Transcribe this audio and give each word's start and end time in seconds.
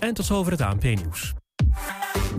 En 0.00 0.14
tot 0.14 0.24
zover 0.24 0.52
het 0.52 0.60
ANP-nieuws. 0.60 1.32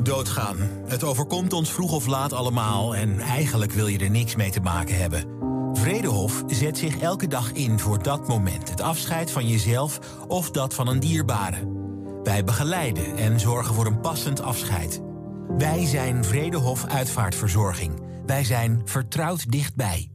Doodgaan. 0.03 0.57
Het 0.87 1.03
overkomt 1.03 1.53
ons 1.53 1.71
vroeg 1.71 1.91
of 1.91 2.05
laat 2.05 2.33
allemaal 2.33 2.95
en 2.95 3.19
eigenlijk 3.19 3.71
wil 3.71 3.87
je 3.87 3.99
er 3.99 4.09
niks 4.09 4.35
mee 4.35 4.51
te 4.51 4.59
maken 4.59 4.97
hebben. 4.97 5.39
Vredehof 5.73 6.43
zet 6.47 6.77
zich 6.77 6.97
elke 6.97 7.27
dag 7.27 7.51
in 7.51 7.79
voor 7.79 8.03
dat 8.03 8.27
moment. 8.27 8.69
Het 8.69 8.81
afscheid 8.81 9.31
van 9.31 9.47
jezelf 9.47 9.99
of 10.27 10.51
dat 10.51 10.73
van 10.73 10.87
een 10.87 10.99
dierbare. 10.99 11.79
Wij 12.23 12.43
begeleiden 12.43 13.17
en 13.17 13.39
zorgen 13.39 13.75
voor 13.75 13.85
een 13.85 13.99
passend 13.99 14.41
afscheid. 14.41 15.01
Wij 15.57 15.85
zijn 15.85 16.25
Vredehof 16.25 16.85
Uitvaartverzorging. 16.85 18.01
Wij 18.25 18.43
zijn 18.43 18.81
vertrouwd 18.85 19.51
dichtbij. 19.51 20.09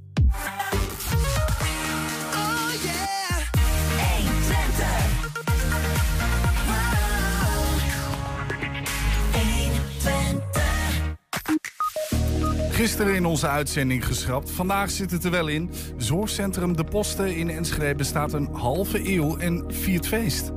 Gisteren 12.77 13.15
in 13.15 13.27
onze 13.27 13.49
uitzending 13.49 14.07
geschrapt. 14.07 14.51
Vandaag 14.51 14.91
zit 14.91 15.11
het 15.11 15.25
er 15.25 15.31
wel 15.31 15.49
in. 15.49 15.71
Zorgcentrum 15.97 16.77
De 16.77 16.85
Posten 16.85 17.37
in 17.37 17.51
Enschede 17.51 17.95
bestaat 17.95 18.33
een 18.33 18.49
halve 18.53 19.11
eeuw 19.13 19.37
en 19.37 19.65
viert 19.69 20.07
feest. 20.07 20.53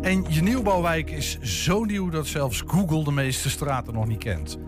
En 0.00 0.24
je 0.28 0.42
nieuwbouwwijk 0.42 1.10
is 1.10 1.38
zo 1.40 1.84
nieuw 1.84 2.08
dat 2.08 2.26
zelfs 2.26 2.62
Google 2.66 3.04
de 3.04 3.12
meeste 3.12 3.50
straten 3.50 3.94
nog 3.94 4.06
niet 4.06 4.18
kent. 4.18 4.58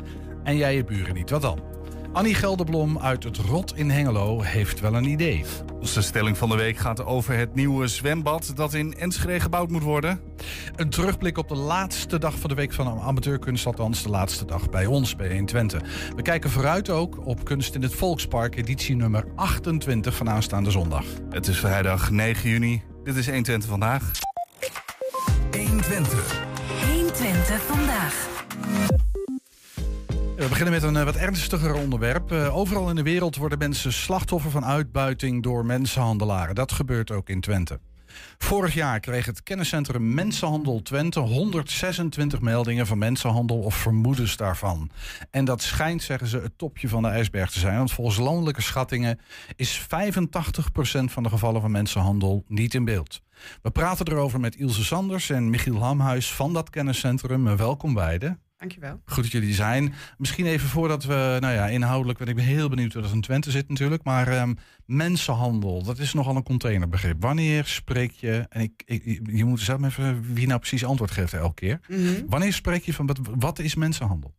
En 0.45 0.57
jij 0.57 0.75
je 0.75 0.85
buren 0.85 1.15
niet. 1.15 1.31
Wat 1.31 1.43
dan? 1.43 1.76
Annie 2.17 2.35
Gelderblom 2.35 2.99
uit 2.99 3.25
het 3.25 3.37
Rot 3.37 3.77
in 3.77 3.91
Hengelo 3.91 4.41
heeft 4.41 4.81
wel 4.81 4.95
een 4.95 5.05
idee. 5.05 5.45
Onze 5.81 6.03
stelling 6.03 6.39
van 6.39 6.49
de 6.49 6.57
week 6.57 6.77
gaat 6.77 7.05
over 7.05 7.37
het 7.37 7.55
nieuwe 7.55 7.89
zwembad 7.89 8.53
dat 8.55 8.75
in 8.75 8.95
Enschede 8.95 9.41
gebouwd 9.41 9.71
moet 9.71 9.83
worden. 9.83 10.21
Een 10.77 10.91
terugblik 10.91 11.39
op 11.39 11.49
de 11.49 11.55
laatste 11.55 12.19
dag 12.19 12.39
van 12.39 12.49
de 12.49 12.57
week 12.57 12.73
van 12.73 13.01
amateurkunst, 13.01 13.67
althans 13.67 14.03
de 14.03 14.09
laatste 14.09 14.45
dag 14.45 14.71
bij 14.71 14.87
ons, 14.87 15.17
bij 15.17 15.29
1 15.29 15.47
Twente. 15.47 15.81
We 16.15 16.23
kijken 16.23 16.51
vooruit 16.51 16.91
ook 16.91 17.27
op 17.27 17.45
Kunst 17.45 17.75
in 17.75 17.83
het 17.83 17.95
Volkspark, 17.95 18.57
editie 18.57 18.97
nummer 18.97 19.25
28 19.35 20.17
van 20.17 20.31
aanstaande 20.31 20.71
zondag. 20.71 21.05
Het 21.31 21.47
is 21.47 21.59
vrijdag 21.59 22.11
9 22.11 22.51
juni. 22.51 22.83
Dit 23.05 23.17
is 23.17 23.27
1 23.27 23.43
Twente 23.43 23.67
vandaag. 23.67 24.11
1 25.51 25.81
Twente. 25.81 26.17
1 26.89 27.13
Twente 27.13 27.57
vandaag. 27.67 28.35
We 30.37 30.49
beginnen 30.49 30.73
met 30.73 30.83
een 30.83 30.97
eh, 30.97 31.05
wat 31.05 31.17
ernstiger 31.17 31.75
onderwerp. 31.75 32.33
Eh, 32.33 32.57
overal 32.57 32.89
in 32.89 32.97
de 32.97 33.03
wereld 33.03 33.37
worden 33.37 33.59
mensen 33.59 33.93
slachtoffer 33.93 34.51
van 34.51 34.65
uitbuiting 34.65 35.43
door 35.43 35.65
mensenhandelaren. 35.67 36.55
Dat 36.55 36.73
gebeurt 36.73 37.11
ook 37.11 37.29
in 37.29 37.41
Twente. 37.41 37.81
Vorig 38.39 38.75
jaar 38.75 39.01
kreeg 39.01 39.27
het 39.27 39.43
kenniscentrum 39.43 40.15
Mensenhandel 40.15 40.83
Twente 40.83 41.21
126 41.21 42.41
meldingen 42.41 42.87
van 42.87 42.99
mensenhandel 42.99 43.59
of 43.59 43.75
vermoedens 43.75 44.37
daarvan. 44.37 44.91
En 45.31 45.45
dat 45.45 45.63
schijnt, 45.63 46.03
zeggen 46.03 46.29
ze, 46.29 46.39
het 46.39 46.59
topje 46.59 46.89
van 46.89 47.03
de 47.03 47.09
ijsberg 47.09 47.51
te 47.51 47.59
zijn. 47.59 47.77
Want 47.77 47.93
volgens 47.93 48.17
landelijke 48.17 48.63
schattingen 48.63 49.19
is 49.57 49.81
85% 49.81 49.85
van 51.05 51.23
de 51.23 51.29
gevallen 51.29 51.61
van 51.61 51.71
mensenhandel 51.71 52.45
niet 52.49 52.75
in 52.75 52.85
beeld. 52.85 53.23
We 53.63 53.71
praten 53.71 54.09
erover 54.09 54.41
met 54.41 54.57
Ilse 54.57 54.85
Sanders 54.85 55.31
en 55.31 55.51
Michiel 55.51 55.83
Hamhuis 55.83 56.33
van 56.33 56.53
dat 56.53 56.71
kenniscentrum. 56.71 57.57
Welkom 57.57 57.95
beiden. 57.95 58.46
Dankjewel. 58.59 59.01
Goed 59.05 59.23
dat 59.23 59.33
jullie 59.33 59.55
zijn. 59.55 59.95
Misschien 60.19 60.47
even 60.47 60.69
voordat 60.69 61.05
we, 61.05 61.37
nou 61.41 61.55
ja, 61.55 61.67
inhoudelijk, 61.67 62.19
want 62.19 62.31
ik 62.31 62.37
ben 62.37 62.45
heel 62.45 62.69
benieuwd 62.69 62.93
hoe 62.93 63.03
dat 63.03 63.13
in 63.13 63.21
Twente 63.21 63.51
zit 63.51 63.69
natuurlijk. 63.69 64.05
Maar 64.05 64.41
um, 64.41 64.57
mensenhandel, 64.87 65.83
dat 65.83 65.99
is 65.99 66.13
nogal 66.13 66.37
een 66.37 66.43
containerbegrip. 66.43 67.23
Wanneer 67.23 67.65
spreek 67.65 68.11
je, 68.13 68.47
en 68.49 68.61
ik, 68.61 68.83
ik 68.85 69.21
je 69.31 69.45
moet 69.45 69.61
zelf 69.61 69.83
even 69.85 70.35
wie 70.35 70.47
nou 70.47 70.59
precies 70.59 70.85
antwoord 70.85 71.11
geeft 71.11 71.33
elke 71.35 71.55
keer. 71.55 71.81
Mhm. 71.89 72.27
Wanneer 72.27 72.53
spreek 72.53 72.83
je 72.85 72.93
van, 72.93 73.07
wat, 73.07 73.19
wat 73.39 73.59
is 73.59 73.75
mensenhandel? 73.75 74.35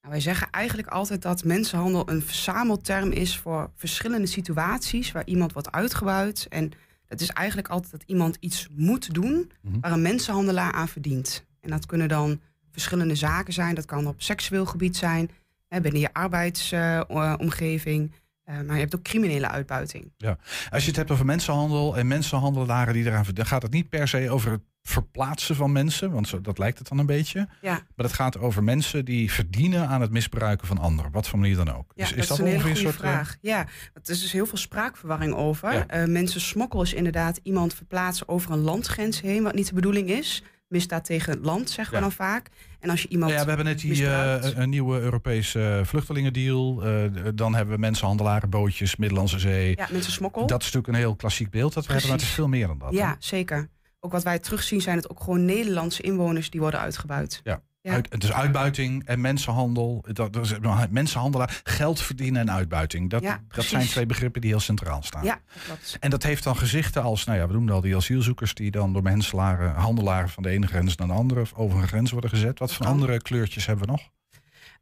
Nou, 0.00 0.12
wij 0.12 0.20
zeggen 0.20 0.50
eigenlijk 0.50 0.88
altijd 0.88 1.22
dat 1.22 1.44
mensenhandel 1.44 2.10
een 2.10 2.22
verzamelterm 2.22 3.10
is 3.10 3.38
voor 3.38 3.70
verschillende 3.76 4.26
situaties 4.26 5.12
waar 5.12 5.26
iemand 5.26 5.52
wordt 5.52 5.70
uitgebuit. 5.72 6.46
En 6.48 6.70
dat 7.06 7.20
is 7.20 7.28
eigenlijk 7.28 7.68
altijd 7.68 7.92
dat 7.92 8.02
iemand 8.06 8.36
iets 8.40 8.68
moet 8.76 9.14
doen 9.14 9.50
Mhm. 9.62 9.80
waar 9.80 9.92
een 9.92 10.02
mensenhandelaar 10.02 10.72
aan 10.72 10.88
verdient. 10.88 11.46
En 11.60 11.70
dat 11.70 11.86
kunnen 11.86 12.08
dan 12.08 12.40
verschillende 12.72 13.14
zaken 13.14 13.52
zijn. 13.52 13.74
Dat 13.74 13.84
kan 13.84 14.06
op 14.06 14.22
seksueel 14.22 14.66
gebied 14.66 14.96
zijn, 14.96 15.30
hè, 15.68 15.80
binnen 15.80 16.00
je 16.00 16.12
arbeidsomgeving. 16.12 18.12
maar 18.44 18.74
je 18.74 18.80
hebt 18.80 18.94
ook 18.94 19.02
criminele 19.02 19.48
uitbuiting. 19.48 20.12
Ja. 20.16 20.38
Als 20.70 20.82
je 20.82 20.88
het 20.88 20.96
hebt 20.96 21.10
over 21.10 21.24
mensenhandel 21.24 21.96
en 21.96 22.06
mensenhandelaren 22.06 22.94
die 22.94 23.02
eraan 23.02 23.24
verdienen, 23.24 23.42
dan 23.42 23.52
gaat 23.52 23.62
het 23.62 23.72
niet 23.72 23.88
per 23.88 24.08
se 24.08 24.30
over 24.30 24.50
het 24.50 24.60
verplaatsen 24.82 25.56
van 25.56 25.72
mensen, 25.72 26.10
want 26.10 26.28
zo, 26.28 26.40
dat 26.40 26.58
lijkt 26.58 26.78
het 26.78 26.88
dan 26.88 26.98
een 26.98 27.06
beetje. 27.06 27.48
Ja, 27.60 27.72
Maar 27.72 28.06
het 28.06 28.12
gaat 28.12 28.38
over 28.38 28.64
mensen 28.64 29.04
die 29.04 29.32
verdienen 29.32 29.88
aan 29.88 30.00
het 30.00 30.10
misbruiken 30.10 30.66
van 30.66 30.78
anderen, 30.78 31.10
wat 31.10 31.28
voor 31.28 31.38
manier 31.38 31.56
dan 31.56 31.74
ook. 31.74 31.92
ja 31.94 32.08
Dus 32.08 32.28
dat, 32.28 32.38
is 32.38 32.38
een 32.38 32.50
hele 32.50 32.60
goede 32.60 32.76
soort, 32.76 32.94
eh, 32.94 33.00
vraag. 33.00 33.36
Ja, 33.40 33.58
er 33.94 34.10
is 34.10 34.20
dus 34.20 34.32
heel 34.32 34.46
veel 34.46 34.58
spraakverwarring 34.58 35.34
over. 35.34 35.72
Ja. 35.72 35.86
Eh, 35.86 36.04
mensen 36.04 36.40
smokkel 36.40 36.82
is 36.82 36.94
inderdaad 36.94 37.40
iemand 37.42 37.74
verplaatsen 37.74 38.28
over 38.28 38.50
een 38.50 38.60
landgrens 38.60 39.20
heen, 39.20 39.42
wat 39.42 39.54
niet 39.54 39.68
de 39.68 39.74
bedoeling 39.74 40.08
is. 40.08 40.42
Misdaad 40.70 41.04
tegen 41.04 41.32
het 41.32 41.44
land, 41.44 41.70
zeggen 41.70 41.94
Ja. 41.94 42.00
we 42.02 42.06
dan 42.08 42.16
vaak. 42.26 42.48
En 42.80 42.90
als 42.90 43.02
je 43.02 43.08
iemand. 43.08 43.26
Nou 43.32 43.40
ja, 43.42 43.48
we 43.48 43.54
hebben 43.56 43.72
net 43.74 43.80
die 43.80 44.06
eh, 44.06 44.50
een 44.54 44.70
nieuwe 44.70 45.00
Europese 45.00 45.80
vluchtelingendeal. 45.84 46.76
D- 46.76 47.36
dan 47.38 47.54
hebben 47.54 47.74
we 47.74 47.80
mensenhandelaren, 47.80 48.50
bootjes, 48.50 48.96
Middellandse 48.96 49.38
Zee. 49.38 49.76
ja, 49.76 49.86
mensen 49.90 50.12
smokkel. 50.12 50.46
Dat 50.46 50.60
is 50.60 50.64
natuurlijk 50.66 50.92
een 50.92 51.00
heel 51.00 51.16
klassiek 51.16 51.50
beeld 51.50 51.72
dat 51.74 51.86
we 51.86 51.92
hebben, 51.92 52.10
maar 52.10 52.18
het 52.18 52.26
is 52.28 52.34
veel 52.34 52.48
meer 52.48 52.66
dan 52.66 52.78
dat. 52.78 52.90
hè? 52.90 52.96
ja, 52.96 53.16
zeker. 53.18 53.68
Ook 54.00 54.12
wat 54.12 54.22
wij 54.22 54.38
terugzien 54.38 54.80
zijn 54.80 54.96
het 54.96 55.10
ook 55.10 55.20
gewoon 55.20 55.44
Nederlandse 55.44 56.02
inwoners 56.02 56.50
die 56.50 56.60
worden 56.60 56.80
uitgebuit. 56.80 57.40
Ja. 57.44 57.62
Uit, 57.82 58.22
is 58.22 58.32
uitbuiting 58.32 59.04
en 59.04 59.20
mensenhandel. 59.20 60.04
Dat, 60.12 60.36
is, 60.36 60.54
mensenhandelaar, 60.90 61.60
geld 61.64 62.00
verdienen 62.00 62.40
en 62.40 62.50
uitbuiting. 62.50 63.10
Dat, 63.10 63.22
Ja, 63.22 63.40
dat 63.48 63.64
zijn 63.64 63.86
twee 63.86 64.06
begrippen 64.06 64.40
die 64.40 64.50
heel 64.50 64.60
centraal 64.60 65.02
staan. 65.02 65.24
Ja, 65.24 65.40
dat. 65.68 65.96
En 66.00 66.10
dat 66.10 66.22
heeft 66.22 66.44
dan 66.44 66.56
gezichten 66.56 67.02
als, 67.02 67.24
nou 67.24 67.38
ja, 67.38 67.46
we 67.46 67.52
noemden 67.52 67.74
al 67.74 67.80
die 67.80 67.96
asielzoekers 67.96 68.54
die 68.54 68.70
dan 68.70 68.92
door 68.92 69.02
mensenlaren, 69.02 69.74
handelaren 69.74 70.28
van 70.28 70.42
de 70.42 70.48
ene 70.48 70.66
grens 70.66 70.96
naar 70.96 71.08
de 71.08 71.12
andere 71.14 71.40
of 71.40 71.54
over 71.54 71.78
een 71.78 71.88
grens 71.88 72.10
worden 72.10 72.30
gezet. 72.30 72.58
Wat 72.58 72.72
voor 72.72 72.86
andere 72.86 73.22
kleurtjes 73.22 73.66
hebben 73.66 73.86
we 73.86 73.90
nog? 73.90 74.08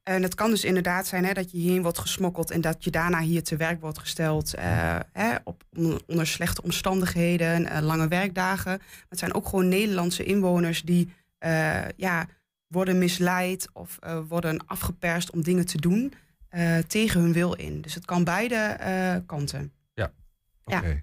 En 0.03 0.23
het 0.23 0.35
kan 0.35 0.51
dus 0.51 0.65
inderdaad 0.65 1.07
zijn 1.07 1.25
hè, 1.25 1.33
dat 1.33 1.51
je 1.51 1.59
hierheen 1.59 1.83
wordt 1.83 1.99
gesmokkeld 1.99 2.51
en 2.51 2.61
dat 2.61 2.85
je 2.85 2.91
daarna 2.91 3.21
hier 3.21 3.43
te 3.43 3.57
werk 3.57 3.81
wordt 3.81 3.99
gesteld 3.99 4.55
eh, 4.55 4.97
hè, 5.13 5.35
op, 5.45 5.63
onder 6.07 6.27
slechte 6.27 6.63
omstandigheden, 6.63 7.67
eh, 7.67 7.83
lange 7.83 8.09
werkdagen. 8.09 8.77
Maar 8.79 9.07
het 9.09 9.19
zijn 9.19 9.35
ook 9.35 9.49
gewoon 9.49 9.69
Nederlandse 9.69 10.25
inwoners 10.25 10.83
die 10.83 11.13
eh, 11.39 11.89
ja, 11.97 12.27
worden 12.69 12.99
misleid 12.99 13.69
of 13.73 13.99
eh, 13.99 14.21
worden 14.29 14.67
afgeperst 14.67 15.31
om 15.31 15.43
dingen 15.43 15.67
te 15.67 15.81
doen 15.81 16.13
eh, 16.49 16.79
tegen 16.79 17.21
hun 17.21 17.33
wil 17.33 17.55
in. 17.55 17.81
Dus 17.81 17.95
het 17.95 18.05
kan 18.05 18.25
beide 18.25 18.55
eh, 18.55 19.17
kanten. 19.27 19.73
Oké. 20.65 20.87
Ja. 20.87 20.97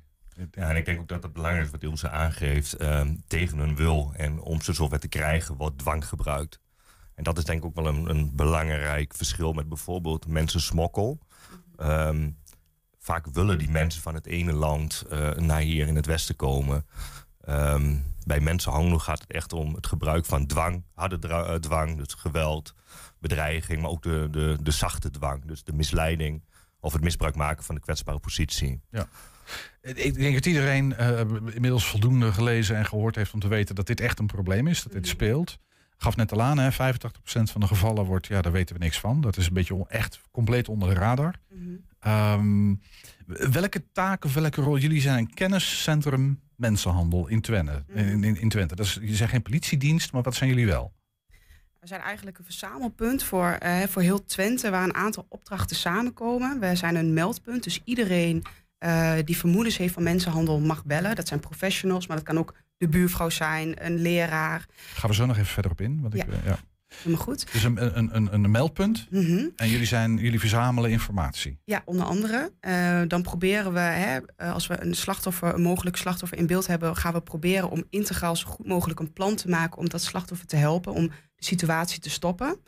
Ja, 0.51 0.69
en 0.69 0.75
ik 0.75 0.85
denk 0.85 0.99
ook 0.99 1.07
dat 1.07 1.23
het 1.23 1.33
belangrijk 1.33 1.65
is 1.65 1.71
wat 1.71 1.83
Ilse 1.83 2.09
aangeeft. 2.09 2.73
ehm, 2.73 3.15
tegen 3.27 3.57
hun 3.57 3.75
wil 3.75 4.11
en 4.15 4.39
om 4.39 4.61
ze 4.61 4.73
zover 4.73 4.99
te 4.99 5.07
krijgen 5.07 5.55
wordt 5.55 5.77
dwang 5.77 6.07
gebruikt. 6.07 6.59
En 7.13 7.23
dat 7.23 7.37
is 7.37 7.43
denk 7.43 7.59
ik 7.59 7.65
ook 7.65 7.75
wel 7.75 7.87
een, 7.87 8.09
een 8.09 8.35
belangrijk 8.35 9.13
verschil 9.13 9.53
met 9.53 9.69
bijvoorbeeld 9.69 10.27
mensen 10.27 10.61
smokkel. 10.61 11.19
Ehm, 11.77 12.29
vaak 12.99 13.25
willen 13.31 13.57
die 13.57 13.69
mensen 13.69 14.01
van 14.01 14.13
het 14.13 14.25
ene 14.25 14.53
land 14.53 15.03
eh, 15.09 15.31
naar 15.31 15.59
hier 15.59 15.87
in 15.87 15.95
het 15.95 16.05
westen 16.05 16.35
komen. 16.35 16.85
Ehm, 17.45 17.95
bij 18.25 18.39
mensenhandel 18.39 18.99
gaat 18.99 19.21
het 19.21 19.31
echt 19.31 19.53
om 19.53 19.75
het 19.75 19.87
gebruik 19.87 20.25
van 20.25 20.45
dwang, 20.45 20.83
harde 20.93 21.27
eh, 21.27 21.53
dwang, 21.53 21.97
dus 21.97 22.13
geweld, 22.13 22.75
bedreiging, 23.19 23.81
maar 23.81 23.89
ook 23.89 24.03
de, 24.03 24.27
de, 24.31 24.57
de 24.61 24.71
zachte 24.71 25.11
dwang, 25.11 25.45
dus 25.45 25.63
de 25.63 25.73
misleiding 25.73 26.43
of 26.79 26.93
het 26.93 27.01
misbruik 27.01 27.35
maken 27.35 27.63
van 27.63 27.75
de 27.75 27.81
kwetsbare 27.81 28.19
positie. 28.19 28.81
Ik 29.81 30.13
denk 30.13 30.33
dat 30.33 30.45
iedereen 30.45 30.95
eh, 30.95 31.19
inmiddels 31.53 31.87
voldoende 31.87 32.33
gelezen 32.33 32.75
en 32.75 32.85
gehoord 32.85 33.15
heeft 33.15 33.33
om 33.33 33.39
te 33.39 33.47
weten 33.47 33.75
dat 33.75 33.87
dit 33.87 33.99
echt 33.99 34.19
een 34.19 34.25
probleem 34.25 34.67
is, 34.67 34.83
dat 34.83 34.91
dit 34.91 35.07
speelt. 35.07 35.57
Gaf 35.97 36.15
net 36.15 36.31
al 36.31 36.41
aan, 36.41 36.57
hè, 36.57 36.71
85% 36.71 36.75
van 37.51 37.61
de 37.61 37.67
gevallen 37.67 38.05
wordt, 38.05 38.27
ja, 38.27 38.41
daar 38.41 38.51
weten 38.51 38.75
we 38.75 38.83
niks 38.83 38.99
van. 38.99 39.21
Dat 39.21 39.37
is 39.37 39.47
een 39.47 39.53
beetje 39.53 39.85
echt 39.87 40.21
compleet 40.31 40.69
onder 40.69 40.89
de 40.89 40.95
radar. 40.95 41.35
Ehm, 41.99 42.75
welke 43.25 43.91
taken 43.91 44.29
of 44.29 44.35
welke 44.35 44.61
rol? 44.61 44.77
Jullie 44.77 45.01
zijn 45.01 45.17
een 45.17 45.33
kenniscentrum 45.33 46.39
mensenhandel 46.57 47.27
in 47.27 47.41
Twente. 47.41 47.83
In, 47.93 48.23
in, 48.23 48.39
in 48.41 48.49
Twente. 48.49 48.75
Dat 48.75 48.85
is, 48.85 48.99
je 49.01 49.15
zijn 49.15 49.29
geen 49.29 49.41
politiedienst, 49.41 50.11
maar 50.11 50.21
wat 50.21 50.35
zijn 50.35 50.49
jullie 50.49 50.65
wel? 50.65 50.93
We 51.79 51.87
zijn 51.91 52.01
eigenlijk 52.01 52.37
een 52.37 52.43
verzamelpunt 52.43 53.23
voor, 53.23 53.49
eh, 53.51 53.79
voor 53.83 54.01
heel 54.01 54.25
Twente, 54.25 54.69
waar 54.69 54.83
een 54.83 54.95
aantal 54.95 55.25
opdrachten 55.29 55.75
samenkomen. 55.75 56.59
We 56.59 56.75
zijn 56.75 56.95
een 56.95 57.13
meldpunt, 57.13 57.63
dus 57.63 57.81
iedereen 57.83 58.43
eh, 58.77 59.13
die 59.23 59.37
vermoedens 59.37 59.77
heeft 59.77 59.93
van 59.93 60.03
mensenhandel 60.03 60.59
mag 60.59 60.85
bellen. 60.85 61.15
Dat 61.15 61.27
zijn 61.27 61.39
professionals, 61.39 62.07
maar 62.07 62.17
dat 62.17 62.25
kan 62.25 62.37
ook 62.37 62.53
de 62.77 62.87
buurvrouw 62.87 63.29
zijn, 63.29 63.85
een 63.85 63.95
leraar. 64.01 64.65
Gaan 64.93 65.09
we 65.09 65.15
zo 65.15 65.25
nog 65.25 65.35
even 65.35 65.47
verder 65.53 65.71
op 65.71 65.81
in. 65.81 66.01
Want 66.01 66.13
ik, 66.13 66.25
Ja. 66.25 66.31
eh, 66.31 66.45
ja. 66.45 66.57
Helemaal 66.97 67.25
goed. 67.25 67.51
Dus 67.51 67.63
een, 67.63 67.97
een, 67.97 68.15
een, 68.15 68.33
een 68.33 68.51
meldpunt. 68.51 69.07
Mhm. 69.09 69.47
En 69.55 69.69
jullie, 69.69 69.85
zijn, 69.85 70.17
jullie 70.17 70.39
verzamelen 70.39 70.91
informatie. 70.91 71.59
Ja, 71.63 71.81
onder 71.85 72.05
andere. 72.05 72.51
Eh, 72.59 73.01
dan 73.07 73.21
proberen 73.21 73.73
we, 73.73 73.79
hè, 73.79 74.19
eh, 74.35 74.53
als 74.53 74.67
we 74.67 74.81
een 74.81 74.93
slachtoffer, 74.93 75.53
een 75.53 75.61
mogelijk 75.61 75.95
slachtoffer 75.97 76.37
in 76.37 76.47
beeld 76.47 76.67
hebben, 76.67 76.95
gaan 76.95 77.13
we 77.13 77.21
proberen 77.21 77.69
om 77.69 77.83
integraal 77.89 78.35
zo 78.35 78.47
goed 78.47 78.67
mogelijk 78.67 78.99
een 78.99 79.13
plan 79.13 79.35
te 79.35 79.49
maken 79.49 79.77
om 79.77 79.89
dat 79.89 80.01
slachtoffer 80.01 80.47
te 80.47 80.55
helpen, 80.55 80.93
om 80.93 81.07
de 81.07 81.45
situatie 81.45 81.99
te 81.99 82.09
stoppen. 82.09 82.59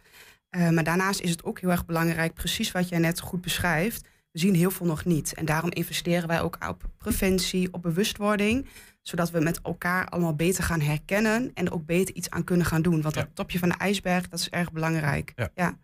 Eh, 0.50 0.70
maar 0.70 0.84
daarnaast 0.84 1.20
is 1.20 1.30
het 1.30 1.44
ook 1.44 1.60
heel 1.60 1.70
erg 1.72 1.86
belangrijk, 1.86 2.34
precies 2.34 2.72
wat 2.72 2.90
jij 2.90 3.00
net 3.00 3.20
goed 3.20 3.42
beschrijft. 3.42 4.08
We 4.32 4.40
zien 4.40 4.56
heel 4.56 4.72
veel 4.72 4.86
nog 4.86 5.06
niet. 5.06 5.34
En 5.34 5.46
daarom 5.46 5.72
investeren 5.72 6.28
wij 6.28 6.42
ook 6.42 6.58
op 6.70 6.84
preventie, 6.98 7.74
op 7.74 7.82
bewustwording. 7.82 8.68
Zodat 9.08 9.32
we 9.32 9.40
met 9.40 9.62
elkaar 9.62 10.06
allemaal 10.08 10.36
beter 10.36 10.64
gaan 10.64 10.82
herkennen 10.82 11.52
en 11.54 11.66
er 11.66 11.74
ook 11.74 11.86
beter 11.86 12.16
iets 12.16 12.30
aan 12.30 12.44
kunnen 12.44 12.66
gaan 12.66 12.82
doen. 12.82 13.02
Want 13.02 13.16
Ja. 13.16 13.22
dat 13.22 13.30
topje 13.34 13.60
van 13.60 13.70
de 13.70 13.76
ijsberg, 13.78 14.28
dat 14.30 14.40
is 14.40 14.50
erg 14.50 14.72
belangrijk. 14.72 15.32
Ja. 15.36 15.50
ja. 15.56 15.78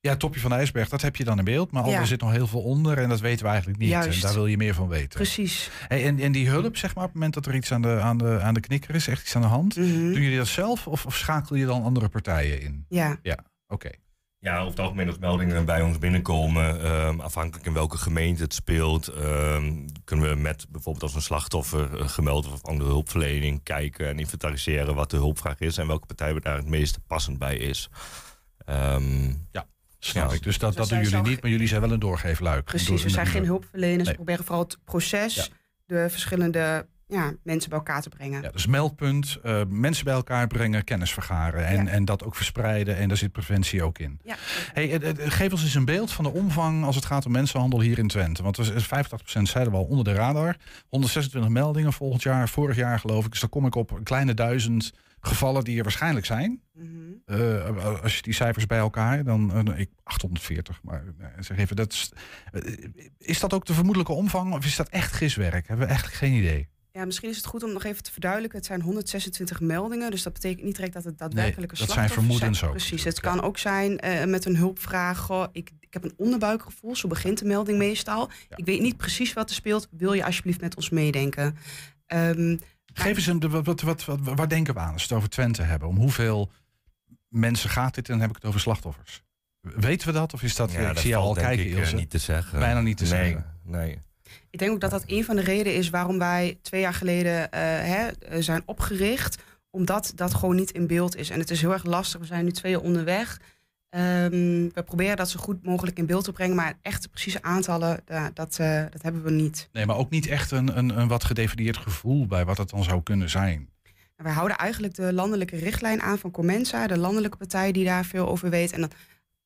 Ja, 0.00 0.10
het 0.10 0.18
topje 0.18 0.40
van 0.40 0.50
de 0.50 0.56
ijsberg, 0.56 0.88
dat 0.88 1.02
heb 1.02 1.16
je 1.16 1.24
dan 1.24 1.38
in 1.38 1.44
beeld. 1.44 1.70
Maar 1.70 1.88
Ja. 1.88 1.98
er 2.00 2.06
zit 2.06 2.20
nog 2.20 2.30
heel 2.30 2.46
veel 2.46 2.62
onder 2.62 2.98
en 2.98 3.08
dat 3.08 3.20
weten 3.20 3.44
we 3.44 3.48
eigenlijk 3.50 3.78
niet. 3.80 3.88
Juist. 3.88 4.14
En 4.16 4.20
daar 4.20 4.34
wil 4.34 4.46
je 4.46 4.56
meer 4.56 4.74
van 4.74 4.88
weten. 4.88 5.08
Precies. 5.08 5.70
Hey, 5.88 6.04
en, 6.06 6.18
en 6.18 6.32
die 6.32 6.48
hulp, 6.48 6.76
zeg 6.76 6.94
maar, 6.94 7.04
op 7.04 7.10
het 7.10 7.14
moment 7.18 7.34
dat 7.34 7.46
er 7.46 7.54
iets 7.54 7.72
aan 7.72 7.82
de, 7.82 8.00
aan 8.00 8.18
de, 8.18 8.40
aan 8.42 8.54
de 8.54 8.60
knikker 8.60 8.94
is, 8.94 9.08
echt 9.08 9.22
iets 9.22 9.36
aan 9.36 9.42
de 9.42 9.48
hand. 9.48 9.76
Mhm. 9.76 9.86
Doen 9.88 10.20
jullie 10.22 10.36
dat 10.36 10.46
zelf 10.46 10.86
of, 10.86 11.06
of 11.06 11.16
schakel 11.16 11.56
je 11.56 11.66
dan 11.66 11.82
andere 11.82 12.08
partijen 12.08 12.60
in? 12.60 12.84
Ja. 12.88 13.18
Oké. 13.66 13.90
Ja, 14.40 14.56
over 14.58 14.70
het 14.70 14.78
algemeen 14.80 15.06
als 15.06 15.18
meldingen 15.18 15.64
bij 15.64 15.82
ons 15.82 15.98
binnenkomen, 15.98 16.80
ehm, 16.82 17.20
afhankelijk 17.20 17.66
in 17.66 17.72
welke 17.72 17.96
gemeente 17.98 18.42
het 18.42 18.54
speelt, 18.54 19.06
ehm, 19.08 19.72
kunnen 20.04 20.28
we 20.28 20.34
met 20.34 20.66
bijvoorbeeld 20.68 21.02
als 21.02 21.14
een 21.14 21.22
slachtoffer 21.22 21.98
eh, 22.00 22.08
gemeld 22.08 22.52
of 22.52 22.62
andere 22.64 22.90
hulpverlening 22.90 23.62
kijken 23.62 24.08
en 24.08 24.18
inventariseren 24.18 24.94
wat 24.94 25.10
de 25.10 25.16
hulpvraag 25.16 25.58
is 25.58 25.78
en 25.78 25.86
welke 25.86 26.06
partij 26.06 26.38
daar 26.40 26.56
het 26.56 26.66
meest 26.68 26.98
passend 27.06 27.38
bij 27.38 27.56
is. 27.56 27.88
Ehm, 28.64 29.32
Snap 30.00 30.28
Ja. 30.30 30.36
ik. 30.36 30.42
Dus 30.42 30.58
dat, 30.58 30.70
Dus 30.76 30.80
dat 30.80 30.88
doen 30.88 31.08
jullie 31.08 31.28
niet, 31.28 31.42
maar 31.42 31.50
jullie 31.50 31.68
zijn 31.68 31.80
wel 31.80 31.90
een 31.92 31.98
doorgeefluik. 31.98 32.64
Precies, 32.64 33.02
we 33.02 33.08
zijn 33.08 33.26
geen 33.26 33.44
hulpverleners. 33.44 33.96
Nee. 33.96 34.06
We 34.06 34.14
proberen 34.14 34.44
vooral 34.44 34.62
het 34.64 34.78
proces, 34.84 35.34
Ja. 35.34 35.44
de 35.86 36.10
verschillende 36.10 36.86
ja, 37.08 37.32
mensen 37.42 37.70
bij 37.70 37.78
elkaar 37.78 38.02
te 38.02 38.08
brengen. 38.08 38.42
Ja, 38.42 38.50
dus 38.50 38.66
meldpunt, 38.66 39.38
eh, 39.42 39.62
mensen 39.68 40.04
bij 40.04 40.14
elkaar 40.14 40.46
brengen, 40.46 40.84
kennis 40.84 41.12
vergaren 41.12 41.66
en, 41.66 41.84
Ja. 41.84 41.90
en 41.90 42.04
dat 42.04 42.24
ook 42.24 42.34
verspreiden. 42.34 42.96
En 42.96 43.08
daar 43.08 43.16
zit 43.16 43.32
preventie 43.32 43.82
ook 43.82 43.98
in. 43.98 44.20
Ja. 44.24 44.36
Hey, 44.72 45.00
eh, 45.00 45.08
eh, 45.10 45.16
geef 45.32 45.52
ons 45.52 45.62
eens 45.62 45.74
een 45.74 45.84
beeld 45.84 46.12
van 46.12 46.24
de 46.24 46.30
omvang 46.32 46.84
als 46.84 46.96
het 46.96 47.04
gaat 47.04 47.26
om 47.26 47.32
mensenhandel 47.32 47.80
hier 47.80 47.98
in 47.98 48.08
Twente. 48.08 48.42
Want 48.42 48.56
er 48.56 48.74
is 48.74 48.86
85% 48.86 49.48
zeiden 49.48 49.72
we 49.72 49.78
al 49.78 49.84
onder 49.84 50.04
de 50.04 50.12
radar. 50.12 50.56
126 50.88 51.50
meldingen 51.50 51.92
volgend 51.92 52.22
jaar, 52.22 52.48
vorig 52.48 52.76
jaar 52.76 52.98
geloof 52.98 53.24
ik. 53.24 53.30
Dus 53.30 53.40
dan 53.40 53.48
kom 53.48 53.66
ik 53.66 53.74
op 53.74 53.90
een 53.90 54.02
kleine 54.02 54.34
duizend 54.34 54.92
gevallen 55.20 55.64
die 55.64 55.76
er 55.76 55.82
waarschijnlijk 55.82 56.26
zijn. 56.26 56.60
Mhm. 56.74 56.86
Als 58.02 58.16
je 58.16 58.22
die 58.22 58.32
cijfers 58.34 58.66
bij 58.66 58.78
elkaar, 58.78 59.24
dan 59.24 59.52
eh, 59.68 59.78
ik 59.78 59.90
840. 60.02 60.80
Maar 60.82 61.04
zeg 61.38 61.56
even, 61.56 61.76
dat 61.76 61.92
is, 61.92 62.12
is 63.18 63.40
dat 63.40 63.52
ook 63.52 63.64
de 63.66 63.74
vermoedelijke 63.74 64.12
omvang 64.12 64.52
of 64.52 64.64
is 64.64 64.76
dat 64.76 64.88
echt 64.88 65.12
giswerk? 65.12 65.66
Hebben 65.66 65.78
we 65.78 65.92
eigenlijk 65.92 66.16
geen 66.16 66.32
idee. 66.32 66.68
Ja, 66.98 67.04
misschien 67.04 67.28
is 67.28 67.36
het 67.36 67.46
goed 67.46 67.62
om 67.62 67.72
nog 67.72 67.84
even 67.84 68.02
te 68.02 68.12
verduidelijken. 68.12 68.58
Het 68.58 68.66
zijn 68.66 68.80
126 68.80 69.60
meldingen, 69.60 70.10
dus 70.10 70.22
dat 70.22 70.32
betekent 70.32 70.64
niet 70.64 70.74
direct 70.74 70.92
dat 70.92 71.04
het 71.04 71.18
daadwerkelijke 71.18 71.76
dat 71.78 71.90
zijn 71.90 72.08
vermoedens 72.08 72.64
ook 72.64 72.70
Precies, 72.70 73.04
het 73.04 73.20
kan 73.20 73.42
ook 73.42 73.58
zijn 73.58 73.98
eh, 73.98 74.24
met 74.24 74.44
een 74.44 74.56
hulpvraag. 74.56 75.18
goh, 75.18 75.46
ik, 75.52 75.70
ik 75.80 75.92
heb 75.92 76.04
een 76.04 76.14
onderbuikgevoel, 76.16 76.96
zo 76.96 77.08
begint 77.08 77.38
de 77.38 77.44
melding 77.44 77.78
meestal. 77.78 78.30
Ja. 78.48 78.56
Ik 78.56 78.64
weet 78.64 78.80
niet 78.80 78.96
precies 78.96 79.32
wat 79.32 79.48
er 79.48 79.54
speelt. 79.54 79.88
Wil 79.90 80.12
je 80.12 80.24
alsjeblieft 80.24 80.60
met 80.60 80.76
ons 80.76 80.90
meedenken? 80.90 81.56
Ehm, 82.06 82.56
Geef 82.92 83.16
eens 83.16 83.26
een, 83.26 83.50
wat, 83.50 83.64
wat, 83.64 83.80
wat, 83.80 84.04
wat- 84.04 84.20
waar 84.22 84.48
denken 84.48 84.74
we 84.74 84.80
aan 84.80 84.92
als 84.92 85.02
we 85.02 85.08
het 85.08 85.16
over 85.16 85.28
Twente 85.28 85.62
hebben? 85.62 85.88
Om 85.88 85.96
hoeveel 85.96 86.50
mensen 87.28 87.70
gaat 87.70 87.94
dit 87.94 88.06
en 88.06 88.12
dan 88.12 88.20
heb 88.20 88.30
ik 88.30 88.36
het 88.36 88.44
over 88.44 88.60
slachtoffers? 88.60 89.22
Weten 89.60 90.06
we 90.06 90.12
dat 90.14 90.34
of 90.34 90.42
is 90.42 90.56
dat, 90.56 90.72
ja, 90.72 90.78
ik 90.80 90.86
dat 90.86 90.98
zie 90.98 91.08
jou 91.08 91.20
al 91.22 91.34
valt 91.34 91.46
denk 91.46 91.56
kijken 91.56 91.78
ik, 91.82 91.86
eh, 91.86 91.94
niet 91.94 92.10
te 92.10 92.18
zeggen. 92.18 92.58
Bijna 92.58 92.80
niet 92.80 92.96
te 92.96 93.02
nee, 93.04 93.12
zeggen. 93.12 93.54
Nee. 93.62 93.98
Ik 94.50 94.58
denk 94.58 94.72
ook 94.72 94.80
dat 94.80 94.90
dat 94.90 95.04
een 95.06 95.24
van 95.24 95.36
de 95.36 95.42
redenen 95.42 95.74
is 95.78 95.90
waarom 95.90 96.18
wij 96.18 96.58
twee 96.62 96.80
jaar 96.80 96.94
geleden 96.94 97.52
eh, 97.52 97.60
hè, 97.62 98.08
eh, 98.08 98.42
zijn 98.42 98.62
opgericht. 98.64 99.42
Omdat 99.70 100.12
dat 100.14 100.34
gewoon 100.34 100.56
niet 100.56 100.70
in 100.70 100.86
beeld 100.86 101.16
is. 101.16 101.30
En 101.30 101.38
het 101.38 101.50
is 101.50 101.60
heel 101.60 101.72
erg 101.72 101.84
lastig. 101.84 102.20
We 102.20 102.26
zijn 102.26 102.44
nu 102.44 102.50
twee 102.50 102.72
jaar 102.72 102.80
onderweg. 102.80 103.40
Ehm, 103.90 104.68
we 104.74 104.82
proberen 104.84 105.16
dat 105.16 105.30
zo 105.30 105.40
goed 105.40 105.64
mogelijk 105.64 105.98
in 105.98 106.06
beeld 106.06 106.24
te 106.24 106.32
brengen. 106.32 106.56
Maar 106.56 106.78
echt 106.82 107.10
precieze 107.10 107.42
aantallen, 107.42 108.00
dat, 108.34 108.58
eh, 108.58 108.84
dat 108.90 109.02
hebben 109.02 109.22
we 109.22 109.30
niet. 109.30 109.68
Nee, 109.72 109.86
maar 109.86 109.96
ook 109.96 110.10
niet 110.10 110.26
echt 110.26 110.50
een, 110.50 110.78
een, 110.78 110.98
een 110.98 111.08
wat 111.08 111.24
gedefinieerd 111.24 111.76
gevoel 111.76 112.26
bij 112.26 112.44
wat 112.44 112.58
het 112.58 112.70
dan 112.70 112.84
zou 112.84 113.02
kunnen 113.02 113.30
zijn. 113.30 113.68
En 114.16 114.24
wij 114.24 114.32
houden 114.32 114.56
eigenlijk 114.56 114.94
de 114.94 115.12
landelijke 115.12 115.56
richtlijn 115.56 116.02
aan 116.02 116.18
van 116.18 116.30
Comensa. 116.30 116.86
De 116.86 116.98
landelijke 116.98 117.36
partij 117.36 117.72
die 117.72 117.84
daar 117.84 118.04
veel 118.04 118.28
over 118.28 118.50
weet. 118.50 118.72
En 118.72 118.80
dan 118.80 118.90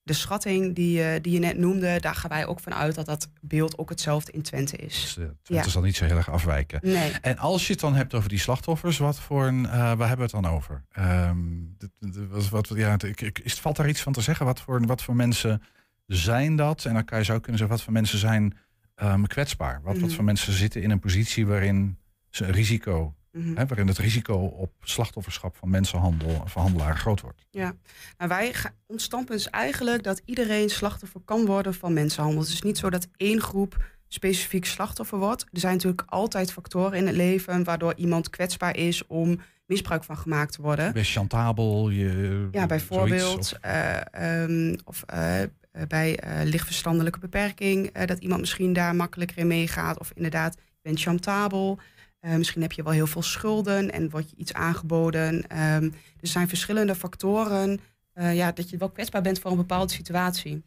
de 0.05 0.13
schatting 0.13 0.75
die, 0.75 1.03
eh, 1.03 1.21
die 1.23 1.33
je 1.33 1.39
net 1.39 1.59
noemde. 1.59 2.01
Daar 2.01 2.15
gaan 2.15 2.31
wij 2.31 2.47
ook 2.47 2.61
van 2.61 2.75
uit 2.75 2.95
dat 2.95 3.07
dat 3.07 3.29
beeld 3.41 3.79
ook 3.79 3.89
hetzelfde 3.91 4.33
in 4.33 4.43
Twente 4.43 4.77
Dus 4.77 4.87
is. 4.87 5.17
uh, 5.19 5.25
Twente 5.43 5.65
Ja. 5.65 5.69
zal 5.69 5.83
niet 5.83 5.97
zo 5.97 6.05
heel 6.05 6.17
erg 6.17 6.31
afwijken. 6.31 6.81
Nee. 6.83 7.11
En 7.21 7.39
als 7.39 7.67
je 7.67 7.73
het 7.73 7.81
dan 7.83 7.95
hebt 7.95 8.15
over 8.15 8.29
die 8.29 8.39
slachtoffers, 8.39 8.99
wat 8.99 9.21
voor 9.21 9.47
een, 9.47 9.67
eh, 9.67 9.73
waar 9.73 10.09
hebben 10.09 10.17
we 10.31 10.37
het 10.37 10.43
dan 10.43 10.47
over? 10.47 10.85
Dit- 11.79 12.29
wat, 12.31 12.49
wat, 12.49 12.73
ja, 12.75 12.97
ik, 12.99 13.21
ik- 13.21 13.39
is, 13.39 13.55
valt 13.55 13.77
daar 13.77 13.89
iets 13.89 14.01
van 14.03 14.13
te 14.13 14.21
zeggen? 14.21 14.47
Wat 14.47 14.61
voor, 14.61 14.87
wat 14.87 15.03
voor 15.03 15.17
mensen 15.17 15.63
zijn 16.07 16.57
dat? 16.57 16.85
En 16.85 16.95
dan 16.95 17.05
kan 17.05 17.19
je 17.19 17.25
zou 17.25 17.39
kunnen 17.41 17.59
zeggen, 17.59 17.77
wat 17.77 17.85
voor 17.85 17.95
mensen 17.95 18.19
zijn 18.19 18.57
ehm, 18.95 19.23
kwetsbaar? 19.23 19.81
Wat, 19.83 19.95
wat 19.99 20.07
Mhm. 20.07 20.15
voor 20.15 20.25
mensen 20.25 20.53
zitten 20.53 20.83
in 20.83 20.91
een 20.91 20.99
positie 20.99 21.47
waarin 21.47 21.99
ze 22.31 22.45
een 22.45 22.53
risico, 22.53 23.15
Mhm. 23.33 23.57
hè, 23.57 23.67
waarin 23.67 23.87
het 23.87 23.99
risico 23.99 24.35
op 24.35 24.73
slachtofferschap 24.81 25.57
van 25.57 25.71
mensenhandel, 25.71 26.43
van 26.47 26.63
handelaar 26.63 26.97
groot 26.99 27.21
wordt? 27.21 27.47
Ja, 27.51 27.75
nou 28.19 28.29
wij 28.31 28.55
ons 28.87 29.03
standpunt 29.05 29.41
is 29.41 29.47
eigenlijk 29.49 30.03
dat 30.03 30.23
iedereen 30.25 30.69
slachtoffer 30.71 31.21
kan 31.25 31.47
worden 31.47 31.75
van 31.75 31.93
mensenhandel. 31.93 32.41
Het 32.41 32.51
is 32.51 32.63
niet 32.63 32.79
zo 32.79 32.91
dat 32.91 33.09
één 33.17 33.41
groep 33.41 33.85
specifiek 34.09 34.65
slachtoffer 34.65 35.19
wordt. 35.19 35.43
Er 35.53 35.61
zijn 35.61 35.75
natuurlijk 35.75 36.03
altijd 36.07 36.53
factoren 36.53 36.99
in 36.99 37.07
het 37.07 37.17
leven 37.17 37.65
waardoor 37.65 37.95
iemand 37.97 38.31
kwetsbaar 38.31 38.77
is 38.77 39.07
om 39.07 39.41
misbruik 39.67 40.05
van 40.05 40.17
gemaakt 40.17 40.53
te 40.53 40.63
worden. 40.63 40.93
Je 40.95 41.05
chantabel? 41.05 41.89
Je, 41.91 42.49
Ja, 42.53 42.67
bijvoorbeeld. 42.67 43.21
zoiets, 43.21 43.53
of- 43.55 43.59
eh, 43.61 44.43
ehm, 44.43 44.77
of 44.85 45.03
eh, 45.07 45.43
eh, 45.43 45.49
bij 45.89 46.19
lichtverstandelijke 46.45 47.19
beperking, 47.19 47.93
dat 48.07 48.19
iemand 48.19 48.41
misschien 48.41 48.73
daar 48.73 48.95
makkelijker 48.97 49.39
in 49.39 49.47
meegaat. 49.47 49.99
Of 49.99 50.11
inderdaad, 50.15 50.55
je 50.55 50.79
bent 50.83 51.01
chantabel. 51.01 51.79
Eh, 52.23 52.35
misschien 52.37 52.63
heb 52.63 52.73
je 52.73 52.83
wel 52.83 52.93
heel 52.93 53.07
veel 53.07 53.23
schulden 53.23 53.93
en 53.93 54.11
wordt 54.11 54.31
je 54.31 54.37
iets 54.37 54.53
aangeboden. 54.53 55.47
Ehm, 55.49 55.85
er 56.21 56.29
zijn 56.29 56.49
verschillende 56.49 56.95
factoren 56.95 57.81
eh, 58.13 58.35
ja, 58.35 58.53
dat 58.53 58.71
je 58.71 58.77
wel 58.77 58.91
kwetsbaar 58.91 59.23
bent 59.23 59.39
voor 59.39 59.51
een 59.51 59.57
bepaalde 59.57 59.93
situatie. 59.93 60.63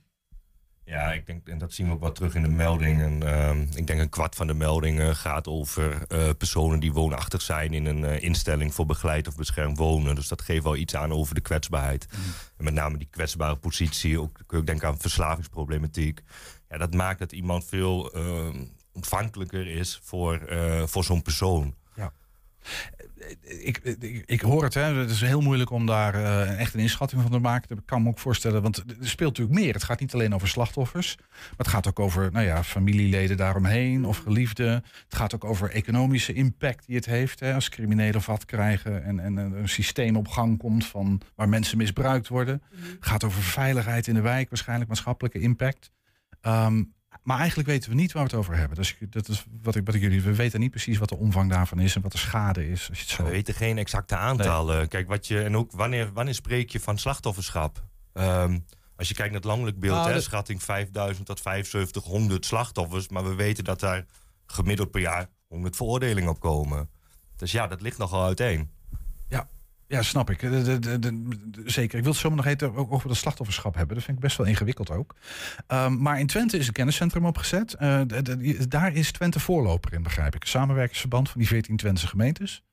Ja, 0.83 1.11
ik 1.13 1.25
denk, 1.25 1.47
en 1.47 1.57
dat 1.57 1.73
zien 1.73 1.87
we 1.87 1.93
ook 1.93 1.99
wel 1.99 2.11
terug 2.11 2.35
in 2.35 2.41
de 2.41 2.47
meldingen. 2.47 3.23
Ehm, 3.23 3.61
ik 3.73 3.87
denk 3.87 3.99
een 3.99 4.09
kwart 4.09 4.35
van 4.35 4.47
de 4.47 4.53
meldingen 4.53 5.15
gaat 5.15 5.47
over 5.47 6.05
eh, 6.07 6.29
personen 6.37 6.79
die 6.79 6.93
woonachtig 6.93 7.41
zijn 7.41 7.73
in 7.73 7.85
een 7.85 8.05
eh, 8.05 8.23
instelling 8.23 8.73
voor 8.73 8.85
begeleid 8.85 9.27
of 9.27 9.35
beschermd 9.35 9.77
wonen. 9.77 10.15
Dus 10.15 10.27
dat 10.27 10.41
geeft 10.41 10.63
wel 10.63 10.75
iets 10.75 10.95
aan 10.95 11.11
over 11.11 11.35
de 11.35 11.41
kwetsbaarheid. 11.41 12.07
En 12.57 12.63
met 12.63 12.73
name 12.73 12.97
die 12.97 13.07
kwetsbare 13.11 13.55
positie, 13.55 14.19
ook, 14.19 14.33
kun 14.33 14.45
je 14.49 14.57
ook 14.57 14.65
denken 14.65 14.87
aan 14.87 14.99
verslavingsproblematiek. 14.99 16.21
Ja, 16.69 16.77
dat 16.77 16.93
maakt 16.93 17.19
dat 17.19 17.31
iemand 17.31 17.65
veel 17.65 18.13
ehm, 18.13 18.65
ontvankelijker 18.95 19.67
is 19.67 19.99
voor, 20.03 20.37
eh, 20.37 20.83
voor 20.85 21.03
zo'n 21.03 21.21
persoon. 21.21 21.75
ik, 23.41 23.77
ik, 23.77 24.23
ik 24.25 24.41
hoor 24.41 24.63
het, 24.63 24.73
hè. 24.73 24.81
het 24.81 25.09
is 25.09 25.21
heel 25.21 25.41
moeilijk 25.41 25.69
om 25.69 25.85
daar 25.85 26.15
eh, 26.15 26.59
echt 26.59 26.73
een 26.73 26.79
inschatting 26.79 27.21
van 27.21 27.31
te 27.31 27.39
maken. 27.39 27.75
Dat 27.75 27.85
kan 27.85 28.03
me 28.03 28.09
ook 28.09 28.19
voorstellen, 28.19 28.61
want 28.61 28.77
er 28.77 28.85
speelt 28.99 29.37
natuurlijk 29.37 29.59
meer. 29.59 29.73
Het 29.73 29.83
gaat 29.83 29.99
niet 29.99 30.13
alleen 30.13 30.33
over 30.33 30.47
slachtoffers, 30.47 31.15
maar 31.17 31.53
het 31.57 31.67
gaat 31.67 31.87
ook 31.87 31.99
over 31.99 32.31
nou 32.31 32.45
ja, 32.45 32.63
familieleden 32.63 33.37
daaromheen 33.37 34.05
of 34.05 34.17
geliefden. 34.17 34.71
Het 34.71 35.15
gaat 35.15 35.35
ook 35.35 35.43
over 35.43 35.69
economische 35.69 36.33
impact 36.33 36.85
die 36.85 36.95
het 36.95 37.05
heeft. 37.05 37.39
Hè, 37.39 37.53
als 37.53 37.69
criminelen 37.69 38.21
vat 38.21 38.45
krijgen 38.45 39.03
en, 39.03 39.19
en 39.19 39.37
een 39.37 39.69
systeem 39.69 40.15
op 40.15 40.27
gang 40.27 40.57
komt 40.57 40.85
van 40.85 41.21
waar 41.35 41.49
mensen 41.49 41.77
misbruikt 41.77 42.27
worden. 42.27 42.61
Het 42.75 42.97
gaat 42.99 43.23
over 43.23 43.41
veiligheid 43.41 44.07
in 44.07 44.13
de 44.13 44.21
wijk, 44.21 44.49
waarschijnlijk 44.49 44.89
maatschappelijke 44.89 45.39
impact. 45.39 45.91
Ehm, 46.41 46.83
maar 47.25 47.37
eigenlijk 47.37 47.67
weten 47.69 47.89
we 47.89 47.95
niet 47.95 48.11
waar 48.11 48.23
we 48.23 48.29
het 48.29 48.37
over 48.39 48.55
hebben. 48.57 48.77
Dus 48.77 48.95
ik- 48.99 49.11
dat 49.11 49.27
is 49.27 49.45
wat 49.61 49.75
ik, 49.75 49.85
wat 49.85 49.95
ik 49.95 50.01
jullie. 50.01 50.21
We 50.21 50.35
weten 50.35 50.59
niet 50.59 50.71
precies 50.71 50.97
wat 50.97 51.09
de 51.09 51.15
omvang 51.17 51.49
daarvan 51.49 51.79
is 51.79 51.95
en 51.95 52.01
wat 52.01 52.11
de 52.11 52.17
schade 52.17 52.69
is. 52.69 52.89
Als 52.89 52.97
je 52.97 53.03
het 53.05 53.13
zo. 53.13 53.23
We 53.23 53.29
weten 53.29 53.53
geen 53.53 53.77
exacte 53.77 54.15
aantallen. 54.15 54.87
Kijk, 54.87 55.07
wat 55.07 55.27
je, 55.27 55.41
en 55.43 55.55
ook 55.57 55.71
wanneer, 55.71 56.13
wanneer 56.13 56.33
spreek 56.33 56.69
je 56.69 56.79
van 56.79 56.97
slachtofferschap? 56.97 57.83
Ehm, 58.13 58.59
als 58.95 59.07
je 59.07 59.13
kijkt 59.13 59.31
naar 59.31 59.39
het 59.41 59.49
landelijk 59.49 59.79
beeld, 59.79 59.95
Nou, 59.95 60.07
hè, 60.07 60.13
dat- 60.13 60.23
schatting 60.23 60.63
5000 60.63 61.25
tot 61.27 61.39
7500 61.39 62.45
slachtoffers. 62.45 63.09
Maar 63.09 63.23
we 63.23 63.35
weten 63.35 63.63
dat 63.63 63.79
daar 63.79 64.05
gemiddeld 64.45 64.91
per 64.91 65.01
jaar 65.01 65.27
100 65.47 65.75
veroordelingen 65.75 66.29
op 66.29 66.39
komen. 66.39 66.89
Dus 67.35 67.51
ja, 67.51 67.67
dat 67.67 67.81
ligt 67.81 67.97
nogal 67.97 68.23
uiteen. 68.25 68.69
Ja, 69.27 69.47
snap 69.87 70.29
ik. 70.29 70.39
Zeker. 71.65 71.97
Ik 71.97 72.03
wil 72.03 72.11
het 72.11 72.21
zomaar 72.21 72.37
nog 72.37 72.45
even 72.45 72.89
over 72.89 73.09
het 73.09 73.17
slachtofferschap 73.17 73.75
hebben. 73.75 73.95
Dat 73.95 74.05
vind 74.05 74.17
ik 74.17 74.23
best 74.23 74.37
wel 74.37 74.47
ingewikkeld 74.47 74.89
ook. 74.89 75.15
Ehm, 75.67 76.01
maar 76.01 76.19
in 76.19 76.27
Twente 76.27 76.57
is 76.57 76.67
een 76.67 76.73
kenniscentrum 76.73 77.25
opgezet. 77.25 77.73
Eh, 77.73 78.01
de- 78.07 78.67
daar 78.67 78.93
is 78.93 79.11
Twente 79.11 79.39
voorloper 79.39 79.93
in, 79.93 80.03
begrijp 80.03 80.35
ik. 80.35 80.45
Samenwerkingsverband 80.45 81.29
van 81.29 81.39
die 81.39 81.49
14 81.49 81.77
Twentse 81.77 82.07
gemeentes. 82.07 82.63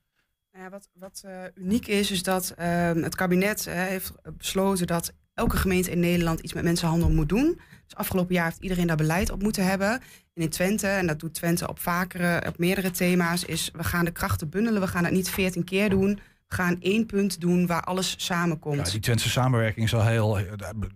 Nou 0.53 0.65
ja, 0.65 0.71
wat 0.71 0.89
wat 0.93 1.23
uh, 1.27 1.33
uniek 1.55 1.87
is, 1.87 2.11
is 2.11 2.23
dat 2.23 2.55
uh, 2.59 2.93
het 2.93 3.15
kabinet 3.15 3.67
uh, 3.69 3.75
heeft 3.75 4.13
besloten 4.37 4.87
dat 4.87 5.13
elke 5.35 5.57
gemeente 5.57 5.91
in 5.91 6.01
Nederland 6.01 6.41
iets 6.41 6.53
met 6.53 6.65
mensenhandel 6.65 7.11
moet 7.11 7.29
doen. 7.29 7.61
Dus 7.87 7.95
afgelopen 7.97 8.35
jaar 8.35 8.45
heeft 8.45 8.63
iedereen 8.63 8.87
daar 8.87 8.97
beleid 8.97 9.31
op 9.31 9.43
moeten 9.43 9.67
hebben. 9.67 9.91
En 10.35 10.43
in 10.43 10.49
Twente, 10.49 10.87
en 10.87 11.07
dat 11.07 11.21
doet 11.21 11.35
Twente 11.35 11.69
op 11.69 11.79
vakere, 11.79 12.43
op 12.49 12.59
meerdere 12.59 12.91
thema's, 12.91 13.45
is 13.45 13.71
we 13.73 13.85
gaan 13.85 14.05
de 14.05 14.11
krachten 14.11 14.49
bundelen. 14.49 14.81
We 14.81 14.87
gaan 14.89 15.05
het 15.05 15.13
niet 15.13 15.31
veertien 15.31 15.65
keer 15.65 15.91
doen 15.91 16.21
gaan 16.53 16.77
één 16.81 17.07
punt 17.07 17.41
doen 17.41 17.67
waar 17.67 17.83
alles 17.83 18.15
samenkomt. 18.17 18.87
Ja, 18.87 18.93
die 18.93 19.01
Twentse 19.01 19.31
samenwerking 19.31 19.87
is 19.87 19.95
al 19.95 20.07
heel, 20.07 20.39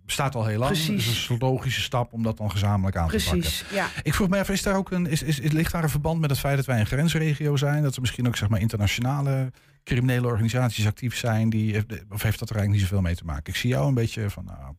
bestaat 0.05 0.35
al 0.35 0.47
heel 0.47 0.59
lang. 0.59 0.71
Precies. 0.71 1.09
Is 1.09 1.29
een 1.29 1.39
logische 1.39 1.81
stap 1.81 2.13
om 2.13 2.23
dat 2.23 2.37
dan 2.37 2.51
gezamenlijk 2.51 2.97
aan 2.97 3.07
Precies, 3.07 3.59
te 3.59 3.65
pakken. 3.65 3.77
Ja. 3.77 3.89
Ik 4.03 4.15
vroeg 4.15 4.29
me 4.29 4.39
even, 4.39 4.55
is 4.55 4.63
daar 4.63 4.77
ook 4.77 4.91
een, 4.91 5.07
is, 5.07 5.23
is, 5.23 5.39
ligt 5.39 5.73
daar 5.73 5.83
een 5.83 5.91
verband 5.91 6.21
met 6.21 6.31
het 6.31 6.39
feit 6.39 6.57
dat 6.57 6.67
wij 6.67 6.81
een 6.81 6.87
grensregio 6.87 7.57
zijn? 7.57 7.83
Dat 7.83 7.95
er 7.95 8.01
misschien 8.01 8.27
ook 8.27 8.37
zeg 8.37 8.49
maar, 8.49 8.61
internationale 8.61 9.53
criminele 9.85 10.27
organisaties 10.27 10.87
actief 10.87 11.17
zijn? 11.17 11.51
Die, 11.51 11.85
of 12.09 12.23
heeft 12.23 12.39
dat 12.39 12.51
er 12.51 12.57
eigenlijk 12.57 12.69
niet 12.69 12.81
zoveel 12.81 13.01
mee 13.01 13.15
te 13.15 13.25
maken? 13.25 13.53
Ik 13.53 13.59
zie 13.59 13.71
jou 13.71 13.89
een 13.89 13.95
beetje 13.95 14.31
van, 14.31 14.45
nou, 14.45 14.75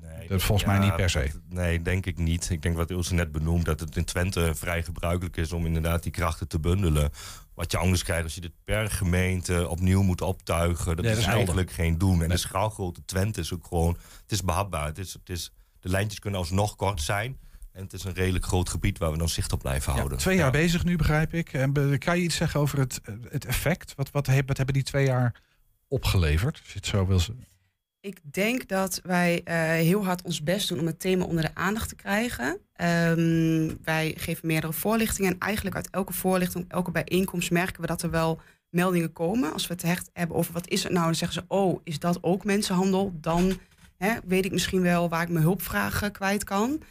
Nee, 0.00 0.28
dat 0.28 0.42
volgens 0.42 0.66
mij 0.66 0.78
niet 0.78 0.96
per 0.96 1.10
se. 1.10 1.30
Nee, 1.48 1.82
denk 1.82 2.06
ik 2.06 2.18
niet. 2.18 2.50
Ik 2.50 2.62
denk 2.62 2.76
wat 2.76 2.90
Ilse 2.90 3.14
net 3.14 3.32
benoemt, 3.32 3.64
dat 3.64 3.80
het 3.80 3.96
in 3.96 4.04
Twente 4.04 4.54
vrij 4.54 4.82
gebruikelijk 4.82 5.36
is 5.36 5.52
om 5.52 5.66
inderdaad 5.66 6.02
die 6.02 6.12
krachten 6.12 6.48
te 6.48 6.60
bundelen. 6.60 7.10
Wat 7.54 7.70
je 7.72 7.78
anders 7.78 8.02
krijgt 8.02 8.24
als 8.24 8.34
je 8.34 8.40
dit 8.40 8.52
per 8.64 8.90
gemeente 8.90 9.68
opnieuw 9.68 10.02
moet 10.02 10.20
optuigen, 10.20 10.96
dat 10.96 11.04
Nee, 11.04 11.10
is 11.14 11.18
dat 11.18 11.26
is 11.28 11.32
eigenlijk 11.34 11.70
geen 11.70 11.98
doen. 11.98 12.12
En 12.12 12.18
Nee. 12.18 12.28
de 12.28 12.36
schaalgrootte 12.36 13.04
Twente 13.04 13.40
is 13.40 13.52
ook 13.52 13.66
gewoon, 13.66 13.96
het 14.22 14.32
is 14.32 14.42
behapbaar. 14.42 14.86
Het 14.86 14.98
is, 14.98 15.12
het 15.12 15.28
is, 15.28 15.52
de 15.80 15.88
lijntjes 15.88 16.20
kunnen 16.20 16.40
alsnog 16.40 16.76
kort 16.76 17.02
zijn. 17.02 17.38
En 17.72 17.82
het 17.82 17.92
is 17.92 18.04
een 18.04 18.12
redelijk 18.14 18.44
groot 18.44 18.68
gebied 18.68 18.98
waar 18.98 19.10
we 19.12 19.18
dan 19.18 19.28
zicht 19.28 19.52
op 19.52 19.58
blijven 19.58 19.92
Ja, 19.92 19.98
houden. 19.98 20.18
twee 20.18 20.36
jaar 20.36 20.44
Ja. 20.44 20.50
bezig 20.50 20.84
nu, 20.84 20.96
begrijp 20.96 21.34
ik. 21.34 21.52
En 21.52 21.98
kan 21.98 22.16
je 22.16 22.22
iets 22.22 22.36
zeggen 22.36 22.60
over 22.60 22.78
het, 22.78 23.00
het 23.28 23.44
effect? 23.44 23.94
Wat, 23.94 24.10
wat, 24.10 24.26
heb- 24.26 24.46
wat 24.48 24.56
hebben 24.56 24.74
die 24.74 24.82
twee 24.84 25.06
jaar 25.06 25.40
opgeleverd? 25.88 26.58
Als 26.58 26.68
je 26.68 26.74
het 26.78 26.86
zo 26.86 27.06
wil. 27.06 27.20
Ik 28.02 28.20
denk 28.22 28.68
dat 28.68 29.00
wij 29.02 29.40
eh, 29.44 29.56
heel 29.56 30.04
hard 30.04 30.22
ons 30.22 30.42
best 30.42 30.68
doen 30.68 30.80
om 30.80 30.86
het 30.86 31.00
thema 31.00 31.24
onder 31.24 31.44
de 31.44 31.54
aandacht 31.54 31.88
te 31.88 31.94
krijgen. 31.94 32.58
Ehm, 32.72 33.70
wij 33.82 34.14
geven 34.16 34.46
meerdere 34.46 34.72
voorlichtingen. 34.72 35.32
En 35.32 35.38
eigenlijk 35.38 35.76
uit 35.76 35.90
elke 35.90 36.12
voorlichting, 36.12 36.64
elke 36.68 36.90
bijeenkomst 36.90 37.50
merken 37.50 37.80
we 37.80 37.86
dat 37.86 38.02
er 38.02 38.10
wel 38.10 38.40
meldingen 38.68 39.12
komen. 39.12 39.52
Als 39.52 39.66
we 39.66 39.74
het 39.74 40.10
hebben 40.12 40.36
over 40.36 40.52
wat 40.52 40.68
is 40.68 40.82
het 40.82 40.92
nou, 40.92 41.04
dan 41.04 41.14
zeggen 41.14 41.42
ze: 41.42 41.54
Oh, 41.54 41.80
is 41.84 41.98
dat 41.98 42.18
ook 42.22 42.44
mensenhandel? 42.44 43.12
Dan 43.20 43.58
hè, 43.96 44.14
weet 44.24 44.44
ik 44.44 44.52
misschien 44.52 44.82
wel 44.82 45.08
waar 45.08 45.22
ik 45.22 45.28
mijn 45.28 45.44
hulpvragen 45.44 46.12
kwijt 46.12 46.44
kan. 46.44 46.82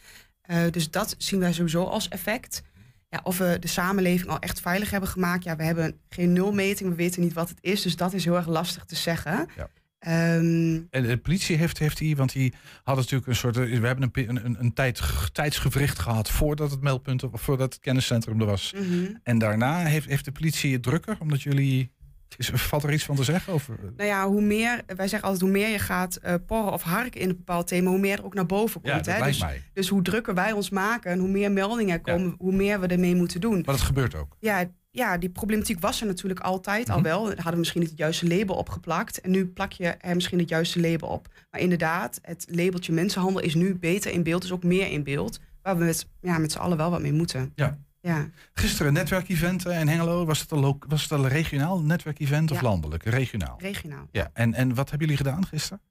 Eh, 0.42 0.64
dus 0.72 0.92
dat 0.92 1.16
zien 1.18 1.40
wij 1.40 1.54
sowieso 1.54 1.84
als 1.84 2.08
effect. 2.08 2.62
Ja, 3.10 3.20
of 3.24 3.38
we 3.38 3.58
de 3.60 3.68
samenleving 3.68 4.30
al 4.30 4.40
echt 4.40 4.60
veilig 4.60 4.90
hebben 4.90 5.10
gemaakt. 5.10 5.44
Ja, 5.44 5.56
we 5.56 5.64
hebben 5.64 6.00
geen 6.10 6.34
nulmeting, 6.34 6.90
we 6.90 6.96
weten 6.96 7.22
niet 7.22 7.34
wat 7.34 7.50
het 7.50 7.58
is. 7.62 7.82
Dus 7.82 7.96
dat 7.96 8.14
is 8.14 8.26
heel 8.26 8.36
erg 8.36 8.48
lastig 8.48 8.86
te 8.86 8.96
zeggen. 8.96 9.48
Ja. 9.56 9.70
Ehm, 10.02 10.80
En 10.90 11.04
de 11.04 11.20
politie 11.22 11.58
heeft, 11.58 11.78
heeft 11.78 11.98
die, 11.98 12.16
want 12.16 12.32
die 12.34 12.54
hadden 12.84 13.04
natuurlijk 13.04 13.28
een 13.30 13.36
soort. 13.36 13.56
We 13.56 13.88
hebben 13.88 14.12
een, 14.14 14.46
een, 14.46 14.56
een, 14.60 14.74
tijd, 14.74 15.02
tijdsgevricht 15.32 16.00
gehad 16.00 16.30
voordat 16.30 16.72
het 16.72 16.82
meldpunt, 16.82 17.24
of 17.24 17.42
voordat 17.42 17.74
het 17.74 17.82
kenniscentrum 17.82 18.40
er 18.40 18.46
was. 18.46 18.74
mhm. 18.76 19.16
En 19.24 19.38
daarna 19.38 19.78
heeft, 19.78 20.08
heeft 20.08 20.26
de 20.26 20.32
politie 20.32 20.74
het 20.74 20.84
drukker, 20.84 21.18
omdat 21.20 21.42
jullie. 21.42 21.92
Is, 22.38 22.50
valt 22.54 22.84
er 22.84 22.94
iets 22.94 23.04
van 23.04 23.16
te 23.16 23.24
zeggen? 23.24 23.54
Over, 23.54 23.78
Nou 23.96 24.10
ja, 24.10 24.28
hoe 24.28 24.42
meer, 24.42 24.82
wij 24.96 25.08
zeggen 25.08 25.30
altijd, 25.30 25.42
hoe 25.42 25.52
meer 25.60 25.70
je 25.70 25.80
gaat 25.80 26.16
eh, 26.16 26.34
porren 26.46 26.74
of 26.74 26.82
harken 26.82 27.22
in 27.22 27.30
een 27.30 27.36
bepaald 27.36 27.68
thema, 27.68 27.90
hoe 27.90 28.00
meer 28.00 28.18
er 28.18 28.26
ook 28.26 28.34
naar 28.34 28.46
boven 28.46 28.82
ja, 28.84 28.92
komt. 28.92 29.06
dat 29.06 29.14
hè? 29.14 29.20
lijkt 29.20 29.36
Dus, 29.40 29.48
mij. 29.48 29.62
dus 29.74 29.88
hoe 29.90 30.02
drukker 30.02 30.34
wij 30.34 30.52
ons 30.52 30.70
maken 30.70 31.12
en 31.12 31.20
hoe 31.20 31.30
meer 31.30 31.52
meldingen 31.52 31.94
er 31.94 32.02
komen, 32.02 32.36
hoe 32.38 32.54
meer 32.54 32.80
we 32.80 32.88
ermee 32.88 33.16
moeten 33.16 33.42
doen. 33.42 33.54
Maar 33.54 33.76
dat 33.76 33.82
gebeurt 33.82 34.16
ook. 34.16 34.36
Ja, 34.40 34.72
ja, 34.92 35.18
die 35.18 35.30
problematiek 35.30 35.80
was 35.80 36.02
er 36.02 36.08
natuurlijk 36.08 36.40
altijd 36.40 36.90
al 36.90 36.96
Mhm. 37.00 37.08
wel. 37.08 37.24
Daar 37.24 37.36
hadden 37.36 37.52
we 37.54 37.58
misschien 37.60 37.82
het 37.82 37.92
juiste 37.96 38.28
label 38.28 38.56
op 38.56 38.70
geplakt. 38.70 39.22
En 39.22 39.32
nu 39.32 39.48
plak 39.48 39.72
je 39.72 39.88
er 39.88 40.16
misschien 40.16 40.40
het 40.40 40.50
juiste 40.50 40.80
label 40.82 41.08
op. 41.10 41.28
Maar 41.52 41.62
inderdaad, 41.62 42.20
het 42.22 42.46
labeltje 42.50 42.92
mensenhandel 42.94 43.42
is 43.42 43.56
nu 43.56 43.76
beter 43.76 44.12
in 44.12 44.24
beeld, 44.24 44.42
dus 44.42 44.52
ook 44.52 44.64
meer 44.64 44.88
in 44.92 45.04
beeld. 45.04 45.40
Waar 45.62 45.78
we 45.78 45.84
met, 45.84 46.08
ja, 46.22 46.38
met 46.38 46.52
z'n 46.52 46.58
allen 46.60 46.78
wel 46.78 46.90
wat 46.92 47.02
mee 47.02 47.14
moeten. 47.14 47.52
Ja. 47.56 47.78
Ja. 48.02 48.30
Gisteren 48.54 48.88
een 48.88 48.94
netwerkevent 48.94 49.66
eh, 49.66 49.80
in 49.80 49.88
Hengelo. 49.88 50.26
Was 50.26 50.40
het 50.40 50.52
een, 50.52 50.78
was 50.88 51.02
het 51.02 51.12
een 51.12 51.28
regionaal 51.28 51.82
netwerkevent 51.82 52.52
of 52.52 52.62
Ja. 52.62 52.64
landelijk? 52.68 53.04
Regionaal. 53.04 53.56
Regionaal. 53.60 54.08
Ja, 54.12 54.30
en, 54.34 54.54
en 54.54 54.74
wat 54.76 54.90
hebben 54.90 55.08
jullie 55.08 55.24
gedaan 55.24 55.46
gisteren? 55.46 55.82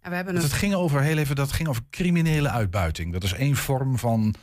En 0.00 0.10
we 0.10 0.16
hebben 0.16 0.36
een 0.36 0.42
het 0.42 0.52
ging 0.52 0.74
over, 0.74 1.00
heel 1.00 1.16
even, 1.18 1.36
dat 1.36 1.52
ging 1.52 1.68
over 1.68 1.82
criminele 1.90 2.48
uitbuiting. 2.50 3.12
Dat 3.12 3.22
is 3.22 3.32
één 3.32 3.56
vorm 3.56 3.98
van, 3.98 4.34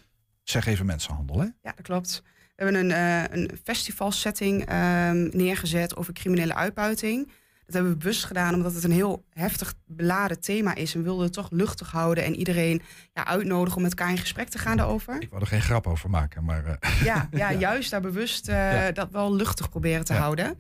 zeg 0.43 0.65
even, 0.65 0.86
mensenhandel, 0.86 1.39
hè? 1.39 1.43
Ja, 1.45 1.53
dat 1.75 1.81
klopt. 1.81 2.24
We 2.62 2.68
hebben 2.68 2.89
een, 2.91 2.91
eh 3.32 3.38
een 3.38 3.50
festivalsetting 3.63 4.65
ehm, 4.65 5.30
neergezet 5.38 5.96
over 5.96 6.13
criminele 6.13 6.56
uitbuiting. 6.56 7.25
Dat 7.65 7.74
hebben 7.74 7.91
we 7.91 7.98
bewust 7.98 8.24
gedaan 8.25 8.53
omdat 8.53 8.74
het 8.74 8.84
een 8.84 8.91
heel 8.91 9.25
heftig 9.30 9.74
beladen 9.86 10.39
thema 10.41 10.75
is. 10.75 10.94
En 10.94 11.00
we 11.00 11.06
wilden 11.06 11.24
het 11.24 11.34
toch 11.34 11.48
luchtig 11.51 11.91
houden 11.91 12.24
en 12.24 12.36
iedereen 12.36 12.82
ja, 13.13 13.25
uitnodigen 13.25 13.75
om 13.77 13.82
met 13.84 13.91
elkaar 13.91 14.10
in 14.13 14.18
gesprek 14.18 14.50
te 14.50 14.58
gaan 14.58 14.77
daarover. 14.77 15.22
Ik 15.22 15.30
wou 15.30 15.41
er 15.41 15.48
geen 15.48 15.62
grap 15.62 15.88
over 15.88 16.10
maken, 16.10 16.44
maar... 16.44 16.65
eh, 16.65 17.03
Ja, 17.10 17.30
ja, 17.32 17.53
juist 17.53 17.91
daar 17.91 18.01
bewust 18.01 18.48
eh, 18.48 18.56
Ja. 18.56 18.91
dat 18.91 19.12
wel 19.12 19.36
luchtig 19.36 19.70
proberen 19.70 20.06
te 20.06 20.13
Ja. 20.13 20.20
houden. 20.20 20.58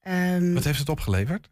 Ehm, 0.00 0.52
wat 0.52 0.64
heeft 0.64 0.78
het 0.78 0.88
opgeleverd? 0.88 1.50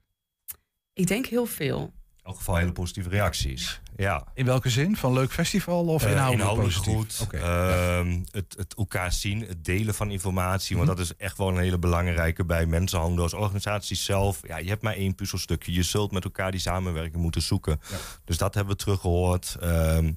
ik 0.93 1.07
denk 1.07 1.27
heel 1.27 1.47
veel. 1.47 1.81
In 2.17 2.23
elk 2.23 2.37
geval 2.37 2.57
hele 2.57 2.73
positieve 2.73 3.09
reacties. 3.09 3.81
Ja. 3.97 4.27
In 4.35 4.45
welke 4.45 4.71
zin? 4.71 4.97
Van 4.97 5.13
leuk 5.13 5.33
festival 5.33 5.87
of 5.87 6.05
Eh, 6.05 6.11
inhoudelijk, 6.11 6.51
inhoudelijk 6.51 6.85
positief? 6.85 7.17
goed. 7.19 7.41
Ehm, 7.41 8.21
het, 8.31 8.55
het 8.57 8.75
elkaar 8.75 9.13
zien, 9.13 9.41
het 9.41 9.65
delen 9.65 9.95
van 9.95 10.11
informatie. 10.11 10.77
Mhm. 10.77 10.87
Want 10.87 10.99
dat 10.99 11.07
is 11.07 11.17
echt 11.17 11.39
wel 11.39 11.49
een 11.49 11.59
hele 11.59 11.79
belangrijke 11.79 12.45
bij 12.45 12.67
mensenhandel. 12.67 13.23
Als 13.23 13.35
organisatie 13.35 13.97
zelf, 13.97 14.41
ja, 14.47 14.57
je 14.57 14.69
hebt 14.69 14.83
maar 14.83 14.95
één 14.95 15.15
puzzelstukje. 15.15 15.73
Je 15.73 15.83
zult 15.83 16.13
met 16.13 16.25
elkaar 16.25 16.51
die 16.51 16.61
samenwerking 16.61 17.17
moeten 17.23 17.43
zoeken. 17.43 17.81
Ja. 17.91 17.97
Dus 18.25 18.39
dat 18.39 18.55
hebben 18.55 18.73
we 18.77 18.83
teruggehoord. 18.83 19.57
Ehm, 19.61 20.13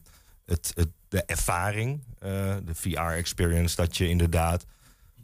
het, 0.45 0.71
het, 0.75 0.89
de 1.07 1.23
ervaring, 1.23 2.03
eh, 2.19 2.29
de 2.65 2.75
VR-experience, 2.75 3.75
dat 3.75 3.97
je 3.97 4.09
inderdaad 4.09 4.65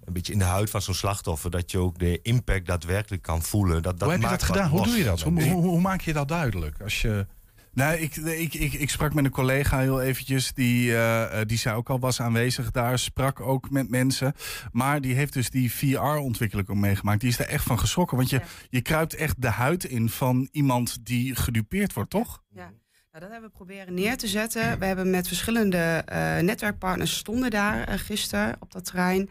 een 0.04 0.14
beetje 0.14 0.34
in 0.34 0.40
de 0.40 0.46
huid 0.46 0.70
van 0.70 0.82
zo'n 0.82 0.94
slachtoffer, 0.94 1.52
dat 1.52 1.72
je 1.72 1.78
ook 1.78 2.00
de 2.00 2.20
impact 2.22 2.66
daadwerkelijk 2.66 3.22
kan 3.22 3.42
voelen. 3.42 3.82
Dat, 3.82 4.00
dat 4.00 4.02
hoe 4.02 4.12
heb 4.12 4.22
je 4.22 4.28
maakt 4.28 4.40
dat 4.40 4.50
gedaan? 4.50 4.70
Hoe 4.70 4.84
doe 4.84 4.98
je 4.98 5.04
dat? 5.04 5.22
Hoe, 5.22 5.44
hoe, 5.44 5.64
hoe 5.64 5.82
maak 5.82 6.02
je 6.02 6.14
dat 6.14 6.28
duidelijk? 6.28 6.82
Als 6.82 7.02
je... 7.02 7.28
Nou, 7.74 7.96
ik, 7.98 8.16
ik, 8.16 8.54
ik, 8.54 8.74
ik 8.74 8.90
sprak 8.90 9.14
met 9.14 9.26
een 9.26 9.32
collega 9.32 9.80
heel 9.80 10.02
eventjes. 10.02 10.54
Die, 10.54 10.96
eh, 10.98 11.42
die 11.46 11.58
zei 11.58 11.76
ook 11.76 11.90
al 11.90 12.00
was 12.00 12.22
aanwezig 12.22 12.72
daar. 12.72 13.00
Sprak 13.00 13.40
ook 13.40 13.70
met 13.70 13.90
mensen. 13.90 14.34
Maar 14.72 15.02
die 15.02 15.16
heeft 15.16 15.34
dus 15.34 15.50
die 15.50 15.72
VR-ontwikkeling 15.74 16.70
ook 16.70 16.76
meegemaakt. 16.76 17.20
Die 17.20 17.30
is 17.30 17.40
er 17.40 17.48
echt 17.48 17.64
van 17.64 17.80
geschrokken. 17.80 18.18
Want 18.18 18.30
je, 18.30 18.36
Ja. 18.36 18.44
je 18.70 18.82
kruipt 18.82 19.14
echt 19.16 19.42
de 19.42 19.50
huid 19.50 19.84
in 19.84 20.10
van 20.10 20.48
iemand 20.52 21.06
die 21.06 21.36
gedupeerd 21.36 21.94
wordt, 21.94 22.10
toch? 22.10 22.44
Ja, 22.50 22.72
nou, 23.12 23.24
dat 23.24 23.32
hebben 23.32 23.50
we 23.50 23.56
proberen 23.56 23.94
neer 23.94 24.18
te 24.18 24.28
zetten. 24.28 24.80
We 24.80 24.86
hebben 24.86 25.10
met 25.10 25.28
verschillende 25.28 25.78
eh, 26.06 26.38
netwerkpartners 26.40 27.18
stonden 27.18 27.50
daar 27.50 28.00
gisteren 28.00 28.56
op 28.60 28.72
dat 28.72 28.86
terrein. 28.86 29.30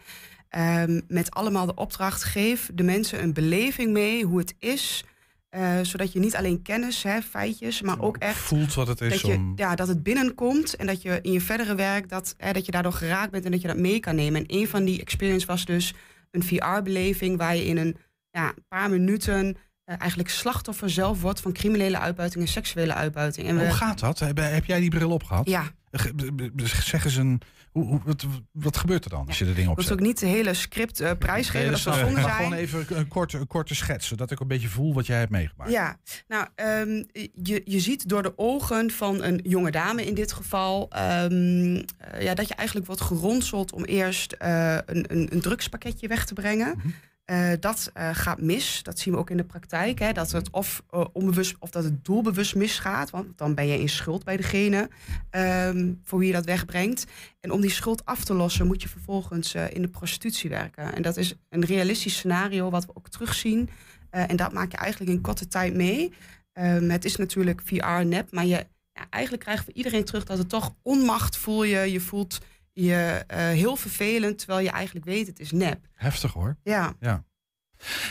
Ehm, 0.49 1.01
met 1.07 1.31
allemaal 1.31 1.65
de 1.65 1.75
opdracht, 1.75 2.23
geef 2.23 2.69
de 2.73 2.83
mensen 2.83 3.23
een 3.23 3.33
beleving 3.33 3.91
mee 3.91 4.23
hoe 4.23 4.39
het 4.39 4.55
is. 4.59 5.03
Eh, 5.51 5.79
zodat 5.81 6.11
je 6.11 6.19
niet 6.19 6.35
alleen 6.35 6.61
kennis, 6.61 7.03
hè, 7.03 7.21
feitjes, 7.21 7.81
maar 7.81 7.99
ook 7.99 8.17
echt 8.17 8.37
voelt 8.37 8.73
wat 8.73 8.87
het 8.87 9.01
is 9.01 9.11
dat, 9.11 9.21
je, 9.21 9.33
om... 9.33 9.53
ja, 9.55 9.75
dat 9.75 9.87
het 9.87 10.03
binnenkomt 10.03 10.75
en 10.75 10.87
dat 10.87 11.01
je 11.01 11.19
in 11.21 11.31
je 11.31 11.41
verdere 11.41 11.75
werk 11.75 12.09
dat, 12.09 12.35
hè, 12.37 12.53
dat 12.53 12.65
je 12.65 12.71
daardoor 12.71 12.93
geraakt 12.93 13.31
bent 13.31 13.45
en 13.45 13.51
dat 13.51 13.61
je 13.61 13.67
dat 13.67 13.77
mee 13.77 13.99
kan 13.99 14.15
nemen. 14.15 14.41
En 14.41 14.57
een 14.57 14.67
van 14.67 14.85
die 14.85 15.01
experience 15.01 15.45
was 15.47 15.65
dus 15.65 15.93
een 16.31 16.43
VR-beleving 16.43 17.37
waar 17.37 17.55
je 17.55 17.65
in 17.65 17.77
een 17.77 17.97
ja, 18.29 18.53
paar 18.67 18.89
minuten 18.89 19.57
eh, 19.83 19.95
eigenlijk 19.99 20.29
slachtoffer 20.29 20.89
zelf 20.89 21.21
wordt 21.21 21.41
van 21.41 21.53
criminele 21.53 21.99
uitbuiting 21.99 22.43
en 22.43 22.49
seksuele 22.49 22.93
uitbuiting. 22.93 23.47
En 23.47 23.55
we, 23.57 23.63
Hoe 23.63 23.73
gaat 23.73 23.99
dat? 23.99 24.19
Heb, 24.19 24.37
heb 24.37 24.65
jij 24.65 24.79
die 24.79 24.89
bril 24.89 25.11
opgehad? 25.11 25.49
ja, 25.49 25.71
Ge- 25.91 26.13
b- 26.13 26.35
b- 26.35 26.55
b- 26.55 26.67
Zeg 26.67 27.05
eens 27.05 27.15
een... 27.15 27.41
Hoe, 27.71 27.85
hoe, 27.85 28.01
wat, 28.05 28.25
wat 28.51 28.77
gebeurt 28.77 29.03
er 29.03 29.09
dan 29.09 29.27
als 29.27 29.39
je 29.39 29.45
de 29.45 29.53
dingen 29.53 29.71
ik 29.71 29.77
wil 29.77 29.91
ook 29.91 29.99
niet 29.99 30.19
de 30.19 30.25
hele 30.25 30.53
script 30.53 30.99
eh, 30.99 31.11
prijsgeven, 31.19 31.59
Nee, 31.61 31.69
dat 31.69 31.83
dat 31.83 32.11
maar 32.11 32.31
gewoon 32.31 32.53
even 32.53 32.85
een 32.89 33.07
korte, 33.07 33.37
een 33.37 33.47
korte 33.47 33.75
schets, 33.75 34.07
zodat 34.07 34.31
ik 34.31 34.39
een 34.39 34.47
beetje 34.47 34.67
voel 34.67 34.93
wat 34.93 35.05
jij 35.05 35.17
hebt 35.17 35.31
meegemaakt. 35.31 35.71
Ja, 35.71 35.97
nou, 36.27 36.47
ehm, 36.55 37.03
je, 37.43 37.61
je 37.65 37.79
ziet 37.79 38.09
door 38.09 38.23
de 38.23 38.33
ogen 38.35 38.91
van 38.91 39.23
een 39.23 39.39
jonge 39.43 39.71
dame 39.71 40.05
in 40.05 40.13
dit 40.13 40.31
geval... 40.33 40.89
ehm, 40.89 41.75
eh, 41.97 42.21
ja, 42.21 42.33
dat 42.33 42.47
je 42.47 42.55
eigenlijk 42.55 42.87
wordt 42.87 43.01
geronseld 43.01 43.73
om 43.73 43.83
eerst 43.83 44.31
eh, 44.31 44.77
een, 44.85 45.05
een, 45.07 45.27
een 45.33 45.41
drugspakketje 45.41 46.07
weg 46.07 46.25
te 46.25 46.33
brengen. 46.33 46.73
Mhm. 46.77 46.87
Eh, 47.31 47.51
dat 47.59 47.91
eh, 47.93 48.09
gaat 48.13 48.41
mis. 48.41 48.83
Dat 48.83 48.99
zien 48.99 49.13
we 49.13 49.19
ook 49.19 49.29
in 49.29 49.37
de 49.37 49.43
praktijk. 49.43 49.99
Hè, 49.99 50.11
dat 50.11 50.31
het 50.31 50.49
of 50.49 50.83
eh, 50.89 51.05
onbewust 51.13 51.55
of 51.59 51.69
dat 51.69 51.83
het 51.83 52.05
doelbewust 52.05 52.55
misgaat. 52.55 53.09
Want 53.09 53.37
dan 53.37 53.55
ben 53.55 53.67
je 53.67 53.79
in 53.79 53.89
schuld 53.89 54.23
bij 54.23 54.37
degene 54.37 54.89
ehm, 55.29 55.93
voor 56.03 56.19
wie 56.19 56.27
je 56.27 56.33
dat 56.33 56.45
wegbrengt. 56.45 57.05
En 57.39 57.51
om 57.51 57.61
die 57.61 57.69
schuld 57.69 58.05
af 58.05 58.23
te 58.23 58.33
lossen 58.33 58.67
moet 58.67 58.81
je 58.81 58.87
vervolgens 58.87 59.55
in 59.55 59.81
de 59.81 59.87
prostitutie 59.87 60.49
werken. 60.49 60.95
En 60.95 61.01
dat 61.01 61.17
is 61.17 61.35
een 61.49 61.65
realistisch 61.65 62.15
scenario 62.15 62.69
wat 62.69 62.85
we 62.85 62.95
ook 62.95 63.09
terugzien. 63.09 63.69
En 64.09 64.35
dat 64.35 64.53
maak 64.53 64.71
je 64.71 64.77
eigenlijk 64.77 65.11
in 65.11 65.21
korte 65.21 65.47
tijd 65.47 65.73
mee. 65.73 66.13
Ehm, 66.53 66.89
het 66.89 67.05
is 67.05 67.15
natuurlijk 67.15 67.61
VR-nep, 67.65 68.31
maar 68.31 68.45
je, 68.45 68.65
ja, 68.93 69.05
eigenlijk 69.09 69.43
krijgen 69.43 69.65
we 69.65 69.73
iedereen 69.73 70.05
terug 70.05 70.23
dat 70.23 70.37
het 70.37 70.49
toch 70.49 70.75
onmacht 70.81 71.37
voel 71.37 71.63
je. 71.63 71.91
Je 71.91 72.01
voelt 72.01 72.39
je 72.73 73.23
eh, 73.27 73.37
heel 73.37 73.75
vervelend, 73.75 74.37
terwijl 74.37 74.59
je 74.59 74.69
eigenlijk 74.71 75.05
weet 75.05 75.27
het 75.27 75.39
is 75.39 75.51
nep. 75.51 75.87
Heftig 75.93 76.33
hoor. 76.33 76.57
Ja, 76.63 76.93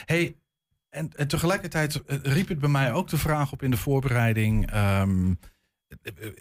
Hey, 0.05 0.37
En, 0.88 1.11
en 1.17 1.29
tegelijkertijd 1.29 2.02
eh, 2.05 2.19
riep 2.23 2.49
het 2.49 2.59
bij 2.59 2.69
mij 2.69 2.93
ook 2.93 3.09
de 3.09 3.19
vraag 3.19 3.52
op 3.52 3.62
in 3.62 3.71
de 3.71 3.76
voorbereiding. 3.76 4.71
ehm, 4.71 5.35
eh, 6.02 6.12
eh, 6.17 6.26
eh, 6.26 6.33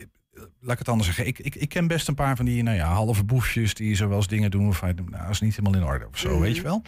laat 0.59 0.71
ik 0.71 0.77
het 0.79 0.89
anders 0.89 1.07
zeggen. 1.07 1.27
Ik, 1.27 1.39
ik, 1.39 1.55
ik 1.55 1.69
ken 1.69 1.87
best 1.87 2.07
een 2.07 2.15
paar 2.15 2.35
van 2.35 2.45
die 2.45 2.63
nou 2.63 2.77
ja, 2.77 2.87
halve 2.93 3.23
boefjes 3.23 3.73
die 3.73 3.95
zo 3.95 4.07
wel 4.07 4.17
eens 4.17 4.27
dingen 4.27 4.51
doen 4.51 4.73
denkt, 4.95 5.11
nou, 5.11 5.23
dat 5.23 5.29
is 5.31 5.39
niet 5.41 5.55
helemaal 5.55 5.81
in 5.81 5.87
orde 5.87 6.07
of 6.07 6.17
zo, 6.17 6.29
Mhm. 6.31 6.39
weet 6.41 6.55
je 6.55 6.61
wel. 6.61 6.81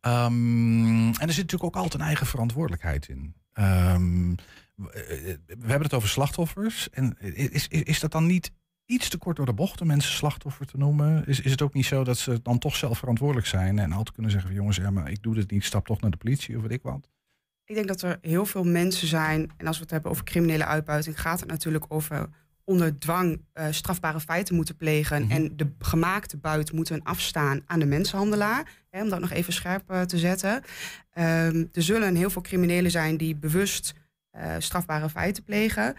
Ehm, 0.00 1.06
en 1.06 1.12
er 1.20 1.32
zit 1.32 1.42
natuurlijk 1.42 1.64
ook 1.64 1.76
altijd 1.76 1.94
een 1.94 2.06
eigen 2.06 2.26
verantwoordelijkheid 2.26 3.08
in. 3.08 3.34
Ehm, 3.52 4.30
eh, 4.30 5.30
eh, 5.30 5.36
we 5.46 5.56
hebben 5.66 5.82
het 5.82 5.94
over 5.94 6.08
slachtoffers. 6.08 6.90
En 6.90 7.16
is, 7.20 7.68
is, 7.68 7.82
is 7.82 8.00
dat 8.00 8.12
dan 8.12 8.26
niet 8.26 8.52
iets 8.86 9.08
te 9.08 9.18
kort 9.18 9.36
door 9.36 9.46
de 9.46 9.52
bocht 9.52 9.80
om 9.80 9.86
mensen 9.86 10.12
slachtoffer 10.12 10.66
te 10.66 10.78
noemen? 10.78 11.26
Is, 11.26 11.40
is 11.40 11.50
het 11.50 11.62
ook 11.62 11.74
niet 11.74 11.86
zo 11.86 12.04
dat 12.04 12.18
ze 12.18 12.42
dan 12.42 12.58
toch 12.58 12.76
zelf 12.76 12.98
verantwoordelijk 12.98 13.46
zijn 13.46 13.78
en 13.78 13.92
altijd 13.92 14.12
kunnen 14.12 14.32
zeggen 14.32 14.50
van 14.50 14.58
jongens, 14.58 14.76
ja, 14.76 14.90
maar 14.90 15.10
ik 15.10 15.22
doe 15.22 15.34
dit 15.34 15.50
niet, 15.50 15.64
stap 15.64 15.86
toch 15.86 16.00
naar 16.00 16.10
de 16.10 16.16
politie 16.16 16.56
of 16.56 16.62
weet 16.62 16.72
ik 16.72 16.82
wat? 16.82 17.08
Ik 17.64 17.74
denk 17.74 17.88
dat 17.88 18.02
er 18.02 18.18
heel 18.20 18.46
veel 18.46 18.64
mensen 18.64 19.08
zijn, 19.08 19.50
en 19.56 19.66
als 19.66 19.76
we 19.76 19.82
het 19.82 19.90
hebben 19.90 20.10
over 20.10 20.24
criminele 20.24 20.64
uitbuiting, 20.64 21.20
gaat 21.20 21.40
het 21.40 21.48
natuurlijk 21.48 21.84
over 21.88 22.28
onder 22.64 22.98
dwang 22.98 23.40
eh, 23.52 23.66
strafbare 23.70 24.20
feiten 24.20 24.54
moeten 24.54 24.76
plegen. 24.76 25.22
Mhm. 25.22 25.30
En 25.30 25.56
de 25.56 25.70
gemaakte 25.78 26.36
buit 26.36 26.72
moeten 26.72 27.02
afstaan 27.02 27.62
aan 27.66 27.78
de 27.78 27.86
mensenhandelaar. 27.86 28.68
Hè, 28.90 29.02
om 29.02 29.08
dat 29.08 29.20
nog 29.20 29.30
even 29.30 29.52
scherp 29.52 29.90
eh, 29.90 30.00
te 30.00 30.18
zetten. 30.18 30.62
Ehm, 31.12 31.64
er 31.72 31.82
zullen 31.82 32.14
heel 32.14 32.30
veel 32.30 32.42
criminelen 32.42 32.90
zijn 32.90 33.16
die 33.16 33.36
bewust 33.36 33.94
eh, 34.30 34.54
strafbare 34.58 35.08
feiten 35.08 35.42
plegen. 35.42 35.96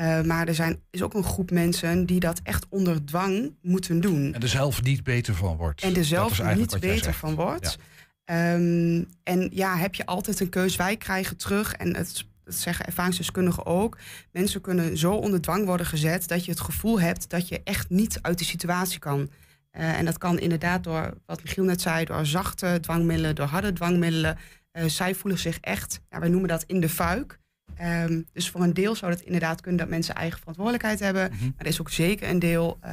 Eh, 0.00 0.20
maar 0.20 0.48
er 0.48 0.54
zijn, 0.54 0.80
is 0.90 1.02
ook 1.02 1.14
een 1.14 1.24
groep 1.24 1.50
mensen 1.50 2.06
die 2.06 2.20
dat 2.20 2.40
echt 2.42 2.66
onder 2.68 3.04
dwang 3.04 3.54
moeten 3.62 4.00
doen. 4.00 4.34
En 4.34 4.42
er 4.42 4.48
zelf 4.48 4.82
niet 4.82 5.04
beter 5.04 5.34
van 5.34 5.56
wordt. 5.56 5.82
En 5.82 5.96
er 5.96 6.04
zelf 6.04 6.54
niet 6.54 6.80
beter 6.80 7.14
van 7.14 7.34
wordt. 7.34 7.78
Ehm, 8.24 9.02
en 9.22 9.48
ja, 9.52 9.76
heb 9.76 9.94
je 9.94 10.06
altijd 10.06 10.40
een 10.40 10.48
keus? 10.48 10.76
Wij 10.76 10.96
krijgen 10.96 11.36
terug, 11.36 11.72
en 11.72 11.96
het, 11.96 12.24
dat 12.44 12.54
zeggen 12.54 12.86
ervaringsdeskundigen 12.86 13.66
ook. 13.66 13.98
Mensen 14.32 14.60
kunnen 14.60 14.98
zo 14.98 15.12
onder 15.12 15.40
dwang 15.40 15.66
worden 15.66 15.86
gezet 15.86 16.28
dat 16.28 16.44
je 16.44 16.50
het 16.50 16.60
gevoel 16.60 17.00
hebt 17.00 17.30
dat 17.30 17.48
je 17.48 17.60
echt 17.64 17.90
niet 17.90 18.18
uit 18.22 18.38
de 18.38 18.44
situatie 18.44 18.98
kan. 18.98 19.30
Eh, 19.70 19.98
en 19.98 20.04
dat 20.04 20.18
kan 20.18 20.38
inderdaad 20.38 20.84
door, 20.84 21.14
wat 21.26 21.42
Michiel 21.42 21.64
net 21.64 21.80
zei, 21.80 22.04
door 22.04 22.26
zachte 22.26 22.78
dwangmiddelen, 22.80 23.34
door 23.34 23.46
harde 23.46 23.72
dwangmiddelen. 23.72 24.38
Eh, 24.72 24.84
zij 24.84 25.14
voelen 25.14 25.40
zich 25.40 25.58
echt, 25.60 26.00
ja, 26.10 26.18
wij 26.18 26.28
noemen 26.28 26.48
dat 26.48 26.64
in 26.66 26.80
de 26.80 26.88
fuik. 26.88 27.39
Ehm, 27.80 28.20
dus 28.32 28.50
voor 28.50 28.62
een 28.62 28.74
deel 28.74 28.94
zou 28.94 29.12
het 29.12 29.20
inderdaad 29.20 29.60
kunnen 29.60 29.80
dat 29.80 29.88
mensen 29.88 30.14
eigen 30.14 30.38
verantwoordelijkheid 30.38 31.00
hebben. 31.00 31.30
Mhm. 31.32 31.44
Maar 31.44 31.52
er 31.56 31.66
is 31.66 31.80
ook 31.80 31.90
zeker 31.90 32.28
een 32.28 32.38
deel 32.38 32.78
eh, 32.80 32.92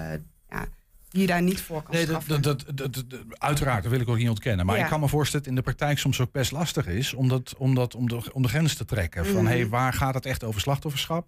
ja, 0.50 0.66
die 1.10 1.22
je 1.22 1.28
daar 1.28 1.42
niet 1.42 1.62
voor 1.62 1.84
kan 1.84 1.94
Nee, 1.96 2.06
dat, 2.06 2.24
dat, 2.28 2.44
dat, 2.44 2.64
dat- 2.78 2.94
dat- 2.94 3.20
uiteraard, 3.30 3.84
dat 3.84 3.92
wil 3.92 4.02
ik 4.02 4.08
ook 4.10 4.18
niet 4.18 4.30
ontkennen. 4.30 4.66
Maar 4.66 4.78
Ja. 4.78 4.84
ik 4.84 4.90
kan 4.90 5.00
me 5.00 5.08
voorstellen 5.08 5.46
dat 5.46 5.54
het 5.56 5.66
in 5.66 5.72
de 5.74 5.78
praktijk 5.78 6.00
soms 6.00 6.20
ook 6.22 6.32
best 6.32 6.52
lastig 6.52 6.88
is 6.88 7.14
om, 7.14 7.28
dat, 7.28 7.56
om, 7.58 7.76
dat, 7.76 7.96
om, 7.96 8.08
de, 8.08 8.34
om 8.34 8.42
de 8.42 8.48
grens 8.48 8.76
te 8.76 8.86
trekken. 8.86 9.26
Van 9.26 9.36
Mhm. 9.44 9.46
hey, 9.46 9.68
waar 9.68 9.94
gaat 9.94 10.14
het 10.14 10.26
echt 10.26 10.44
over 10.44 10.62
slachtofferschap? 10.62 11.28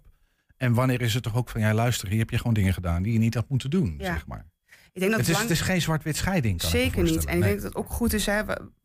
En 0.56 0.72
wanneer 0.74 1.00
is 1.00 1.14
het 1.14 1.22
toch 1.22 1.36
ook 1.36 1.48
van, 1.48 1.60
ja 1.60 1.74
luister, 1.74 2.08
hier 2.08 2.18
heb 2.18 2.30
je 2.30 2.36
gewoon 2.36 2.54
dingen 2.54 2.74
gedaan 2.74 3.02
die 3.02 3.12
je 3.12 3.18
niet 3.18 3.34
had 3.34 3.48
moeten 3.48 3.70
doen, 3.70 3.94
Ja. 3.98 4.04
zeg 4.12 4.26
maar. 4.26 4.46
Ik 4.92 5.00
denk 5.00 5.10
dat 5.10 5.20
Het 5.20 5.28
is, 5.28 5.34
lang- 5.36 5.48
het 5.48 5.58
is 5.58 5.64
geen 5.64 5.80
zwart-wit 5.82 6.16
scheiding, 6.16 6.60
kan 6.60 6.70
Zeker 6.70 7.02
niet. 7.02 7.24
En 7.24 7.36
ik 7.36 7.42
denk 7.42 7.54
dat 7.54 7.62
het 7.64 7.74
ook 7.74 7.90
goed 7.90 8.12
is, 8.12 8.26
hè, 8.26 8.42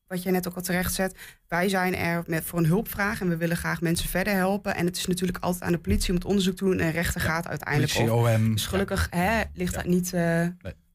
wat 0.07 0.23
jij 0.23 0.31
net 0.31 0.47
ook 0.47 0.55
al 0.55 0.61
terecht 0.61 0.93
zet. 0.93 1.17
Wij 1.47 1.69
zijn 1.69 1.95
er 1.95 2.23
met, 2.27 2.43
voor 2.43 2.59
een 2.59 2.65
hulpvraag 2.65 3.21
en 3.21 3.29
we 3.29 3.37
willen 3.37 3.57
graag 3.57 3.81
mensen 3.81 4.09
verder 4.09 4.33
helpen. 4.33 4.75
En 4.75 4.85
het 4.85 4.97
is 4.97 5.05
natuurlijk 5.05 5.37
altijd 5.43 5.63
aan 5.63 5.71
de 5.71 5.77
politie 5.77 6.09
om 6.09 6.15
het 6.15 6.25
onderzoek 6.25 6.55
te 6.55 6.63
doen. 6.63 6.79
En 6.79 6.91
rechter 6.91 7.21
gaat 7.21 7.47
uiteindelijk 7.47 7.93
Politie, 7.93 8.13
over. 8.13 8.33
OM. 8.35 8.51
Dus 8.51 8.65
gelukkig 8.65 9.07
hè, 9.09 9.41
ligt 9.53 9.73
dat 9.73 9.85
niet... 9.85 10.13
eh, 10.13 10.47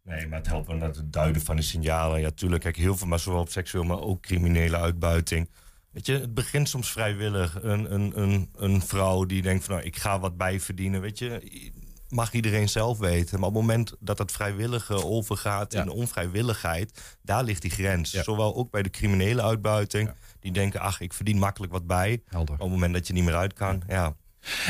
Nee, 0.05 0.26
maar 0.26 0.38
het 0.38 0.47
helpt 0.47 0.67
wel 0.67 0.76
met 0.76 0.97
het 0.97 1.12
duiden 1.12 1.43
van 1.43 1.57
de 1.57 1.62
signalen. 1.62 2.21
Ja, 2.21 2.31
tuurlijk, 2.31 2.62
kijk, 2.62 2.76
heel 2.76 2.97
veel, 2.97 3.07
maar 3.07 3.19
zowel 3.19 3.40
op 3.40 3.49
seksueel, 3.49 3.85
maar 3.85 4.00
ook 4.00 4.23
criminele 4.23 4.76
uitbuiting. 4.76 5.49
Weet 5.90 6.07
je, 6.07 6.12
het 6.12 6.35
begint 6.35 6.69
soms 6.69 6.93
vrijwillig. 6.93 7.59
Een, 7.62 7.95
een, 7.95 8.21
een, 8.21 8.49
een 8.57 8.83
vrouw 8.83 9.25
die 9.25 9.43
denkt 9.43 9.64
van, 9.64 9.75
nou, 9.75 9.87
ik 9.87 9.97
ga 9.97 10.21
wat 10.21 10.37
bijverdienen, 10.37 11.00
weet 11.00 11.19
je. 11.19 11.71
Mag 12.11 12.33
iedereen 12.33 12.69
zelf 12.69 12.99
weten. 12.99 13.38
Maar 13.38 13.49
op 13.49 13.55
het 13.55 13.62
moment 13.62 13.95
dat 14.00 14.19
het 14.19 14.33
vrijwillige 14.33 15.05
overgaat 15.05 15.73
Ja. 15.73 15.83
in 15.83 15.88
onvrijwilligheid, 15.88 17.19
daar 17.23 17.45
ligt 17.45 17.62
die 17.62 17.71
grens. 17.71 18.11
Ja. 18.11 18.23
Zowel 18.23 18.57
ook 18.57 18.71
bij 18.71 18.83
de 18.83 18.90
criminele 18.90 19.43
uitbuiting. 19.43 20.09
Ja. 20.09 20.14
Die 20.40 20.52
denken, 20.52 20.81
ach, 20.81 21.00
ik 21.00 21.12
verdien 21.12 21.38
makkelijk 21.38 21.73
wat 21.73 21.87
bij. 21.87 22.23
Helder. 22.26 22.55
Op 22.55 22.61
het 22.61 22.71
moment 22.71 22.95
dat 22.95 23.07
je 23.07 23.12
niet 23.12 23.25
meer 23.25 23.37
uit 23.37 23.52
kan, 23.52 23.83
ja. 23.88 24.17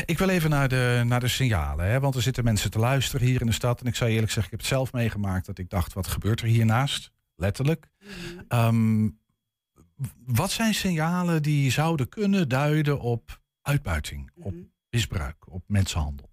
Ik 0.05 0.17
wil 0.17 0.29
even 0.29 0.49
naar 0.49 0.67
de, 0.67 1.03
naar 1.05 1.19
de 1.19 1.27
signalen. 1.27 1.85
Hè? 1.85 1.99
Want 1.99 2.15
er 2.15 2.21
zitten 2.21 2.43
mensen 2.43 2.71
te 2.71 2.79
luisteren 2.79 3.27
hier 3.27 3.41
in 3.41 3.47
de 3.47 3.53
stad. 3.53 3.81
En 3.81 3.87
ik 3.87 3.95
zou 3.95 4.09
je 4.09 4.15
eerlijk 4.15 4.33
zeggen, 4.33 4.53
ik 4.53 4.59
heb 4.59 4.67
het 4.69 4.77
zelf 4.77 4.93
meegemaakt. 4.93 5.45
Dat 5.45 5.57
ik 5.57 5.69
dacht, 5.69 5.93
wat 5.93 6.07
gebeurt 6.07 6.41
er 6.41 6.47
hiernaast? 6.47 7.11
Letterlijk. 7.35 7.89
Ehm, 8.47 9.09
wat 10.25 10.51
zijn 10.51 10.73
signalen 10.73 11.41
die 11.41 11.71
zouden 11.71 12.09
kunnen 12.09 12.49
duiden 12.49 12.99
op 12.99 13.41
uitbuiting, 13.61 14.31
op 14.35 14.53
mhm. 14.53 14.63
misbruik, 14.89 15.51
op 15.51 15.63
mensenhandel? 15.67 16.30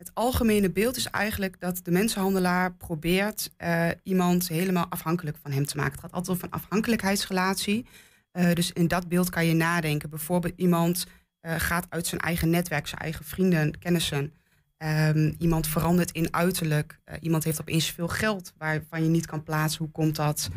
Het 0.00 0.10
algemene 0.14 0.70
beeld 0.70 0.96
is 0.96 1.06
eigenlijk 1.06 1.60
dat 1.60 1.80
de 1.82 1.90
mensenhandelaar 1.90 2.74
probeert 2.74 3.50
eh, 3.56 3.88
iemand 4.02 4.48
helemaal 4.48 4.86
afhankelijk 4.88 5.36
van 5.42 5.50
hem 5.50 5.64
te 5.64 5.76
maken. 5.76 5.92
Het 5.92 6.00
gaat 6.00 6.12
altijd 6.12 6.36
over 6.36 6.44
een 6.44 6.60
afhankelijkheidsrelatie. 6.60 7.86
Eh, 8.32 8.52
dus 8.52 8.72
in 8.72 8.88
dat 8.88 9.08
beeld 9.08 9.30
kan 9.30 9.46
je 9.46 9.54
nadenken. 9.54 10.10
Bijvoorbeeld 10.10 10.52
iemand 10.56 11.06
eh, 11.40 11.54
gaat 11.58 11.86
uit 11.88 12.06
zijn 12.06 12.20
eigen 12.20 12.50
netwerk, 12.50 12.86
zijn 12.86 13.00
eigen 13.00 13.24
vrienden, 13.24 13.78
kennissen. 13.78 14.32
Ehm, 14.76 15.32
iemand 15.38 15.66
verandert 15.66 16.10
in 16.10 16.34
uiterlijk. 16.34 17.00
Iemand 17.20 17.44
heeft 17.44 17.60
opeens 17.60 17.90
veel 17.90 18.08
geld 18.08 18.52
waarvan 18.58 19.02
je 19.02 19.08
niet 19.08 19.26
kan 19.26 19.42
plaatsen. 19.42 19.82
Hoe 19.84 19.92
komt 19.92 20.16
dat? 20.16 20.48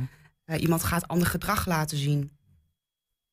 Mhm. 0.46 0.60
Iemand 0.60 0.84
gaat 0.84 1.08
ander 1.08 1.28
gedrag 1.28 1.66
laten 1.66 1.98
zien. 1.98 2.32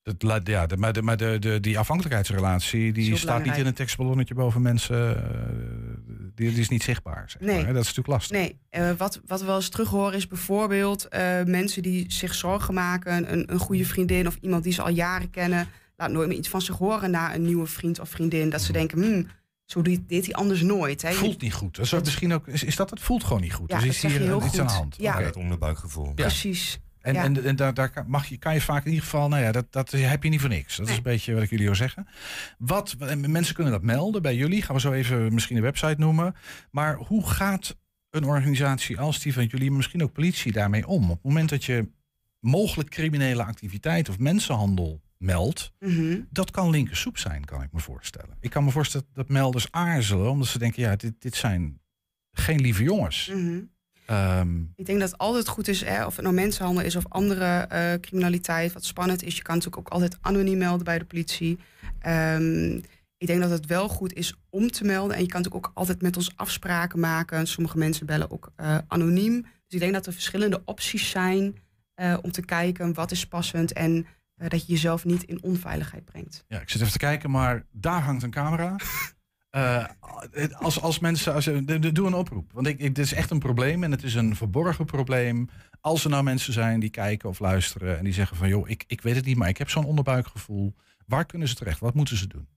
Dat, 0.03 0.41
ja, 0.47 0.67
de, 0.67 0.77
maar 0.77 0.93
de, 0.93 1.03
maar 1.03 1.17
de, 1.17 1.37
de, 1.39 1.61
die 1.61 1.79
afhankelijkheidsrelatie 1.79 2.93
die 2.93 3.17
staat 3.17 3.45
niet 3.45 3.57
in 3.57 3.67
een 3.67 3.75
tekstballonnetje 3.75 4.35
boven 4.35 4.63
mensen. 4.63 5.17
eh, 5.17 5.23
die, 6.35 6.51
die 6.51 6.61
is 6.61 6.69
niet 6.69 6.83
zichtbaar. 6.83 7.25
Zeg 7.31 7.41
Nee. 7.43 7.57
maar, 7.57 7.67
hè? 7.67 7.73
Dat 7.73 7.83
is 7.83 7.89
natuurlijk 7.97 8.09
lastig. 8.09 8.37
Nee, 8.37 8.59
eh, 8.71 8.91
wat, 8.97 9.21
wat 9.27 9.41
we 9.41 9.47
wel 9.47 9.57
eens 9.57 9.69
terug 9.69 9.89
horen 9.89 10.15
is 10.15 10.27
bijvoorbeeld 10.27 11.09
eh, 11.09 11.43
mensen 11.45 11.83
die 11.83 12.05
zich 12.13 12.35
zorgen 12.35 12.75
maken. 12.75 13.33
Een, 13.33 13.53
een 13.53 13.59
goede 13.59 13.85
vriendin 13.85 14.27
of 14.27 14.39
iemand 14.41 14.65
die 14.65 14.73
ze 14.73 14.83
al 14.83 14.91
jaren 14.91 15.31
kennen. 15.31 15.69
Laat 15.97 16.11
nooit 16.11 16.29
meer 16.29 16.37
iets 16.39 16.49
van 16.49 16.63
zich 16.63 16.77
horen 16.77 17.11
na 17.11 17.35
een 17.35 17.43
nieuwe 17.45 17.67
vriend 17.67 18.01
of 18.01 18.09
vriendin. 18.09 18.51
Dat 18.51 18.63
ze 18.63 18.73
denken, 18.73 19.03
hmm, 19.03 19.27
zo 19.65 19.83
deed, 19.83 20.09
deed 20.09 20.25
hij 20.25 20.35
anders 20.35 20.63
nooit. 20.63 21.03
Hè. 21.03 21.13
Voelt 21.13 21.41
niet 21.43 21.53
goed. 21.55 21.77
Dat 21.77 21.85
is, 21.87 21.93
misschien 21.93 22.33
ook, 22.33 22.47
is, 22.49 22.65
is 22.65 22.77
dat 22.77 22.91
het? 22.91 23.01
Voelt 23.01 23.25
gewoon 23.25 23.41
niet 23.43 23.53
goed. 23.55 23.71
Ja, 23.71 23.77
dus 23.81 23.87
dat 23.87 23.95
is 24.11 24.17
hier 24.17 24.27
heel 24.27 24.43
iets 24.45 24.59
aan 24.59 24.67
de 24.67 24.73
goed. 24.73 24.79
hand. 24.81 24.97
Ja. 24.99 25.15
Oké. 25.15 25.23
Het 25.25 25.37
onderbuikgevoel. 25.37 26.15
Precies. 26.15 26.79
En, 27.01 27.15
Ja. 27.15 27.25
en, 27.25 27.45
en 27.45 27.57
daar, 27.57 28.05
mag 28.07 28.27
je, 28.27 28.37
kan 28.37 28.55
je 28.55 28.61
vaak 28.61 28.85
in 28.85 28.91
ieder 28.91 29.05
geval, 29.05 29.29
nou 29.29 29.43
ja, 29.43 29.53
dat, 29.53 29.73
dat 29.73 29.91
heb 29.91 30.23
je 30.23 30.29
niet 30.29 30.41
voor 30.41 30.49
niks. 30.49 30.77
Dat 30.77 30.89
is 30.89 30.97
een 30.97 31.03
beetje 31.03 31.35
wat 31.35 31.43
ik 31.43 31.51
jullie 31.51 31.65
wil 31.67 31.75
zeggen. 31.75 32.07
Wat, 32.59 32.97
en 32.99 33.31
mensen 33.31 33.55
kunnen 33.55 33.73
dat 33.73 33.83
melden 33.83 34.23
bij 34.23 34.37
jullie. 34.37 34.63
Gaan 34.63 34.75
we 34.75 34.81
zo 34.81 34.93
even 34.93 35.35
misschien 35.35 35.57
de 35.57 35.63
website 35.63 35.95
noemen. 35.99 36.35
Maar 36.71 36.95
hoe 36.97 37.27
gaat 37.31 37.77
een 38.11 38.25
organisatie 38.25 38.99
als 38.99 39.19
die 39.21 39.33
van 39.33 39.45
jullie, 39.47 39.71
misschien 39.71 40.03
ook 40.03 40.13
politie, 40.13 40.53
daarmee 40.53 40.87
om? 40.87 41.03
Op 41.05 41.17
het 41.17 41.23
moment 41.25 41.49
dat 41.49 41.65
je 41.65 41.89
mogelijk 42.41 42.91
criminele 42.91 43.45
activiteit 43.45 44.09
of 44.09 44.19
mensenhandel 44.19 45.01
meldt, 45.19 45.73
Mhm. 45.79 46.21
dat 46.31 46.51
kan 46.51 46.71
linkersoep 46.71 47.19
zijn, 47.19 47.45
kan 47.45 47.63
ik 47.63 47.73
me 47.73 47.81
voorstellen. 47.81 48.37
Ik 48.41 48.51
kan 48.51 48.65
me 48.65 48.71
voorstellen 48.71 49.07
dat 49.13 49.29
melders 49.29 49.67
aarzelen, 49.71 50.31
omdat 50.31 50.49
ze 50.49 50.59
denken, 50.59 50.83
ja, 50.83 50.97
dit, 50.97 51.13
dit 51.19 51.35
zijn 51.35 51.81
geen 52.33 52.61
lieve 52.61 52.83
jongens. 52.83 53.31
Mhm. 53.35 53.61
Ehm, 54.11 54.61
Ik 54.75 54.87
denk 54.87 55.01
dat 55.01 55.11
het 55.11 55.19
altijd 55.19 55.49
goed 55.49 55.69
is, 55.69 55.85
hè, 55.85 56.07
of 56.07 56.15
het 56.15 56.25
nou 56.25 56.37
mensenhandel 56.37 56.85
is 56.85 56.97
of 56.97 57.09
andere 57.09 57.45
eh, 57.45 58.01
criminaliteit. 58.01 58.73
Wat 58.73 58.85
spannend 58.85 59.23
is, 59.23 59.37
je 59.37 59.43
kan 59.43 59.55
natuurlijk 59.55 59.87
ook 59.87 59.93
altijd 59.93 60.19
anoniem 60.21 60.59
melden 60.59 60.85
bij 60.85 60.99
de 60.99 61.05
politie. 61.05 61.59
Ehm, 61.99 62.77
ik 63.17 63.27
denk 63.27 63.41
dat 63.41 63.51
het 63.51 63.67
wel 63.67 63.89
goed 63.89 64.13
is 64.13 64.35
om 64.49 64.71
te 64.71 64.85
melden. 64.85 65.17
En 65.17 65.23
je 65.23 65.29
kan 65.29 65.41
natuurlijk 65.41 65.67
ook 65.67 65.77
altijd 65.77 66.03
met 66.03 66.17
ons 66.17 66.33
afspraken 66.37 67.01
maken. 67.01 67.47
Sommige 67.47 67.79
mensen 67.79 68.07
bellen 68.07 68.31
ook 68.31 68.53
eh, 68.57 68.79
anoniem. 68.89 69.43
Dus 69.43 69.51
ik 69.75 69.81
denk 69.81 69.93
dat 69.93 70.07
er 70.07 70.13
verschillende 70.13 70.63
opties 70.65 71.11
zijn 71.11 71.59
eh, 71.95 72.17
om 72.23 72.31
te 72.31 72.45
kijken 72.45 72.95
wat 72.95 73.11
is 73.11 73.27
passend. 73.27 73.73
En 73.73 74.07
dat 74.35 74.67
je 74.67 74.73
jezelf 74.73 75.05
niet 75.05 75.23
in 75.23 75.43
onveiligheid 75.43 76.05
brengt. 76.05 76.45
Ja, 76.49 76.61
ik 76.61 76.71
zit 76.71 76.81
even 76.81 76.93
te 76.93 76.99
kijken, 76.99 77.31
maar 77.31 77.67
daar 77.73 78.01
hangt 78.01 78.23
een 78.23 78.31
camera. 78.31 78.77
Eh, 79.51 79.85
als, 80.53 80.81
als 80.81 80.99
mensen, 80.99 81.35
als, 81.35 81.45
de- 81.45 81.93
doe 81.93 82.07
een 82.07 82.15
oproep. 82.15 82.53
Want 82.53 82.67
ik, 82.67 82.79
dit 82.79 82.99
is 82.99 83.13
echt 83.13 83.31
een 83.31 83.39
probleem 83.39 83.85
en 83.85 83.91
het 83.91 84.03
is 84.03 84.15
een 84.15 84.37
verborgen 84.37 84.85
probleem. 84.85 85.49
Als 85.81 86.05
er 86.05 86.11
nou 86.11 86.23
mensen 86.23 86.53
zijn 86.53 86.81
die 86.81 86.91
kijken 86.91 87.29
of 87.29 87.39
luisteren 87.39 87.99
en 87.99 88.05
die 88.05 88.13
zeggen 88.13 88.37
van... 88.37 88.49
joh, 88.49 88.69
ik, 88.69 88.85
ik 88.87 89.01
weet 89.01 89.17
het 89.17 89.25
niet, 89.25 89.37
maar 89.37 89.49
ik 89.49 89.59
heb 89.59 89.71
zo'n 89.71 89.85
onderbuikgevoel. 89.85 90.75
Waar 91.07 91.27
kunnen 91.27 91.49
ze 91.49 91.55
terecht? 91.55 91.81
Wat 91.81 91.95
moeten 91.95 92.17
ze 92.17 92.27
doen? 92.27 92.49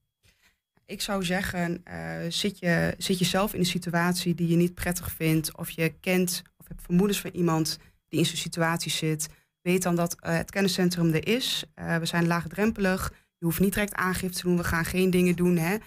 Ik 0.85 1.01
zou 1.01 1.23
zeggen, 1.25 1.81
eh, 1.83 2.17
zit, 2.29 2.59
je, 2.59 2.95
zit 2.97 3.17
zelf 3.17 3.53
in 3.53 3.59
een 3.59 3.65
situatie 3.65 4.35
die 4.35 4.47
je 4.47 4.55
niet 4.55 4.73
prettig 4.73 5.11
vindt, 5.11 5.57
of 5.57 5.69
je 5.69 5.93
kent 5.99 6.41
of 6.57 6.67
hebt 6.67 6.81
vermoedens 6.81 7.21
van 7.21 7.29
iemand 7.33 7.79
die 8.07 8.19
in 8.19 8.25
zo'n 8.25 8.35
situatie 8.37 8.91
zit, 8.91 9.29
weet 9.61 9.83
dan 9.83 9.95
dat 9.95 10.15
eh, 10.19 10.35
het 10.37 10.51
kenniscentrum 10.51 11.13
er 11.13 11.27
is. 11.27 11.63
Eh, 11.73 11.97
we 11.97 12.05
zijn 12.05 12.27
laagdrempelig. 12.27 13.13
Je 13.37 13.45
hoeft 13.45 13.59
niet 13.59 13.73
direct 13.73 13.93
aangifte 13.93 14.37
te 14.37 14.47
doen. 14.47 14.57
We 14.57 14.63
gaan 14.63 14.85
geen 14.85 15.09
dingen 15.09 15.35
doen 15.35 15.57
hè, 15.57 15.73
eh, 15.73 15.79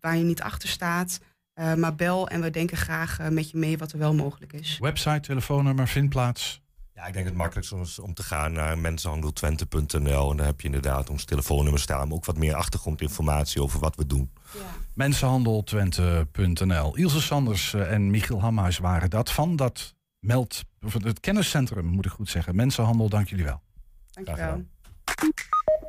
waar 0.00 0.16
je 0.16 0.24
niet 0.24 0.42
achter 0.42 0.68
staat. 0.68 1.20
Eh, 1.54 1.74
maar 1.74 1.94
bel 1.94 2.28
en 2.28 2.40
we 2.40 2.50
denken 2.50 2.76
graag 2.76 3.18
eh, 3.18 3.28
met 3.28 3.50
je 3.50 3.58
mee 3.58 3.78
wat 3.78 3.92
er 3.92 3.98
wel 3.98 4.14
mogelijk 4.14 4.52
is. 4.52 4.78
Website, 4.80 5.20
telefoonnummer, 5.20 5.88
vindplaats. 5.88 6.62
Ja, 6.94 7.06
ik 7.06 7.12
denk 7.12 7.26
het 7.26 7.34
makkelijkste 7.34 7.76
is 7.76 7.98
om 7.98 8.14
te 8.14 8.22
gaan 8.22 8.52
naar 8.52 8.78
mensenhandeltwente.nl. 8.78 10.30
En 10.30 10.36
daar 10.36 10.46
heb 10.46 10.60
je 10.60 10.66
inderdaad 10.66 11.10
ons 11.10 11.24
telefoonnummer 11.24 11.80
staan, 11.80 12.08
maar 12.08 12.16
ook 12.16 12.24
wat 12.24 12.36
meer 12.36 12.54
achtergrondinformatie 12.54 13.62
over 13.62 13.80
wat 13.80 13.96
we 13.96 14.06
doen. 14.06 14.30
Ja. 14.54 14.60
Mensenhandeltwente.nl. 14.94 16.96
Ilse 16.96 17.20
Sanders 17.20 17.74
eh, 17.74 17.92
en 17.92 18.10
Michiel 18.10 18.40
Hamhuis 18.40 18.78
waren 18.78 19.10
dat 19.10 19.32
van 19.32 19.56
dat 19.56 19.94
meld, 20.18 20.62
of 20.82 20.92
het 20.92 21.20
kenniscentrum, 21.20 21.86
moet 21.86 22.06
ik 22.06 22.12
goed 22.12 22.28
zeggen. 22.28 22.56
Mensenhandel, 22.56 23.08
dank 23.08 23.28
jullie 23.28 23.44
wel. 23.44 23.62
Dankjewel. 24.10 24.64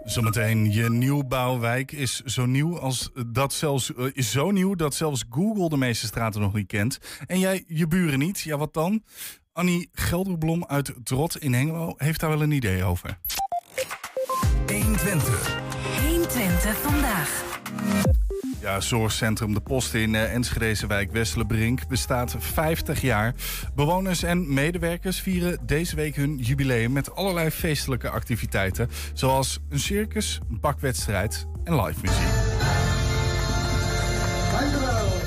Zometeen, 0.05 0.71
je 0.71 0.89
nieuwbouwwijk 0.89 1.91
is 1.91 2.21
zo 2.21 2.45
nieuw, 2.45 2.79
als 2.79 3.11
dat 3.27 3.53
zelfs, 3.53 3.93
eh, 3.93 4.05
is 4.13 4.31
zo 4.31 4.51
nieuw 4.51 4.75
dat 4.75 4.95
zelfs 4.95 5.23
Google 5.29 5.69
de 5.69 5.77
meeste 5.77 6.05
straten 6.05 6.41
nog 6.41 6.53
niet 6.53 6.67
kent. 6.67 6.99
En 7.27 7.39
jij 7.39 7.63
je 7.67 7.87
buren 7.87 8.19
niet. 8.19 8.39
Ja, 8.39 8.57
wat 8.57 8.73
dan? 8.73 9.03
Annie 9.53 9.89
Gelderblom 9.93 10.65
uit 10.65 10.93
Trot 11.03 11.37
in 11.37 11.53
Hengelo 11.53 11.93
heeft 11.97 12.19
daar 12.19 12.29
wel 12.29 12.41
een 12.41 12.51
idee 12.51 12.83
over. 12.83 13.17
120. 14.67 15.59
120 16.01 16.77
vandaag. 16.77 17.43
Ja, 18.65 18.81
Zorgcentrum 18.81 19.53
De 19.53 19.59
Post 19.59 19.93
in 19.93 20.13
uh, 20.13 20.33
Enschedeze 20.33 20.87
wijk 20.87 21.11
Westelenbrink 21.11 21.87
bestaat 21.87 22.35
50 22.37 23.01
jaar. 23.01 23.33
Bewoners 23.75 24.23
en 24.23 24.53
medewerkers 24.53 25.19
vieren 25.19 25.59
deze 25.65 25.95
week 25.95 26.15
hun 26.15 26.37
jubileum 26.37 26.91
met 26.91 27.15
allerlei 27.15 27.49
feestelijke 27.51 28.09
activiteiten. 28.09 28.89
Zoals 29.13 29.59
een 29.69 29.79
circus, 29.79 30.39
een 30.49 30.59
bakwedstrijd 30.59 31.45
en 31.63 31.81
live 31.81 31.99
muziek. 32.01 32.33
Dankjewel. 34.51 35.24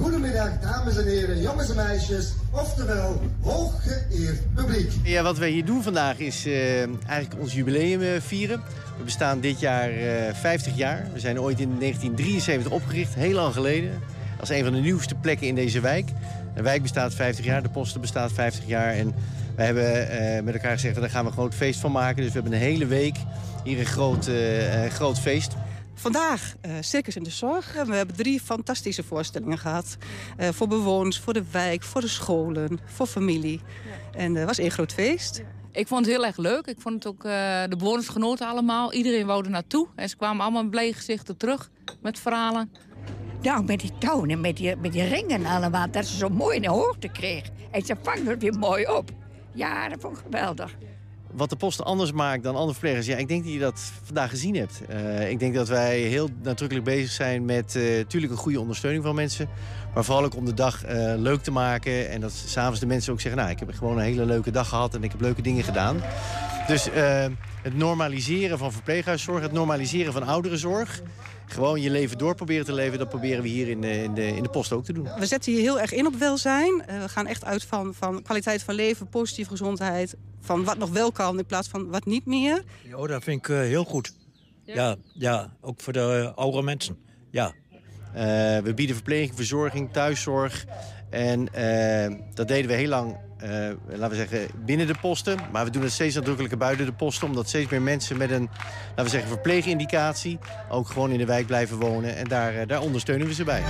Goedemiddag, 0.00 0.60
dames 0.60 0.96
en 0.96 1.04
heren, 1.04 1.40
jongens 1.40 1.70
en 1.70 1.76
meisjes, 1.76 2.32
oftewel 2.50 3.20
hooggeëerd 3.42 4.54
publiek. 4.54 4.92
Ja, 5.02 5.22
wat 5.22 5.38
wij 5.38 5.50
hier 5.50 5.64
doen 5.64 5.82
vandaag 5.82 6.18
is 6.18 6.46
uh, 6.46 6.80
eigenlijk 6.82 7.40
ons 7.40 7.54
jubileum 7.54 8.00
uh, 8.00 8.08
vieren. 8.20 8.60
We 8.98 9.04
bestaan 9.04 9.40
dit 9.40 9.60
jaar 9.60 9.92
uh, 9.92 10.04
50 10.32 10.76
jaar. 10.76 11.06
We 11.12 11.20
zijn 11.20 11.40
ooit 11.40 11.60
in 11.60 11.78
1973 11.78 12.72
opgericht, 12.72 13.14
heel 13.14 13.34
lang 13.34 13.54
geleden. 13.54 13.90
Als 14.40 14.48
een 14.48 14.64
van 14.64 14.72
de 14.72 14.78
nieuwste 14.78 15.14
plekken 15.14 15.46
in 15.46 15.54
deze 15.54 15.80
wijk. 15.80 16.08
De 16.54 16.62
wijk 16.62 16.82
bestaat 16.82 17.14
50 17.14 17.44
jaar, 17.44 17.62
de 17.62 17.68
posten 17.68 18.00
bestaat 18.00 18.32
50 18.32 18.66
jaar. 18.66 18.92
En 18.92 19.14
we 19.56 19.62
hebben 19.62 20.44
met 20.44 20.54
elkaar 20.54 20.72
gezegd, 20.72 21.00
daar 21.00 21.10
gaan 21.10 21.22
we 21.22 21.30
een 21.30 21.36
groot 21.36 21.54
feest 21.54 21.80
van 21.80 21.92
maken. 21.92 22.16
Dus 22.16 22.26
we 22.26 22.40
hebben 22.40 22.52
een 22.52 22.58
hele 22.58 22.86
week 22.86 23.16
hier 23.64 23.78
een 23.78 23.86
groot, 23.86 24.30
groot 24.88 25.20
feest. 25.20 25.54
Vandaag 26.00 26.54
uh, 26.66 26.72
Circus 26.80 27.16
in 27.16 27.22
de 27.22 27.30
Zorg. 27.30 27.72
We 27.72 27.94
hebben 27.94 28.16
drie 28.16 28.40
fantastische 28.40 29.02
voorstellingen 29.02 29.58
gehad. 29.58 29.96
Uh, 30.38 30.48
voor 30.48 30.68
bewoners, 30.68 31.18
voor 31.18 31.32
de 31.32 31.44
wijk, 31.50 31.82
voor 31.82 32.00
de 32.00 32.08
scholen, 32.08 32.80
voor 32.84 33.06
familie. 33.06 33.60
Ja. 33.62 34.18
En 34.18 34.30
het 34.30 34.40
uh, 34.40 34.46
was 34.46 34.58
een 34.58 34.70
groot 34.70 34.92
feest. 34.92 35.42
Ik 35.72 35.88
vond 35.88 36.06
het 36.06 36.14
heel 36.14 36.26
erg 36.26 36.36
leuk. 36.36 36.66
Ik 36.66 36.80
vond 36.80 36.94
het 36.94 37.06
ook, 37.06 37.22
de 37.70 37.76
bewoners 37.78 38.08
genoten 38.08 38.48
allemaal. 38.48 38.92
Iedereen 38.92 39.26
wou 39.26 39.44
er 39.44 39.50
naartoe. 39.50 39.86
En 39.94 40.08
ze 40.08 40.16
kwamen 40.16 40.42
allemaal 40.42 40.62
met 40.62 40.70
blije 40.70 40.92
gezichten 40.92 41.36
terug 41.36 41.70
met 42.02 42.18
verhalen. 42.18 42.72
Nou, 43.42 43.64
met 43.64 43.80
die 43.80 43.92
tonen, 43.98 44.40
met 44.40 44.56
die, 44.56 44.76
met 44.76 44.92
die 44.92 45.04
ringen 45.04 45.46
allemaal. 45.46 45.90
Dat 45.90 46.06
ze 46.06 46.16
zo 46.16 46.28
mooi 46.28 46.56
in 46.56 46.62
de 46.62 46.68
hoogte 46.68 47.08
kreeg. 47.08 47.50
En 47.70 47.82
ze 47.82 47.96
vangt 48.02 48.26
het 48.26 48.42
weer 48.42 48.58
mooi 48.58 48.86
op. 48.86 49.10
Ja, 49.54 49.88
dat 49.88 50.00
vond 50.00 50.16
ik 50.16 50.22
geweldig 50.24 50.76
wat 51.32 51.50
de 51.50 51.56
post 51.56 51.84
anders 51.84 52.12
maakt 52.12 52.42
dan 52.42 52.54
andere 52.54 52.72
verplegers... 52.72 53.06
ja, 53.06 53.16
ik 53.16 53.28
denk 53.28 53.44
dat 53.44 53.52
je 53.52 53.58
dat 53.58 53.80
vandaag 54.02 54.30
gezien 54.30 54.56
hebt. 54.56 54.82
Uh, 54.90 55.30
ik 55.30 55.38
denk 55.38 55.54
dat 55.54 55.68
wij 55.68 55.98
heel 55.98 56.28
nadrukkelijk 56.42 56.86
bezig 56.86 57.10
zijn 57.10 57.44
met 57.44 57.74
natuurlijk 57.74 58.32
uh, 58.32 58.38
een 58.38 58.42
goede 58.42 58.60
ondersteuning 58.60 59.04
van 59.04 59.14
mensen... 59.14 59.48
maar 59.94 60.04
vooral 60.04 60.24
ook 60.24 60.36
om 60.36 60.44
de 60.44 60.54
dag 60.54 60.86
uh, 60.86 60.90
leuk 61.16 61.42
te 61.42 61.50
maken... 61.50 62.10
en 62.10 62.20
dat 62.20 62.32
s'avonds 62.32 62.80
de 62.80 62.86
mensen 62.86 63.12
ook 63.12 63.20
zeggen... 63.20 63.40
nou, 63.40 63.52
ik 63.52 63.58
heb 63.58 63.74
gewoon 63.74 63.98
een 63.98 64.04
hele 64.04 64.24
leuke 64.24 64.50
dag 64.50 64.68
gehad 64.68 64.94
en 64.94 65.02
ik 65.02 65.10
heb 65.10 65.20
leuke 65.20 65.42
dingen 65.42 65.64
gedaan. 65.64 66.02
Dus 66.66 66.88
het 67.62 67.76
normaliseren 67.76 68.58
van 68.58 68.72
verpleeghuiszorg, 68.72 69.42
het 69.42 69.52
normaliseren 69.52 70.12
van 70.12 70.22
ouderenzorg 70.22 71.02
gewoon 71.52 71.80
je 71.80 71.90
leven 71.90 72.18
door 72.18 72.34
proberen 72.34 72.64
te 72.64 72.72
leven. 72.72 72.98
Dat 72.98 73.08
proberen 73.08 73.42
we 73.42 73.48
hier 73.48 73.68
in 73.68 73.80
de, 73.80 74.02
in 74.02 74.14
de, 74.14 74.26
in 74.26 74.42
de 74.42 74.48
post 74.48 74.72
ook 74.72 74.84
te 74.84 74.92
doen. 74.92 75.08
We 75.18 75.26
zetten 75.26 75.52
hier 75.52 75.60
heel 75.60 75.80
erg 75.80 75.92
in 75.92 76.06
op 76.06 76.14
welzijn. 76.14 76.82
Uh, 76.90 77.02
we 77.02 77.08
gaan 77.08 77.26
echt 77.26 77.44
uit 77.44 77.64
van, 77.64 77.94
van 77.94 78.22
kwaliteit 78.22 78.62
van 78.62 78.74
leven, 78.74 79.08
positieve 79.08 79.50
gezondheid. 79.50 80.16
Van 80.40 80.64
wat 80.64 80.78
nog 80.78 80.90
wel 80.90 81.12
kan 81.12 81.38
in 81.38 81.46
plaats 81.46 81.68
van 81.68 81.90
wat 81.90 82.04
niet 82.04 82.26
meer. 82.26 82.62
Ja, 82.82 83.06
dat 83.06 83.22
vind 83.22 83.38
ik 83.38 83.48
uh, 83.48 83.58
heel 83.58 83.84
goed. 83.84 84.12
Ja? 84.64 84.74
ja? 84.74 84.96
Ja, 85.12 85.52
ook 85.60 85.80
voor 85.80 85.92
de 85.92 86.20
uh, 86.22 86.36
oudere 86.36 86.62
mensen. 86.62 86.98
Ja. 87.30 87.52
we 88.62 88.72
bieden 88.74 88.96
verpleging, 88.96 89.36
verzorging, 89.36 89.92
thuiszorg. 89.92 90.64
En 91.10 91.48
dat 92.34 92.48
deden 92.48 92.70
we 92.70 92.76
heel 92.76 92.88
lang 92.88 93.16
laten 93.86 94.08
we 94.08 94.14
zeggen, 94.14 94.48
binnen 94.64 94.86
de 94.86 94.94
posten. 95.00 95.38
Maar 95.52 95.64
we 95.64 95.70
doen 95.70 95.82
het 95.82 95.92
steeds 95.92 96.14
nadrukkelijker 96.14 96.58
buiten 96.58 96.86
de 96.86 96.92
posten. 96.92 97.26
Omdat 97.26 97.48
steeds 97.48 97.70
meer 97.70 97.82
mensen 97.82 98.16
met 98.16 98.30
een, 98.30 98.48
laten 98.88 99.04
we 99.04 99.10
zeggen, 99.10 99.28
verpleegindicatie... 99.28 100.38
ook 100.70 100.88
gewoon 100.88 101.10
in 101.10 101.18
de 101.18 101.26
wijk 101.26 101.46
blijven 101.46 101.78
wonen. 101.78 102.16
En 102.16 102.24
daar, 102.28 102.54
uh, 102.54 102.60
daar 102.66 102.80
ondersteunen 102.80 103.26
we 103.26 103.34
ze 103.34 103.44
bij. 103.44 103.62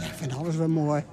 Ik 0.00 0.20
vind 0.20 0.36
alles 0.36 0.56
wel 0.56 0.68
mooi 0.68 1.04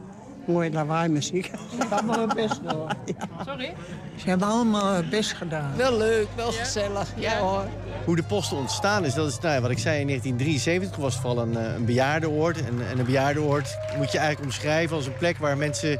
mooie 0.45 0.71
lawaai-muziek. 0.71 1.45
Ze 1.45 1.77
hebben 1.77 1.97
allemaal 1.97 2.19
hun 2.19 2.35
best 2.35 2.63
door. 2.63 2.91
Sorry? 3.47 3.73
Ze 4.21 4.29
hebben 4.29 4.47
allemaal 4.47 4.93
hun 4.93 5.09
best 5.09 5.33
gedaan. 5.33 5.75
Wel 5.75 5.97
leuk, 5.97 6.27
wel 6.35 6.51
gezellig. 6.51 7.07
Ja, 7.15 7.39
hoor. 7.39 7.65
Hoe 8.05 8.15
de 8.15 8.23
posten 8.23 8.57
ontstaan 8.57 9.05
is, 9.05 9.13
dat 9.13 9.27
is 9.27 9.39
nou, 9.39 9.61
wat 9.61 9.71
ik 9.71 9.79
zei 9.79 9.99
in 9.99 10.07
1973. 10.07 11.01
was 11.01 11.13
het 11.13 11.21
vooral 11.21 11.43
een, 11.43 11.75
een 11.75 11.85
bejaardenoord. 11.85 12.57
En, 12.65 12.87
en 12.89 12.99
een 12.99 13.05
bejaardenoord 13.05 13.77
moet 13.97 14.11
je 14.11 14.17
eigenlijk 14.17 14.51
omschrijven 14.51 14.95
als 14.95 15.05
een 15.05 15.17
plek 15.17 15.37
waar 15.37 15.57
mensen 15.57 15.99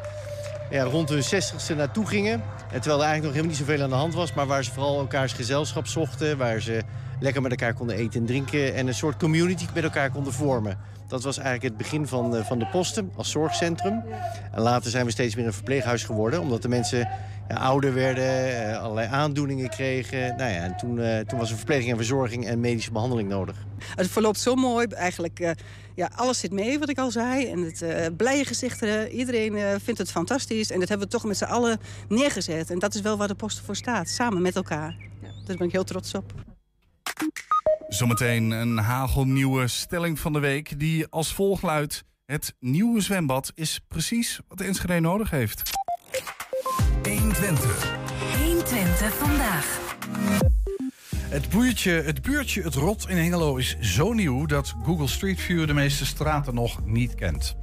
ja, 0.70 0.84
rond 0.84 1.10
hun 1.10 1.24
60ste 1.24 1.76
naartoe 1.76 2.08
gingen. 2.08 2.44
En 2.72 2.82
terwijl 2.82 3.02
er 3.02 3.08
eigenlijk 3.08 3.24
nog 3.24 3.34
helemaal 3.34 3.58
niet 3.58 3.68
zoveel 3.68 3.84
aan 3.84 3.90
de 3.90 3.96
hand 3.96 4.14
was. 4.14 4.34
Maar 4.34 4.48
waar 4.48 4.64
ze 4.64 4.72
vooral 4.72 5.00
elkaars 5.00 5.34
gezelschap 5.34 5.88
zochten. 5.88 6.38
Waar 6.38 6.60
ze 6.60 6.82
lekker 7.20 7.42
met 7.42 7.52
elkaar 7.52 7.74
konden 7.74 7.96
eten 7.96 8.20
en 8.20 8.26
drinken. 8.26 8.76
En 8.76 8.88
een 8.88 8.96
soort 8.96 9.18
community 9.18 9.66
met 9.74 9.84
elkaar 9.84 10.12
konden 10.12 10.34
vormen. 10.34 10.78
Dat 11.08 11.24
was 11.24 11.38
eigenlijk 11.38 11.68
het 11.68 11.78
begin 11.78 12.08
van 12.08 12.32
de, 12.32 12.46
van 12.46 12.60
de 12.60 12.68
posten 12.68 13.12
als 13.16 13.32
zorgcentrum. 13.32 14.04
En 14.52 14.62
later 14.62 14.92
zijn 14.92 15.06
we 15.06 15.12
steeds 15.12 15.36
meer 15.36 15.46
een 15.46 15.54
verpleeghuis 15.54 16.04
geworden. 16.04 16.42
Omdat 16.42 16.62
de 16.62 16.70
mensen 16.70 17.00
ja, 17.00 17.08
ouder 17.58 17.94
werden, 17.94 18.70
uh, 18.70 18.82
allerlei 18.82 19.08
aandoeningen 19.08 19.70
kregen. 19.70 20.36
Nou 20.36 20.52
ja, 20.52 20.64
en 20.64 20.78
toen, 20.78 20.98
uh, 20.98 21.20
toen 21.20 21.40
was 21.40 21.52
er 21.52 21.58
verpleging 21.58 21.90
en 21.92 21.96
verzorging 21.96 22.46
en 22.46 22.60
medische 22.60 22.92
behandeling 22.92 23.30
nodig. 23.30 23.56
Het 23.96 24.08
verloopt 24.08 24.40
zo 24.40 24.56
mooi. 24.56 24.88
Eigenlijk, 24.88 25.40
uh, 25.40 25.52
ja, 25.96 26.10
alles 26.16 26.40
zit 26.40 26.52
mee, 26.52 26.80
wat 26.80 26.90
ik 26.90 26.98
al 26.98 27.12
zei. 27.12 27.48
En 27.48 27.60
het 27.60 28.18
blije 28.18 28.46
gezichten. 28.46 29.12
Iedereen 29.12 29.80
vindt 29.80 30.00
het 30.00 30.12
fantastisch. 30.12 30.72
En 30.72 30.80
dat 30.80 30.90
hebben 30.90 31.08
we 31.08 31.14
toch 31.14 31.26
met 31.26 31.38
z'n 31.38 31.44
allen 31.44 31.80
neergezet. 32.08 32.70
En 32.70 32.80
dat 32.80 32.94
is 32.94 33.02
wel 33.02 33.18
waar 33.18 33.28
de 33.28 33.36
posten 33.36 33.66
voor 33.66 33.76
staat. 33.76 34.10
Samen 34.10 34.42
met 34.42 34.56
elkaar. 34.56 34.96
Ja, 35.22 35.28
daar 35.46 35.58
ben 35.58 35.68
ik 35.68 35.72
heel 35.72 35.84
trots 35.84 36.14
op. 36.14 36.34
Zometeen 37.88 38.52
een 38.52 38.78
hagelnieuwe 38.78 39.68
stelling 39.68 40.20
van 40.20 40.34
de 40.34 40.40
week 40.40 40.80
die 40.80 41.08
als 41.08 41.34
volgt 41.34 41.64
luidt... 41.64 42.04
Het 42.32 42.56
nieuwe 42.60 43.02
zwembad 43.02 43.52
is 43.56 43.80
precies 43.88 44.40
wat 44.48 44.62
Enschede 44.62 45.00
nodig 45.00 45.30
heeft. 45.30 45.62
120. 47.04 47.98
120 48.44 49.14
vandaag. 49.14 49.80
Het 51.30 51.50
buurtje, 51.50 51.92
het 51.92 52.22
buurtje 52.22 52.62
Het 52.62 52.76
Rot 52.76 53.10
in 53.10 53.18
Hengelo 53.18 53.56
is 53.56 53.78
zo 53.80 54.14
nieuw 54.14 54.46
dat 54.46 54.76
Google 54.84 55.08
Street 55.08 55.40
View 55.40 55.68
de 55.68 55.74
meeste 55.74 56.06
straten 56.06 56.54
nog 56.54 56.86
niet 56.86 57.16
kent. 57.16 57.56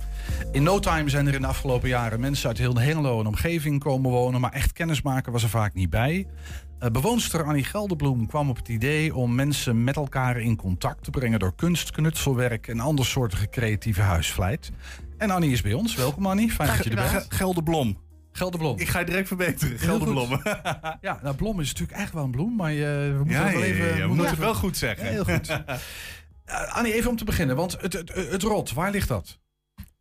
In 0.53 0.63
no 0.63 0.79
time 0.79 1.09
zijn 1.09 1.27
er 1.27 1.35
in 1.35 1.41
de 1.41 1.47
afgelopen 1.47 1.89
jaren 1.89 2.21
mensen 2.21 2.49
uit 2.49 2.59
heel 2.59 2.79
Hengelo 2.79 3.21
en 3.21 3.27
omgeving 3.27 3.81
komen 3.81 4.11
wonen, 4.11 4.41
maar 4.41 4.53
echt 4.53 4.73
kennismaken 4.73 5.33
was 5.33 5.43
er 5.43 5.49
vaak 5.49 5.75
niet 5.75 5.91
bij. 5.91 6.27
Uh, 6.81 6.91
bewoonster 6.91 7.45
Annie 7.45 7.65
Gelderbloem 7.65 8.27
kwam 8.27 8.51
op 8.51 8.57
het 8.57 8.69
idee 8.69 9.15
om 9.15 9.35
mensen 9.35 9.85
met 9.85 9.97
elkaar 9.97 10.41
in 10.41 10.57
contact 10.57 11.05
te 11.05 11.11
brengen 11.11 11.39
door 11.39 11.55
kunst, 11.55 11.91
knutselwerk 11.91 12.69
en 12.69 12.81
andersoortige 12.81 13.49
creatieve 13.49 14.01
huisvleit. 14.01 14.71
En 15.17 15.31
Annie 15.31 15.53
is 15.53 15.63
bij 15.63 15.73
ons. 15.73 15.95
Welkom 15.95 16.27
Annie, 16.27 16.51
fijn 16.51 16.77
dat 16.77 16.85
je 16.85 16.91
er 16.91 17.13
bent. 17.13 17.27
Gelderblom. 17.29 18.08
Gelderblom. 18.39 18.79
Ik 18.79 18.89
ga 18.89 18.99
je 18.99 19.05
direct 19.05 19.29
verbeteren. 19.29 19.79
Gelderblom. 19.79 20.31
ja, 21.01 21.19
nou, 21.23 21.37
blom 21.37 21.61
is 21.61 21.69
natuurlijk 21.73 21.99
echt 21.99 22.13
wel 22.13 22.25
een 22.25 22.31
bloem, 22.31 22.57
maar 22.57 22.73
je, 22.73 23.11
we 23.13 23.25
moeten 23.25 23.45
ja, 23.45 23.53
wel 23.53 23.63
even... 23.63 23.87
Ja, 23.87 23.95
ja, 23.95 24.01
we 24.01 24.07
moeten 24.07 24.27
het 24.27 24.39
wel 24.39 24.55
goed 24.55 24.77
zeggen. 24.77 25.05
Ja, 25.05 25.11
heel 25.11 25.25
goed. 25.25 25.49
uh, 25.49 26.73
Annie, 26.77 26.93
even 26.93 27.11
om 27.11 27.17
te 27.17 27.25
beginnen, 27.25 27.57
want 27.57 27.81
het, 27.81 27.93
het, 27.93 28.15
het, 28.15 28.43
rot, 28.43 28.73
waar 28.73 28.91
ligt 28.91 29.09
dat? 29.09 29.39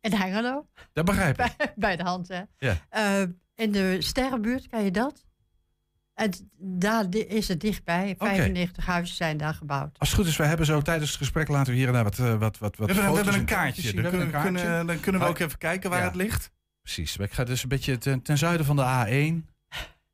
In 0.00 0.12
Hengelo. 0.12 0.66
Dat 0.92 1.04
begrijp 1.04 1.40
ik. 1.40 1.54
Bij, 1.56 1.72
bij 1.76 1.96
de 1.96 2.02
hand, 2.02 2.28
hè. 2.28 2.42
Ja. 2.58 2.76
Uh, 2.96 3.28
in 3.54 3.72
de 3.72 3.96
Sterrenbuurt, 3.98 4.68
kan 4.68 4.84
je 4.84 4.90
dat? 4.90 5.26
En 6.14 6.30
daar 6.58 7.06
is 7.14 7.48
het 7.48 7.60
dichtbij. 7.60 8.14
95 8.18 8.78
okay. 8.78 8.94
huizen 8.94 9.16
zijn 9.16 9.36
daar 9.36 9.54
gebouwd. 9.54 9.98
Als 9.98 10.08
het 10.08 10.18
goed 10.18 10.28
is, 10.28 10.36
we 10.36 10.44
hebben 10.44 10.66
zo 10.66 10.80
tijdens 10.80 11.10
het 11.10 11.18
gesprek 11.18 11.48
laten 11.48 11.72
we 11.72 11.78
hier 11.78 11.86
en 11.86 11.92
daar 11.92 12.04
wat, 12.04 12.16
wat, 12.16 12.38
wat, 12.38 12.58
wat 12.58 12.76
we, 12.76 12.84
hebben, 12.84 13.10
we 13.10 13.16
hebben 13.16 13.34
een 13.34 13.44
kaartje. 13.44 13.92
Dan, 13.92 14.02
kunnen, 14.02 14.20
een 14.20 14.30
kaartje. 14.30 14.50
Kunnen, 14.52 14.86
dan 14.86 15.00
kunnen 15.00 15.20
we 15.20 15.26
ook 15.26 15.38
even 15.38 15.58
kijken 15.58 15.90
waar 15.90 15.98
ja. 15.98 16.04
het 16.04 16.14
ligt. 16.14 16.52
Precies. 16.94 17.16
Ik 17.16 17.32
ga 17.32 17.44
dus 17.44 17.62
een 17.62 17.68
beetje 17.68 17.98
ten, 17.98 18.22
ten 18.22 18.38
zuiden 18.38 18.66
van 18.66 18.76
de 18.76 18.82
A1. 18.82 19.54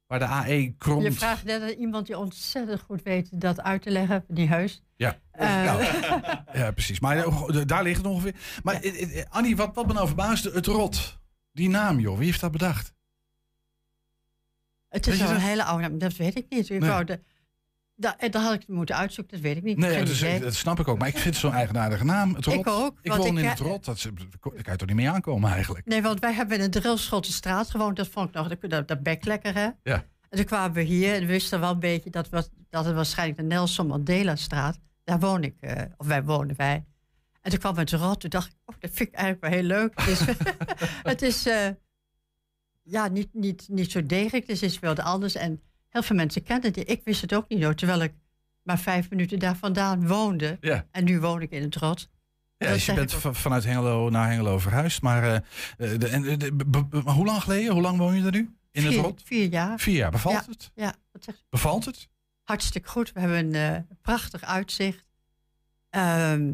waar 0.07 0.19
de 0.19 0.27
AE 0.27 0.75
kromt. 0.79 1.03
Je 1.03 1.13
vraagt 1.13 1.45
net 1.45 1.63
aan 1.63 1.69
iemand 1.69 2.07
die 2.07 2.19
ontzettend 2.19 2.81
goed 2.81 3.03
weet 3.03 3.41
dat 3.41 3.61
uit 3.61 3.83
te 3.83 3.91
leggen, 3.91 4.25
die 4.29 4.49
heus. 4.49 4.83
Ja. 4.97 5.19
Eh. 5.31 5.65
Nou, 5.65 5.83
ja, 6.61 6.71
precies. 6.71 7.01
Maar 7.01 7.17
eh, 7.17 7.63
daar 7.67 7.83
ligt 7.83 7.97
het 7.97 8.07
ongeveer. 8.07 8.35
Maar 8.63 8.75
eh, 8.75 9.25
Annie, 9.29 9.57
wat, 9.57 9.75
wat 9.75 9.87
me 9.87 9.93
nou 9.93 10.07
verbaasde, 10.07 10.51
het 10.51 10.67
rot. 10.67 11.19
Die 11.53 11.69
naam, 11.69 12.01
joh. 12.01 12.17
Wie 12.17 12.27
heeft 12.27 12.41
dat 12.41 12.53
bedacht? 12.53 12.93
Het 14.89 15.07
is 15.07 15.21
een 15.21 15.37
hele 15.37 15.65
oude 15.65 15.89
naam, 15.89 15.99
dat 15.99 16.17
weet 16.17 16.37
ik 16.37 16.47
niet. 16.49 16.71
Ik 16.71 16.81
Nee. 16.81 16.91
wou 16.91 17.05
de, 17.05 17.21
da, 17.97 18.19
en 18.19 18.31
dan 18.31 18.43
had 18.43 18.55
ik 18.55 18.69
moeten 18.69 18.97
uitzoeken, 18.97 19.35
dat 19.35 19.43
weet 19.43 19.57
ik 19.57 19.63
niet. 19.63 19.77
Nee, 19.77 20.07
Geen 20.07 20.33
dat, 20.33 20.43
dat 20.43 20.55
snap 20.55 20.81
ik 20.81 20.89
ook. 20.89 20.99
Maar 20.99 21.09
ik 21.09 21.19
vind 21.19 21.37
zo'n 21.37 21.53
eigenaardige 21.53 22.05
naam. 22.05 22.35
Het 22.35 22.45
rot. 22.45 22.55
Ik 22.55 22.67
ook, 22.67 22.99
Ik 23.03 23.13
woon 23.13 23.27
ik, 23.27 23.33
in 23.33 23.39
eh, 23.39 23.51
het 23.51 23.59
rot. 23.59 23.85
Dat, 23.85 24.03
daar 24.03 24.63
kan 24.63 24.73
je 24.73 24.77
toch 24.77 24.89
niet 24.89 24.97
mee 24.97 25.11
aankomen 25.11 25.51
eigenlijk? 25.51 25.87
Nee, 25.87 26.03
want 26.03 26.21
wij 26.21 26.33
hebben 26.33 26.59
in 26.59 26.71
de 26.71 26.81
Drilschotse 26.81 27.33
straat 27.33 27.71
gewoond. 27.71 27.97
Dat 27.97 28.09
vond 28.09 28.29
ik 28.29 28.35
nog, 28.35 28.49
dat, 28.49 28.71
dat, 28.71 28.89
dat 28.89 29.03
bek 29.03 29.25
lekker, 29.25 29.55
hè? 29.55 29.69
Ja. 29.83 30.05
En 30.29 30.37
toen 30.37 30.45
kwamen 30.45 30.73
we 30.73 30.83
hier 30.83 31.15
en 31.15 31.21
we 31.21 31.27
wisten 31.27 31.61
wel 31.61 31.71
een 31.71 31.79
beetje 31.79 32.11
dat, 32.11 32.29
was, 32.29 32.49
dat 32.71 32.85
het 32.85 32.95
waarschijnlijk 32.95 33.39
de 33.39 33.45
Nelson 33.45 33.87
Mandela 33.87 34.37
straat. 34.37 34.79
Daar 35.05 35.21
woon 35.21 35.43
ik, 35.43 35.57
eh, 35.61 35.83
of 35.97 36.07
wij 36.07 36.25
wonen 36.25 36.57
wij. 36.57 36.85
En 37.41 37.51
toen 37.51 37.59
kwam 37.59 37.77
het 37.77 37.91
rot. 37.91 38.21
Toen 38.21 38.31
dacht 38.31 38.47
ik, 38.47 38.55
oh, 38.65 38.75
dat 38.79 38.91
vind 38.93 39.09
ik 39.09 39.15
eigenlijk 39.15 39.45
wel 39.45 39.61
heel 39.61 39.69
leuk. 39.69 39.93
Het 39.95 40.09
is, 40.09 40.21
het 41.13 41.23
is 41.23 41.47
eh, 41.47 41.69
ja, 42.83 43.09
niet, 43.09 43.29
niet, 43.33 43.69
niet 43.69 43.91
zo 43.91 44.07
degelijk. 44.07 44.47
Het 44.47 44.63
is 44.63 44.79
wel 44.79 44.95
anders. 44.95 45.35
En 45.35 45.63
heel 45.95 46.03
veel 46.03 46.17
mensen 46.17 46.43
kennen 46.43 46.67
het. 46.67 46.89
Ik 46.89 47.01
wist 47.05 47.21
het 47.21 47.35
ook 47.35 47.49
niet, 47.49 47.63
hoor. 47.63 47.75
Terwijl 47.75 48.03
ik 48.03 48.13
maar 48.63 48.79
vijf 48.79 49.11
minuten 49.11 49.39
daar 49.39 49.57
vandaan 49.57 50.07
woonde. 50.07 50.59
Ja. 50.61 50.87
En 50.91 51.05
nu 51.05 51.21
woon 51.21 51.43
ik 51.43 51.51
in 51.51 51.63
het 51.63 51.77
rot. 51.77 52.09
Ja, 52.57 52.73
dus 52.73 52.87
je 52.87 52.95
bent 52.95 53.15
vanuit 53.15 53.65
Hengelo 53.65 54.11
naar 54.11 54.29
Hengelo 54.29 54.59
verhuisd. 54.59 55.03
Maar, 55.03 55.23
eh, 55.23 55.35
eh, 55.35 56.01
de, 56.01 56.09
en, 56.09 56.25
eh, 56.25 56.37
de- 56.39 57.01
hoe 57.05 57.25
lang 57.25 57.43
geleden? 57.43 57.73
Hoe 57.73 57.83
lang 57.83 57.99
woon 57.99 58.15
je 58.17 58.25
er 58.25 58.31
nu? 58.31 58.57
In 58.71 58.83
vier, 58.83 58.91
het 58.91 59.01
rot? 59.01 59.23
Vier 59.25 59.49
jaar. 59.49 59.79
Vier 59.79 59.97
jaar. 59.97 60.11
Bevalt 60.11 60.35
ja, 60.45 60.51
het? 60.51 60.71
Ja, 60.75 60.95
wat 61.13 61.25
zegt 61.25 61.39
u? 61.39 61.43
Bevalt 61.51 61.85
het? 61.85 62.09
Hartstikke 62.43 62.89
goed. 62.89 63.13
We 63.13 63.21
hebben 63.21 63.55
een 63.55 63.87
prachtig 64.03 64.43
uitzicht. 64.45 65.07
Ehm, 65.91 66.53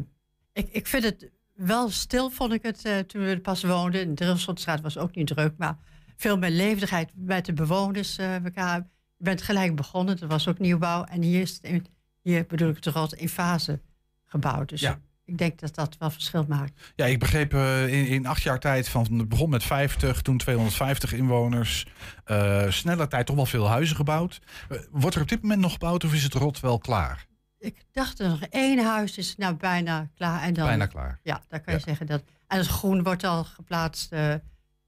ik, 0.53 0.67
ik 0.71 0.87
vind 0.87 1.03
het 1.03 1.29
wel 1.53 1.89
stil, 1.89 2.29
vond 2.29 2.53
ik 2.53 2.63
het, 2.63 2.81
toen 3.07 3.21
we 3.23 3.29
er 3.29 3.39
pas 3.39 3.63
woonden. 3.63 4.07
De 4.07 4.13
Drilsselstraat 4.13 4.81
was 4.81 4.97
ook 4.97 5.15
niet 5.15 5.27
druk, 5.27 5.53
maar 5.57 5.77
veel 6.15 6.37
meer 6.37 6.49
levendigheid 6.49 7.11
met 7.15 7.45
de 7.45 7.53
bewoners. 7.53 8.17
elkaar. 8.17 8.89
Je 9.21 9.27
bent 9.27 9.41
gelijk 9.41 9.75
begonnen, 9.75 10.19
er 10.19 10.27
was 10.27 10.47
ook 10.47 10.59
nieuwbouw. 10.59 11.03
En 11.03 11.21
hier, 11.21 11.41
is 11.41 11.51
het 11.53 11.63
in- 11.63 11.85
hier 12.21 12.45
bedoel 12.45 12.69
ik 12.69 12.75
het 12.75 12.85
rot 12.85 13.13
in 13.13 13.29
fase 13.29 13.79
gebouwd. 14.25 14.69
Dus 14.69 14.81
Ja. 14.81 14.99
ik 15.25 15.37
denk 15.37 15.59
dat 15.59 15.75
dat 15.75 15.95
wel 15.99 16.09
verschil 16.09 16.45
maakt. 16.47 16.91
Ja, 16.95 17.05
ik 17.05 17.19
begreep 17.19 17.53
eh, 17.53 17.93
in, 17.93 18.07
in 18.07 18.25
acht 18.25 18.41
jaar 18.41 18.59
tijd 18.59 18.89
van 18.89 19.17
het 19.17 19.29
begon 19.29 19.49
met 19.49 19.63
50, 19.63 20.21
toen 20.21 20.37
250 20.37 21.13
inwoners. 21.13 21.85
eh 22.23 22.69
sneller 22.69 23.07
tijd 23.07 23.25
toch 23.25 23.35
wel 23.35 23.45
veel 23.45 23.67
huizen 23.67 23.95
gebouwd. 23.95 24.39
Eh, 24.69 24.77
wordt 24.91 25.15
er 25.15 25.21
op 25.21 25.27
dit 25.29 25.41
moment 25.41 25.61
nog 25.61 25.71
gebouwd 25.71 26.03
of 26.03 26.13
is 26.13 26.23
het 26.23 26.33
rot 26.33 26.59
wel 26.59 26.77
klaar? 26.77 27.25
Ik 27.59 27.85
dacht 27.91 28.19
er 28.19 28.29
nog 28.29 28.41
één 28.41 28.85
huis 28.85 29.17
is 29.17 29.35
nou 29.37 29.55
bijna 29.55 30.09
klaar. 30.15 30.41
En 30.41 30.53
dan, 30.53 30.65
Bijna 30.65 30.85
klaar. 30.85 31.19
Ja, 31.23 31.41
daar 31.47 31.61
kan 31.61 31.73
je 31.73 31.79
zeggen 31.79 32.05
dat. 32.05 32.23
En 32.47 32.57
het 32.57 32.67
groen 32.67 33.03
wordt 33.03 33.23
al 33.23 33.43
geplaatst. 33.43 34.09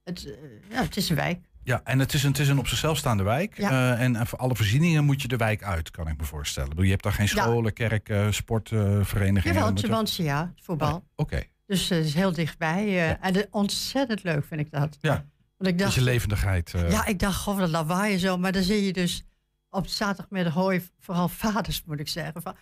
het, 0.04 0.28
ja, 0.70 0.82
het 0.82 0.98
is 0.98 1.10
een 1.10 1.16
wijk. 1.16 1.40
Ja, 1.64 1.82
en 1.84 2.00
het 2.00 2.14
is 2.14 2.24
een, 2.24 2.30
het 2.30 2.40
is 2.40 2.48
een 2.48 2.58
op 2.60 2.68
zichzelf 2.68 2.98
staande 2.98 3.24
wijk. 3.24 3.58
Ja. 3.58 3.70
Eh, 3.98 4.02
en, 4.06 4.28
voor 4.28 4.40
alle 4.40 4.56
voorzieningen 4.56 5.04
moet 5.06 5.22
je 5.22 5.28
de 5.28 5.38
wijk 5.38 5.64
uit, 5.64 5.92
kan 5.92 6.08
ik 6.08 6.18
me 6.18 6.24
voorstellen. 6.26 6.70
Bedoel, 6.70 6.84
Je 6.84 6.92
hebt 6.92 7.04
daar 7.04 7.14
geen 7.14 7.26
Ja. 7.34 7.42
scholen, 7.44 7.74
kerken, 7.74 8.34
sportverenigingen. 8.34 9.56
Jawel, 9.58 9.74
je- 9.76 9.82
Tubantia, 9.82 10.52
het 10.56 10.66
voetbal. 10.66 11.04
Oké, 11.16 11.44
Dus 11.66 11.90
eh, 11.90 11.98
het 11.98 12.08
is 12.08 12.14
heel 12.14 12.32
dichtbij. 12.34 12.86
eh, 12.88 13.26
En 13.26 13.48
ontzettend 13.52 14.24
leuk 14.24 14.46
vind 14.46 14.62
ik 14.62 14.72
dat. 14.72 14.98
ja. 15.02 15.26
Want 15.58 15.72
ik 15.76 15.78
dacht, 15.80 15.96
Beetje 15.96 16.12
levendigheid. 16.12 16.74
eh. 16.74 16.92
ja, 16.92 17.06
ik 17.06 17.20
dacht, 17.20 17.38
goh, 17.42 17.58
dat 17.58 17.70
lawaai 17.70 18.14
en 18.14 18.20
zo. 18.20 18.38
Maar 18.38 18.52
dan 18.52 18.64
zie 18.64 18.86
je 18.86 18.94
dus 18.94 19.24
op 19.70 19.88
zaterdagmiddag 19.88 20.54
hoor 20.54 20.74
je 20.74 20.82
vooral 21.00 21.30
vaders, 21.30 21.84
moet 21.86 22.00
ik 22.00 22.08
zeggen. 22.08 22.42
Van, 22.42 22.56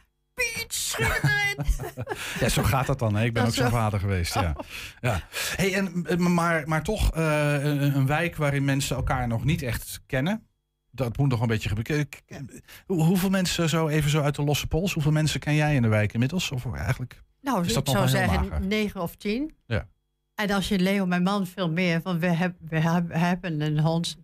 Piet, 0.56 0.74
schud 0.74 1.20
erin. 1.24 1.66
Ja, 2.40 2.50
zo 2.50 2.64
gaat 2.64 2.86
dat 2.88 3.00
dan. 3.00 3.16
Hè? 3.16 3.24
Ik 3.24 3.34
ben 3.34 3.44
Dat 3.46 3.52
ook 3.60 3.66
zo. 3.66 3.70
vader 3.70 4.00
geweest. 4.00 4.34
Ja. 4.34 4.56
Ja. 5.02 5.22
Hey, 5.56 5.74
en, 5.74 6.06
eh, 6.06 6.18
maar, 6.18 6.68
maar 6.68 6.84
toch 6.84 7.12
eh, 7.16 7.64
een, 7.64 7.96
een 7.96 8.06
wijk 8.06 8.36
waarin 8.36 8.66
mensen 8.66 8.96
elkaar 8.96 9.28
nog 9.28 9.44
niet 9.44 9.62
echt 9.62 10.02
kennen. 10.06 10.46
Dat 10.92 11.18
moet 11.18 11.30
nog 11.30 11.42
een 11.42 11.48
beetje 11.48 11.70
gebeuren. 11.70 12.08
Hoeveel 12.86 13.30
mensen 13.30 13.70
zo 13.70 13.88
even 13.88 14.10
zo 14.10 14.22
uit 14.22 14.36
de 14.36 14.44
losse 14.44 14.68
pols? 14.68 14.94
Hoeveel 14.94 15.12
mensen 15.12 15.40
ken 15.40 15.56
jij 15.56 15.76
in 15.76 15.82
de 15.82 15.88
wijk 15.88 16.14
inmiddels? 16.14 16.52
Of 16.52 16.74
eigenlijk? 16.74 17.24
Nou, 17.42 17.62
Is 17.62 17.68
ik 17.68 17.74
dat 17.74 17.86
nog 17.86 17.96
zou 17.96 18.08
zeggen 18.08 18.68
negen 18.68 19.02
of 19.02 19.16
tien. 19.16 19.56
Ja. 19.66 19.88
En 20.36 20.52
als 20.52 20.68
je 20.68 20.80
Leo, 20.80 21.06
mijn 21.06 21.24
man, 21.24 21.48
veel 21.48 21.72
meer. 21.72 22.02
Want 22.04 22.20
we, 22.20 22.28
heb, 22.28 22.56
we 22.70 22.80
heb- 22.80 23.14
hebben 23.14 23.62
een 23.62 23.80
hond. 23.80 24.18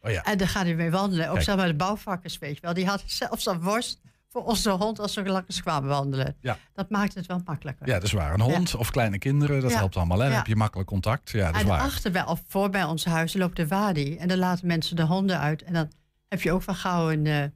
Oh 0.00 0.10
ja. 0.10 0.22
En 0.24 0.38
daar 0.38 0.48
gaat 0.48 0.64
hij 0.64 0.74
mee 0.74 0.90
wandelen. 0.90 1.26
Ook 1.26 1.32
Kijk. 1.32 1.44
zeg 1.44 1.56
maar 1.56 1.66
de 1.66 1.74
bouwvakkers, 1.74 2.38
weet 2.38 2.54
je 2.54 2.60
wel. 2.60 2.74
Die 2.74 2.86
hadden 2.86 3.10
zelfs 3.10 3.46
een 3.46 3.60
worst 3.60 4.00
voor 4.36 4.44
onze 4.44 4.70
hond 4.70 4.98
als 5.00 5.14
we 5.14 5.24
langs 5.24 5.62
kwamen 5.62 5.88
wandelen. 5.88 6.36
Ja. 6.40 6.58
Dat 6.74 6.90
maakt 6.90 7.14
het 7.14 7.26
wel 7.26 7.40
makkelijker. 7.44 7.86
Ja, 7.86 7.94
dat 7.94 8.02
is 8.02 8.12
waar. 8.12 8.34
Een 8.34 8.40
hond 8.40 8.74
of 8.74 8.90
kleine 8.90 9.18
kinderen, 9.18 9.60
dat 9.60 9.70
Ja. 9.70 9.76
helpt 9.76 9.96
allemaal. 9.96 10.18
Hè? 10.18 10.26
Dan 10.26 10.36
heb 10.36 10.46
je 10.46 10.56
makkelijk 10.56 10.88
contact. 10.88 11.30
Ja, 11.30 11.46
dat 11.46 11.54
is 11.54 11.60
en 11.60 11.66
waar. 11.66 11.80
achter 11.80 12.10
bij, 12.10 12.24
of 12.26 12.42
voor 12.48 12.70
bij 12.70 12.84
ons 12.84 13.04
huis 13.04 13.34
loopt 13.34 13.56
de 13.56 13.66
wadi. 13.66 14.16
En 14.16 14.28
dan 14.28 14.38
laten 14.38 14.66
mensen 14.66 14.96
de 14.96 15.02
honden 15.02 15.38
uit. 15.38 15.62
En 15.62 15.72
dan 15.72 15.90
heb 16.28 16.42
je 16.42 16.52
ook 16.52 16.62
wel 16.64 16.74
gauw 16.74 17.10
een, 17.10 17.26
eh, 17.26 17.40
een 17.40 17.52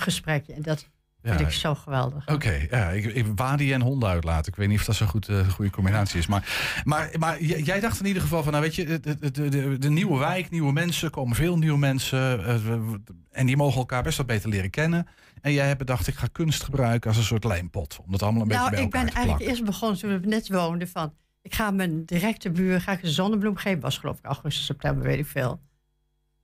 gesprekje. 0.00 0.52
En 0.52 0.62
dat 0.62 0.88
vind 1.24 1.40
Ja. 1.40 1.46
ik 1.46 1.52
zo 1.52 1.74
geweldig. 1.74 2.28
Oké, 2.28 2.66
ja, 2.70 2.88
ik, 2.90 3.04
ik 3.04 3.26
wadi 3.34 3.72
en 3.72 3.80
honden 3.80 4.08
uitlaten. 4.08 4.52
Ik 4.52 4.58
weet 4.58 4.68
niet 4.68 4.78
of 4.78 4.84
dat 4.84 4.94
zo'n 4.94 5.08
goed, 5.08 5.28
eh, 5.28 5.48
goede 5.48 5.70
combinatie 5.70 6.18
is. 6.18 6.26
Maar, 6.26 6.80
maar, 6.84 7.10
maar 7.18 7.42
jij 7.42 7.80
dacht 7.80 8.00
in 8.00 8.06
ieder 8.06 8.22
geval 8.22 8.42
van, 8.42 8.52
nou 8.52 8.64
weet 8.64 8.74
je, 8.74 9.00
de, 9.00 9.30
de, 9.32 9.78
de, 9.78 9.90
nieuwe 9.90 10.18
wijk, 10.18 10.50
nieuwe 10.50 10.72
mensen, 10.72 11.10
komen 11.10 11.36
veel 11.36 11.58
nieuwe 11.58 11.78
mensen. 11.78 12.46
eh, 12.46 12.56
we- 12.56 13.00
en 13.30 13.46
die 13.46 13.56
mogen 13.56 13.78
elkaar 13.78 14.02
best 14.02 14.16
wel 14.16 14.26
beter 14.26 14.48
leren 14.48 14.70
kennen. 14.70 15.06
En 15.40 15.52
jij 15.52 15.66
hebt 15.66 15.78
bedacht, 15.78 16.06
ik 16.06 16.14
ga 16.14 16.26
kunst 16.32 16.62
gebruiken 16.62 17.08
als 17.08 17.18
een 17.18 17.24
soort 17.24 17.44
lijmpot. 17.44 17.98
Om 18.04 18.10
dat 18.12 18.22
allemaal 18.22 18.42
een 18.42 18.48
beetje 18.48 18.62
Nou, 18.62 18.74
bij 18.74 18.84
ik 18.84 18.90
ben 18.90 19.00
elkaar 19.00 19.12
te 19.14 19.16
eigenlijk 19.18 19.50
plakken. 19.52 19.66
eerst 19.68 19.80
begonnen 19.80 19.98
toen 19.98 20.20
we 20.30 20.36
net 20.36 20.48
woonden 20.48 20.88
van... 20.88 21.14
ik 21.42 21.54
ga 21.54 21.70
mijn 21.70 22.04
directe 22.04 22.50
buur 22.50 22.80
ga 22.80 22.92
ik 22.92 23.02
een 23.02 23.08
zonnebloem 23.08 23.56
geven. 23.56 23.80
was 23.80 23.98
geloof 23.98 24.18
ik 24.18 24.24
augustus, 24.24 24.64
september, 24.64 25.02
weet 25.06 25.18
ik 25.18 25.26
veel. 25.26 25.60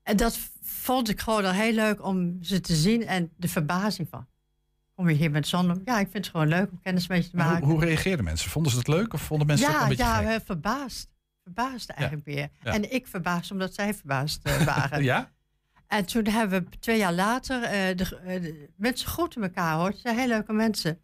En 0.02 0.16
dat 0.16 0.38
vond 0.62 1.08
ik 1.08 1.20
gewoon 1.20 1.44
al 1.44 1.52
heel 1.52 1.72
leuk 1.74 2.04
om 2.04 2.38
ze 2.40 2.60
te 2.60 2.74
zien 2.74 3.06
en 3.06 3.30
de 3.36 3.48
verbazing 3.48 4.08
van... 4.10 4.26
kom 5.00 5.08
je 5.08 5.16
hier 5.16 5.30
met 5.30 5.46
zonnebloem? 5.46 5.82
Ja, 5.84 5.98
ik 5.98 6.08
vind 6.10 6.24
het 6.24 6.34
gewoon 6.34 6.48
leuk 6.48 6.70
om 6.70 6.80
kennis 6.82 7.06
met 7.06 7.24
je 7.24 7.30
te 7.30 7.36
maken. 7.36 7.64
Hoe, 7.64 7.72
hoe 7.72 7.84
reageerden 7.84 8.24
mensen? 8.24 8.50
Vonden 8.50 8.72
ze 8.72 8.78
het 8.78 8.88
leuk 8.88 9.12
of 9.12 9.22
vonden 9.22 9.46
mensen 9.46 9.66
het 9.66 9.74
ook 9.74 9.80
ja, 9.80 9.90
een 9.90 9.96
beetje 9.96 10.12
ja, 10.12 10.30
gek? 10.30 10.40
eh, 10.40 10.46
verbaasd. 10.46 11.08
Verbaasd 11.42 11.90
eigenlijk 11.90 12.26
meer. 12.26 12.48
ja. 12.62 12.72
En 12.72 12.92
ik 12.92 13.06
verbaasd 13.06 13.50
omdat 13.50 13.74
zij 13.74 13.94
verbaasd 13.94 14.44
eh, 14.44 14.64
waren. 14.64 15.02
Ja? 15.12 15.30
En 15.86 16.06
toen 16.06 16.26
hebben 16.26 16.62
we 16.62 16.78
twee 16.78 16.98
jaar 16.98 17.12
later, 17.12 17.62
eh, 17.62 17.96
de, 17.96 18.20
eh, 18.24 18.42
de 18.42 18.68
mensen 18.76 19.08
groeten 19.08 19.42
elkaar 19.42 19.76
hoor. 19.76 19.88
Het 19.88 19.98
zijn 19.98 20.18
heel 20.18 20.28
leuke 20.28 20.52
mensen. 20.52 21.00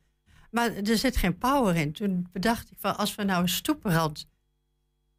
Maar 0.51 0.75
er 0.75 0.97
zit 0.97 1.17
geen 1.17 1.39
power 1.39 1.77
in. 1.77 1.93
Toen 1.93 2.29
bedacht 2.33 2.71
ik 2.71 2.77
van 2.81 2.97
als 2.97 3.15
we 3.15 3.23
nou 3.23 3.43
een 3.43 3.49
stoeprand 3.49 4.29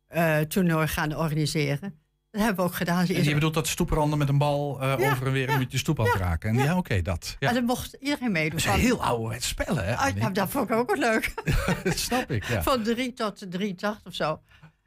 eh 0.07 0.39
toernooi 0.39 0.87
gaan 0.87 1.15
organiseren. 1.15 1.99
Dat 2.37 2.45
hebben 2.45 2.65
we 2.65 2.71
ook 2.71 2.77
gedaan. 2.77 3.05
En 3.07 3.15
is- 3.15 3.25
je 3.25 3.33
bedoelt 3.33 3.53
dat 3.53 3.67
stoepranden 3.67 4.17
met 4.19 4.29
een 4.29 4.37
bal 4.37 4.81
eh, 4.81 4.95
Ja, 4.99 5.11
over 5.11 5.25
en 5.27 5.31
weer 5.33 5.49
en 5.49 5.59
met 5.59 5.71
je 5.71 5.77
stoep 5.77 5.99
aan 5.99 6.05
het 6.05 6.15
raken. 6.15 6.49
En 6.49 6.55
ja, 6.63 6.77
oké, 6.77 7.01
dat. 7.01 7.35
Ja. 7.39 7.47
En 7.47 7.53
dan 7.53 7.63
mocht 7.63 7.93
iedereen 7.99 8.31
meedoen. 8.31 8.51
Dat 8.51 8.61
zijn 8.61 8.73
Van- 8.73 8.83
heel 8.83 9.03
ouderwets 9.03 9.47
spellen, 9.47 9.85
hè? 9.85 9.95
Ah, 9.95 10.33
dat 10.33 10.49
vond 10.49 10.69
ik 10.69 10.75
ook 10.75 10.95
wel 10.95 10.99
leuk. 11.11 11.33
dat 11.83 11.97
snap 11.97 12.31
ik, 12.31 12.43
ja. 12.43 12.63
Van 12.63 12.83
drie 12.83 13.13
tot 13.13 13.45
drie 13.51 13.75
tacht 13.75 14.05
of 14.05 14.13
zo. 14.13 14.39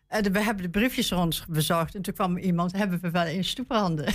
En 0.09 0.33
we 0.33 0.41
hebben 0.43 0.63
de 0.63 0.71
briefjes 0.71 1.11
rond 1.11 1.45
bezorgd. 1.49 1.95
En 1.95 2.03
toen 2.03 2.15
kwam 2.15 2.37
iemand, 2.39 2.73
hebben 2.73 3.01
we 3.01 3.11
wel 3.11 3.27
een 3.27 3.45
stoepranden. 3.45 4.07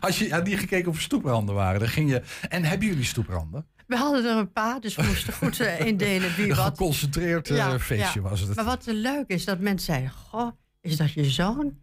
Als 0.00 0.18
je 0.18 0.30
had 0.32 0.44
niet 0.44 0.58
gekeken 0.58 0.88
of 0.90 0.96
er 0.96 1.02
stoepranden 1.02 1.54
waren, 1.54 1.80
dan 1.80 1.88
ging 1.88 2.10
je... 2.10 2.22
En 2.48 2.64
hebben 2.64 2.88
jullie 2.88 3.04
stoepranden? 3.04 3.66
We 3.86 3.96
hadden 3.96 4.24
er 4.24 4.36
een 4.36 4.52
paar, 4.52 4.80
dus 4.80 4.94
we 4.96 5.02
moesten 5.02 5.32
goed 5.32 5.60
eh, 5.60 5.80
indelen 5.86 6.34
wie 6.34 6.50
Een 6.50 6.56
wat. 6.56 6.66
geconcentreerd 6.66 7.50
eh, 7.50 7.74
feestje 7.78 8.20
was 8.20 8.40
het. 8.40 8.54
Maar 8.56 8.64
wat 8.64 8.82
leuk 8.86 9.24
is, 9.26 9.44
dat 9.44 9.58
mensen 9.58 9.86
zeiden... 9.86 10.10
Goh, 10.10 10.50
is 10.80 10.96
dat 10.96 11.12
je 11.12 11.24
zoon? 11.24 11.78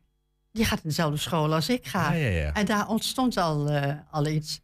Die 0.51 0.65
gaat 0.65 0.77
in 0.83 0.89
dezelfde 0.89 1.17
school 1.17 1.53
als 1.53 1.69
ik 1.69 1.87
ga. 1.87 2.13
Ja, 2.13 2.27
ja, 2.27 2.41
ja. 2.41 2.53
En 2.53 2.65
daar 2.65 2.87
ontstond 2.87 3.37
al, 3.37 3.69
eh, 3.69 3.95
al 4.11 4.27
iets. 4.27 4.61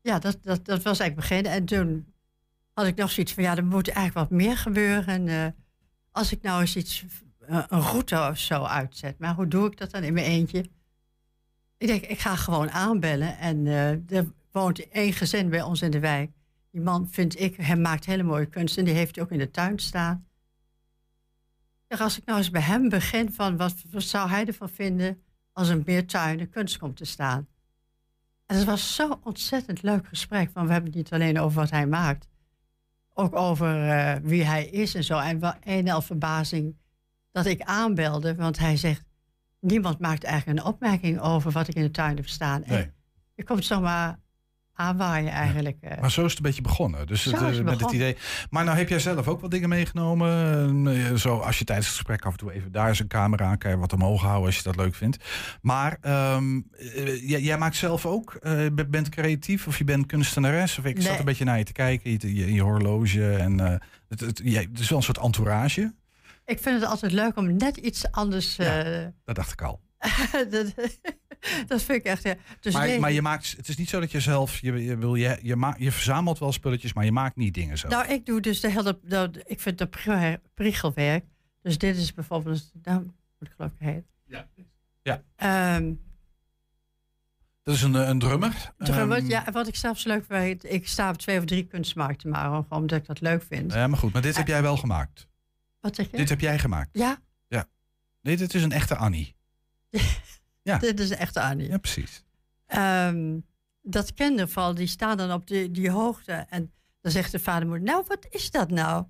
Ja, 0.00 0.18
dat, 0.18 0.38
dat, 0.42 0.64
dat 0.64 0.82
was 0.82 0.98
eigenlijk 0.98 1.28
het 1.28 1.42
begin. 1.42 1.46
En 1.46 1.64
toen 1.64 2.12
had 2.72 2.86
ik 2.86 2.96
nog 2.96 3.10
zoiets 3.10 3.32
van... 3.32 3.42
Ja, 3.42 3.56
er 3.56 3.64
moet 3.64 3.88
eigenlijk 3.88 4.30
wat 4.30 4.38
meer 4.38 4.56
gebeuren. 4.56 5.06
En 5.06 5.28
eh, 5.28 5.52
als 6.10 6.32
ik 6.32 6.42
nou 6.42 6.60
eens 6.60 6.76
iets... 6.76 7.04
eh, 7.46 7.64
een 7.68 7.80
route 7.80 8.28
of 8.30 8.38
zo 8.38 8.62
uitzet. 8.62 9.18
Maar 9.18 9.34
hoe 9.34 9.48
doe 9.48 9.66
ik 9.66 9.78
dat 9.78 9.90
dan 9.90 10.02
in 10.02 10.12
mijn 10.12 10.26
eentje? 10.26 10.70
Ik 11.78 11.86
denk, 11.86 12.04
ik 12.04 12.18
ga 12.18 12.36
gewoon 12.36 12.70
aanbellen. 12.70 13.38
En 13.38 13.66
er 14.08 14.32
woont 14.52 14.88
één 14.88 15.12
gezin 15.12 15.48
bij 15.48 15.62
ons 15.62 15.82
in 15.82 15.90
de 15.90 16.00
wijk. 16.00 16.30
Die 16.70 16.80
man, 16.80 17.08
vind 17.10 17.40
ik, 17.40 17.56
hij 17.56 17.76
maakt 17.76 18.04
hele 18.06 18.22
mooie 18.22 18.46
kunst. 18.46 18.78
En 18.78 18.84
die 18.84 18.94
heeft 18.94 19.14
hij 19.14 19.24
ook 19.24 19.30
in 19.30 19.38
de 19.38 19.50
tuin 19.50 19.78
staan. 19.78 20.27
Dacht, 21.88 22.02
als 22.02 22.18
ik 22.18 22.24
nou 22.24 22.38
eens 22.38 22.50
bij 22.50 22.60
hem 22.60 22.88
begin 22.88 23.32
van... 23.32 23.56
wat, 23.56 23.74
wat 23.90 24.02
zou 24.02 24.28
hij 24.28 24.46
ervan 24.46 24.68
vinden 24.68 25.22
als 25.52 25.68
er 25.68 25.82
meer 25.84 26.06
tuinen 26.06 26.50
kunst 26.50 26.78
komt 26.78 26.96
te 26.96 27.04
staan? 27.04 27.48
En 28.46 28.56
het 28.56 28.64
was 28.64 28.94
zo'n 28.94 29.24
ontzettend 29.24 29.82
leuk 29.82 30.06
gesprek. 30.06 30.50
Want 30.52 30.66
we 30.66 30.72
hebben 30.72 30.90
het 30.90 31.00
niet 31.00 31.12
alleen 31.12 31.40
over 31.40 31.60
wat 31.60 31.70
hij 31.70 31.86
maakt. 31.86 32.28
Ook 33.14 33.36
over 33.36 33.88
eh, 33.88 34.16
wie 34.22 34.44
hij 34.44 34.66
is 34.66 34.94
en 34.94 35.04
zo. 35.04 35.18
En 35.18 35.38
wel 35.38 35.54
een 35.60 35.90
al 35.90 36.02
verbazing 36.02 36.76
dat 37.30 37.46
ik 37.46 37.62
aanbelde. 37.62 38.34
Want 38.34 38.58
hij 38.58 38.76
zegt, 38.76 39.04
niemand 39.60 39.98
maakt 39.98 40.24
eigenlijk 40.24 40.58
een 40.58 40.66
opmerking 40.66 41.20
over 41.20 41.50
wat 41.50 41.68
ik 41.68 41.74
in 41.74 41.82
de 41.82 41.90
tuin 41.90 42.16
heb 42.16 42.28
staan. 42.28 42.64
En 42.64 42.94
je 43.34 43.44
komt 43.44 43.64
zomaar 43.64 44.18
aanwaaien 44.78 45.30
eigenlijk. 45.30 45.76
eh. 45.80 46.00
Maar 46.00 46.10
zo 46.10 46.24
is 46.24 46.28
het 46.30 46.36
een 46.38 46.46
beetje 46.46 46.62
begonnen. 46.62 47.06
Dus 47.06 47.24
het, 47.24 47.34
eh, 47.34 47.40
het 47.46 47.64
met 47.64 47.80
het 47.80 47.90
idee. 47.92 48.16
Maar 48.50 48.64
nou 48.64 48.76
heb 48.78 48.88
jij 48.88 48.98
zelf 48.98 49.28
ook 49.28 49.40
wat 49.40 49.50
dingen 49.50 49.68
meegenomen. 49.68 50.86
Eh, 50.96 51.14
Zo 51.14 51.38
als 51.38 51.58
je 51.58 51.64
tijdens 51.64 51.86
het 51.86 51.96
gesprek 51.96 52.24
af 52.24 52.32
en 52.32 52.38
toe 52.38 52.52
even 52.52 52.72
daar 52.72 52.90
is 52.90 52.98
een 52.98 53.06
camera 53.08 53.44
aan, 53.46 53.58
kan 53.58 53.70
je 53.70 53.76
wat 53.76 53.92
omhoog 53.92 54.22
houden 54.22 54.46
als 54.46 54.56
je 54.56 54.62
dat 54.62 54.76
leuk 54.76 54.94
vindt. 54.94 55.24
Maar 55.62 55.98
ehm, 56.00 56.60
eh, 56.78 57.28
jij, 57.28 57.40
jij 57.40 57.58
maakt 57.58 57.76
zelf 57.76 58.06
ook, 58.06 58.38
be- 58.74 58.86
bent 58.90 59.08
creatief 59.08 59.66
of 59.66 59.78
je 59.78 59.84
bent 59.84 60.06
kunstenares. 60.06 60.78
Of 60.78 60.84
ik 60.84 61.02
zat 61.02 61.18
een 61.18 61.24
beetje 61.24 61.44
naar 61.44 61.58
je 61.58 61.64
te 61.64 61.72
kijken, 61.72 62.10
je, 62.10 62.34
je, 62.36 62.52
je 62.52 62.60
horloge 62.62 63.36
en 63.36 63.60
eh, 63.60 63.74
het, 64.08 64.20
het, 64.20 64.40
ja, 64.44 64.60
het 64.60 64.78
is 64.78 64.88
wel 64.88 64.98
een 64.98 65.04
soort 65.04 65.18
entourage. 65.18 65.94
Ik 66.44 66.58
vind 66.58 66.80
het 66.80 66.90
altijd 66.90 67.12
leuk 67.12 67.36
om 67.36 67.56
net 67.56 67.76
iets 67.76 68.10
anders... 68.10 68.58
eh, 68.58 69.04
Dat 69.24 69.34
dacht 69.36 69.52
ik 69.52 69.62
al. 69.62 69.80
dat, 70.50 70.74
dat 71.66 71.82
vind 71.82 71.98
ik 71.98 72.04
echt... 72.04 72.22
ja. 72.22 72.34
Dus 72.60 72.72
maar, 72.74 72.86
nee, 72.86 72.98
maar 73.00 73.12
je 73.12 73.22
maakt, 73.22 73.54
het 73.56 73.68
is 73.68 73.76
niet 73.76 73.88
zo 73.88 74.00
dat 74.00 74.10
je 74.10 74.20
zelf, 74.20 74.58
je, 74.58 74.84
je, 74.84 74.96
wil, 74.96 75.14
je, 75.14 75.38
je, 75.42 75.56
ma- 75.56 75.76
je 75.78 75.92
verzamelt 75.92 76.38
wel 76.38 76.52
spulletjes, 76.52 76.92
maar 76.92 77.04
je 77.04 77.12
maakt 77.12 77.36
niet 77.36 77.54
dingen 77.54 77.78
zelf. 77.78 77.92
Nou, 77.92 78.08
ik 78.12 78.26
doe 78.26 78.40
dus 78.40 78.60
de 78.60 78.70
hele... 78.70 78.98
de- 79.02 79.42
ik 79.46 79.60
vind 79.60 79.78
dat 79.78 79.90
pri- 79.90 80.38
priegelwerk. 80.54 81.24
Dus 81.62 81.78
dit 81.78 81.96
is 81.96 82.14
bijvoorbeeld... 82.14 82.70
Nou, 82.82 83.00
moet 83.02 83.48
ik 83.48 83.52
geloof 83.56 83.70
ik 83.72 83.78
heet. 83.86 84.04
Ja. 84.26 84.48
ja. 85.02 85.22
Ehm, 85.36 85.92
Dat 87.62 87.74
is 87.74 87.82
een, 87.82 87.94
eh, 87.96 88.08
een 88.08 88.18
drummer. 88.18 88.72
drummer, 88.78 89.18
Ehm, 89.18 89.26
ja, 89.26 89.44
wat 89.52 89.68
ik 89.68 89.76
zelfs 89.76 90.04
leuk 90.04 90.24
vind... 90.28 90.72
Ik 90.72 90.88
sta 90.88 91.10
op 91.10 91.16
twee 91.16 91.38
of 91.38 91.44
drie 91.44 91.66
kunstmarkten 91.66 92.30
maar 92.30 92.44
gewoon 92.44 92.66
omdat 92.70 92.98
ik 92.98 93.06
dat 93.06 93.20
leuk 93.20 93.42
vind. 93.48 93.72
Ja, 93.72 93.86
maar 93.86 93.98
goed, 93.98 94.12
maar 94.12 94.22
dit 94.22 94.36
heb 94.36 94.46
jij 94.46 94.62
wel 94.62 94.76
gemaakt. 94.76 95.28
Wat 95.80 95.94
zeg 95.94 96.10
je? 96.10 96.16
Dit 96.16 96.28
heb 96.28 96.40
jij 96.40 96.58
gemaakt. 96.58 96.88
Ja, 96.92 97.18
Ja. 97.48 97.66
Nee, 98.22 98.36
dit 98.36 98.54
is 98.54 98.62
een 98.62 98.72
echte 98.72 98.96
Annie. 98.96 99.36
Ja. 100.62 100.78
dit 100.78 101.00
is 101.00 101.10
een 101.10 101.16
echte 101.16 101.40
Annie. 101.40 101.68
Ja, 101.68 101.78
precies. 101.78 102.24
Ehm, 102.66 103.38
dat 103.82 104.14
kinderval, 104.14 104.74
die 104.74 104.86
staan 104.86 105.16
dan 105.16 105.32
op 105.32 105.46
die, 105.46 105.70
die 105.70 105.90
hoogte. 105.90 106.32
En 106.32 106.72
dan 107.00 107.12
zegt 107.12 107.32
de 107.32 107.38
vader 107.38 107.68
moeder, 107.68 107.86
nou, 107.86 108.04
wat 108.08 108.26
is 108.30 108.50
dat 108.50 108.70
nou? 108.70 109.04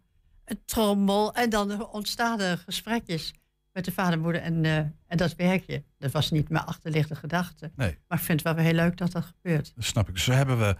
Een 0.44 0.60
trommel. 0.64 1.34
En 1.34 1.50
dan 1.50 1.88
ontstaan 1.88 2.40
er 2.40 2.58
gesprekjes 2.58 3.34
met 3.72 3.84
de 3.84 3.92
vader 3.92 4.12
en 4.12 4.20
moeder 4.20 4.40
en, 4.40 4.64
eh, 4.64 4.76
en 5.06 5.16
dat 5.16 5.34
werkje. 5.34 5.84
Dat 5.98 6.10
was 6.10 6.30
niet 6.30 6.48
mijn 6.48 6.64
achterliggende 6.64 7.20
gedachte. 7.20 7.70
Nee. 7.76 7.98
Maar 8.08 8.18
ik 8.18 8.24
vind 8.24 8.44
het 8.44 8.54
wel 8.54 8.64
heel 8.64 8.74
leuk 8.74 8.96
dat 8.96 9.12
dat 9.12 9.24
gebeurt. 9.24 9.72
Dat 9.74 9.84
snap 9.84 10.08
ik. 10.08 10.14
Dus 10.14 10.24
zo 10.24 10.32
hebben 10.32 10.58
we 10.58 10.76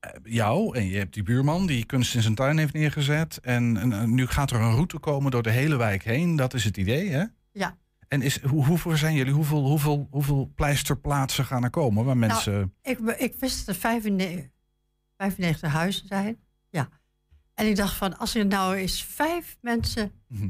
eh, 0.00 0.10
jou 0.22 0.76
en 0.76 0.84
je 0.84 0.98
hebt 0.98 1.14
die 1.14 1.22
buurman 1.22 1.66
die 1.66 1.84
kunst 1.84 2.14
in 2.14 2.22
zijn 2.22 2.34
tuin 2.34 2.58
heeft 2.58 2.72
neergezet. 2.72 3.38
En, 3.42 3.76
en, 3.76 3.92
en 3.92 4.14
nu 4.14 4.26
gaat 4.26 4.50
er 4.50 4.60
een 4.60 4.74
route 4.74 4.98
komen 4.98 5.30
door 5.30 5.42
de 5.42 5.50
hele 5.50 5.76
wijk 5.76 6.02
heen. 6.04 6.36
Dat 6.36 6.54
is 6.54 6.64
het 6.64 6.76
idee, 6.76 7.08
hè? 7.08 7.24
Ja. 7.52 7.78
En 8.12 8.22
is, 8.22 8.40
hoe, 8.42 8.66
hoeveel 8.66 8.96
zijn 8.96 9.14
jullie? 9.14 9.32
Hoeveel, 9.32 9.64
hoeveel, 9.66 10.08
hoeveel 10.10 10.52
pleisterplaatsen 10.54 11.44
gaan 11.44 11.64
er 11.64 11.70
komen 11.70 12.04
waar 12.04 12.16
mensen... 12.16 12.52
Nou, 12.52 12.70
ik, 12.82 12.98
ik 13.20 13.34
wist 13.38 13.66
dat 13.66 13.74
er 13.74 13.80
95, 13.80 14.50
95 15.16 15.72
huizen 15.72 16.06
zijn. 16.06 16.36
Ja. 16.70 16.88
En 17.54 17.66
ik 17.66 17.76
dacht 17.76 17.94
van, 17.96 18.18
als 18.18 18.34
er 18.34 18.46
nou 18.46 18.74
eens 18.76 19.04
vijf 19.04 19.56
mensen 19.60 20.12
Mhm. 20.26 20.48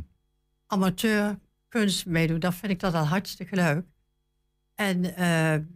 amateur 0.66 1.38
kunst 1.68 2.07
meedoen, 2.07 2.38
dan 2.38 2.53
vind 2.53 2.72
ik 2.72 2.81
dat 2.81 2.94
al 2.94 3.05
hartstikke 3.07 3.55
leuk. 3.55 3.85
En 4.75 5.03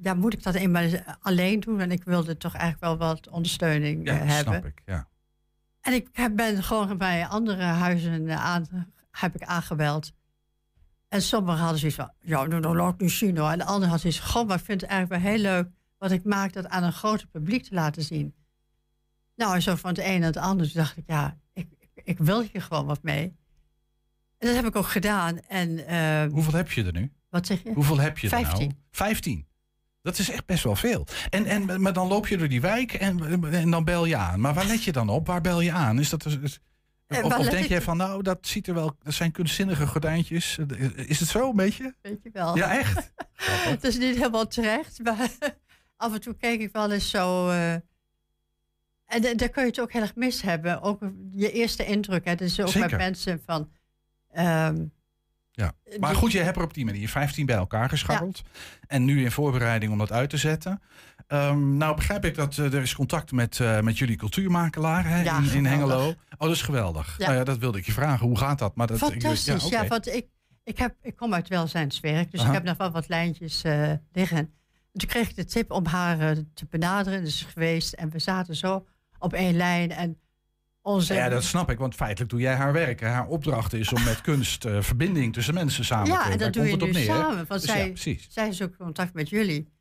ja, 0.00 0.14
moet 0.14 0.32
ik 0.32 0.42
dat 0.42 0.54
eenmaal 0.54 0.88
alleen 1.20 1.60
doen? 1.60 1.80
En 1.80 1.90
ik 1.90 2.04
wilde 2.04 2.36
toch 2.36 2.54
eigenlijk 2.54 2.98
wel 2.98 3.08
wat 3.08 3.28
ondersteuning 3.28 4.06
ja, 4.06 4.12
eh, 4.12 4.18
hebben. 4.18 4.52
snap 4.54 4.64
ik. 4.64 4.82
Ja. 4.86 5.08
En 5.80 5.92
ik 5.92 6.34
ben 6.34 6.62
gewoon 6.62 6.98
bij 6.98 7.26
andere 7.26 7.62
huizen 7.62 8.38
aan, 8.38 8.92
heb 9.10 9.34
ik 9.34 9.42
aangebeld. 9.42 10.12
En 11.16 11.22
sommigen 11.22 11.60
hadden 11.60 11.78
zoiets 11.78 11.96
van, 11.96 12.10
ja, 12.20 12.44
nou, 12.44 12.60
dan 12.60 12.76
laat 12.76 12.94
ik 12.94 13.00
nu 13.00 13.08
zien 13.08 13.36
hoor. 13.36 13.50
En 13.50 13.58
de 13.58 13.64
anderen 13.64 13.88
hadden 13.88 14.12
zoiets 14.12 14.20
van, 14.20 14.30
goh, 14.30 14.48
maar 14.48 14.58
ik 14.58 14.64
vind 14.64 14.80
het 14.80 14.90
eigenlijk 14.90 15.22
wel 15.22 15.32
heel 15.32 15.42
leuk... 15.42 15.68
wat 15.98 16.10
ik 16.10 16.24
maak, 16.24 16.52
dat 16.52 16.68
aan 16.68 16.82
een 16.82 16.92
groter 16.92 17.26
publiek 17.26 17.64
te 17.64 17.74
laten 17.74 18.02
zien. 18.02 18.34
Nou, 19.36 19.54
en 19.54 19.62
zo 19.62 19.74
van 19.74 19.90
het 19.90 19.98
een 19.98 20.18
naar 20.18 20.28
het 20.28 20.36
ander. 20.36 20.66
Toen 20.66 20.82
dacht 20.82 20.96
ik, 20.96 21.04
ja, 21.06 21.38
ik, 21.52 21.66
ik, 21.78 21.90
ik 22.04 22.18
wil 22.18 22.40
hier 22.40 22.62
gewoon 22.62 22.86
wat 22.86 23.02
mee. 23.02 23.36
En 24.38 24.46
dat 24.46 24.54
heb 24.54 24.66
ik 24.66 24.76
ook 24.76 24.86
gedaan. 24.86 25.40
En, 25.40 25.86
eh, 25.86 26.32
Hoeveel 26.32 26.54
heb 26.54 26.70
je 26.70 26.84
er 26.84 26.92
nu? 26.92 27.12
Wat 27.30 27.46
zeg 27.46 27.62
je? 27.62 27.72
Hoeveel 27.72 27.98
heb 27.98 28.18
je 28.18 28.30
er 28.30 28.42
nou? 28.42 28.70
Vijftien. 28.90 29.46
Dat 30.02 30.18
is 30.18 30.30
echt 30.30 30.46
best 30.46 30.64
wel 30.64 30.76
veel. 30.76 31.06
En, 31.30 31.46
en, 31.46 31.80
maar 31.82 31.92
dan 31.92 32.08
loop 32.08 32.26
je 32.26 32.36
door 32.36 32.48
die 32.48 32.60
wijk 32.60 32.92
en, 32.92 33.42
en 33.52 33.70
dan 33.70 33.84
bel 33.84 34.04
je 34.04 34.16
aan. 34.16 34.40
Maar 34.40 34.54
waar 34.54 34.66
let 34.66 34.84
je 34.84 34.92
dan 34.92 35.08
op? 35.08 35.26
Waar 35.26 35.40
bel 35.40 35.60
je 35.60 35.72
aan? 35.72 35.98
Is 35.98 36.10
dat, 36.10 36.24
is, 36.24 36.60
of 37.08 37.48
denk 37.48 37.66
jij 37.66 37.82
van, 37.82 37.96
nou, 37.96 38.22
dat 38.22 38.46
ziet 38.46 38.66
er 38.66 38.74
wel... 38.74 38.96
Dat 39.02 39.14
zijn 39.14 39.32
kunstzinnige 39.32 39.86
gordijntjes. 39.86 40.58
Is 40.94 41.20
het 41.20 41.28
zo 41.28 41.50
een 41.50 41.56
beetje? 41.56 41.94
Weet 42.02 42.22
je 42.22 42.30
wel. 42.32 42.56
Ja, 42.56 42.78
echt? 42.78 43.12
het 43.74 43.84
is 43.84 43.98
niet 43.98 44.16
helemaal 44.16 44.46
terecht, 44.46 45.02
maar 45.02 45.28
af 45.96 46.14
en 46.14 46.20
toe 46.20 46.36
kijk 46.36 46.60
ik 46.60 46.72
wel 46.72 46.92
eens 46.92 47.10
zo. 47.10 47.48
eh, 47.48 47.72
en 47.72 47.82
da- 49.22 49.34
daar 49.34 49.48
kun 49.48 49.62
je 49.62 49.68
het 49.68 49.80
ook 49.80 49.92
heel 49.92 50.02
erg 50.02 50.14
mis 50.14 50.42
hebben. 50.42 50.80
Ook 50.82 51.02
je 51.32 51.52
eerste 51.52 51.84
indruk. 51.86 52.24
Hè. 52.24 52.34
Dus 52.34 52.60
ook 52.60 52.68
Zeker. 52.68 52.90
met 52.90 52.98
mensen 52.98 53.42
van. 53.46 53.70
ehm, 54.32 54.84
Ja. 55.52 55.72
Maar 55.98 56.10
die- 56.10 56.18
goed, 56.18 56.32
je 56.32 56.38
hebt 56.40 56.56
er 56.56 56.62
op 56.62 56.74
die 56.74 56.84
manier 56.84 57.08
15 57.08 57.46
bij 57.46 57.56
elkaar 57.56 57.88
gescharreld. 57.88 58.42
En 58.86 59.04
nu 59.04 59.24
in 59.24 59.30
voorbereiding 59.30 59.92
om 59.92 59.98
dat 59.98 60.12
uit 60.12 60.30
te 60.30 60.36
zetten. 60.36 60.82
Ehm, 61.26 61.76
nou 61.76 61.96
begrijp 61.96 62.24
ik 62.24 62.34
dat 62.34 62.58
eh, 62.58 62.64
er 62.74 62.82
is 62.82 62.94
contact 62.94 63.32
met, 63.32 63.60
eh, 63.60 63.80
met 63.80 63.98
jullie 63.98 64.16
cultuurmakelaar 64.16 65.08
hè, 65.08 65.22
Ja, 65.22 65.38
in, 65.38 65.50
in. 65.52 65.66
Hengelo. 65.66 66.08
Oh, 66.08 66.14
dat 66.38 66.50
is 66.50 66.62
geweldig. 66.62 67.14
Ja. 67.18 67.24
Nou 67.26 67.38
ja, 67.38 67.44
dat 67.44 67.58
wilde 67.58 67.78
ik 67.78 67.86
je 67.86 67.92
vragen. 67.92 68.26
Hoe 68.26 68.38
gaat 68.38 68.58
dat? 68.58 68.74
Maar 68.76 68.86
dat, 68.86 68.96
ik- 68.96 69.02
Fantastisch. 69.22 69.68
Ja, 69.68 69.78
oké. 69.78 69.88
want 69.88 70.06
ik, 70.14 70.26
ik, 70.64 70.78
heb, 70.78 70.94
ik 71.02 71.16
kom 71.16 71.34
uit 71.34 71.48
welzijnswerk. 71.48 72.30
Dus 72.30 72.40
Aha. 72.40 72.48
ik 72.48 72.54
heb 72.54 72.64
nog 72.64 72.76
wel 72.76 72.90
wat 72.90 73.08
lijntjes 73.08 73.62
eh, 73.62 73.92
liggen. 74.12 74.38
En 74.38 74.52
toen 75.02 75.08
kreeg 75.08 75.28
ik 75.28 75.36
de 75.36 75.44
tip 75.44 75.70
om 75.70 75.86
haar 75.86 76.34
te 76.54 76.66
benaderen. 76.70 77.24
Dus 77.24 77.42
geweest. 77.42 77.92
En 77.92 78.10
we 78.10 78.18
zaten 78.18 78.56
zo 78.56 78.86
op 79.18 79.32
één 79.32 79.56
lijn. 79.56 79.90
En 79.90 80.18
onze. 80.82 81.14
Ja, 81.14 81.28
dat 81.28 81.44
snap 81.44 81.70
ik, 81.70 81.78
want 81.78 81.94
feitelijk 81.94 82.30
doe 82.30 82.40
jij 82.40 82.54
haar 82.54 82.72
werk. 82.72 83.00
hè. 83.00 83.06
Haar 83.08 83.26
opdracht 83.26 83.72
is 83.72 83.92
om 83.92 84.02
met 84.04 84.20
kunst 84.20 84.64
verbinding 84.80 85.32
tussen 85.32 85.54
mensen 85.54 85.84
samen 85.84 86.06
Ja, 86.06 86.16
te 86.16 86.22
en 86.22 86.28
Daar 86.28 86.38
dat 86.38 86.52
doe 86.52 86.70
je 86.70 86.76
nu 86.76 86.90
neer, 86.90 87.04
samen. 87.04 87.46
Want 87.46 87.60
Dus 87.60 87.64
ja, 87.74 87.90
zij, 87.94 88.20
zij 88.28 88.48
is 88.48 88.62
ook 88.62 88.70
in 88.70 88.76
contact 88.76 89.14
met 89.14 89.28
jullie. 89.28 89.74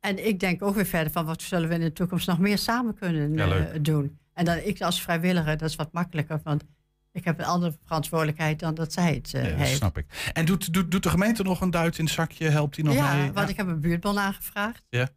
En 0.00 0.26
ik 0.26 0.40
denk 0.40 0.62
ook 0.62 0.74
weer 0.74 0.86
verder 0.86 1.12
van 1.12 1.24
wat 1.24 1.42
zullen 1.42 1.68
we 1.68 1.74
in 1.74 1.80
de 1.80 1.92
toekomst 1.92 2.26
nog 2.26 2.38
meer 2.38 2.58
samen 2.58 2.94
kunnen 2.94 3.34
Ja, 3.34 3.56
eh, 3.56 3.78
doen. 3.82 4.18
En 4.32 4.44
dan 4.44 4.56
ik 4.58 4.80
als 4.80 5.02
vrijwilliger, 5.02 5.56
dat 5.56 5.68
is 5.68 5.76
wat 5.76 5.92
makkelijker. 5.92 6.40
Want 6.44 6.64
ik 7.12 7.24
heb 7.24 7.38
een 7.38 7.44
andere 7.44 7.76
verantwoordelijkheid 7.84 8.58
dan 8.58 8.74
dat 8.74 8.92
zij 8.92 9.14
het 9.14 9.34
eh, 9.34 9.42
Ja, 9.42 9.48
dat 9.48 9.58
heeft. 9.58 9.76
snap 9.76 9.98
ik. 9.98 10.30
En 10.32 10.44
doet, 10.44 10.72
doet, 10.72 10.90
doet 10.90 11.02
de 11.02 11.10
gemeente 11.10 11.42
nog 11.42 11.60
een 11.60 11.70
duit 11.70 11.98
in 11.98 12.04
het 12.04 12.14
zakje? 12.14 12.48
Helpt 12.48 12.74
die 12.74 12.84
nog 12.84 12.94
ja, 12.94 13.14
mee? 13.16 13.32
want 13.32 13.48
ik 13.48 13.56
heb 13.56 13.66
een 13.66 13.80
buurtbon 13.80 14.18
aangevraagd. 14.18 14.86
Ja. 14.90 15.08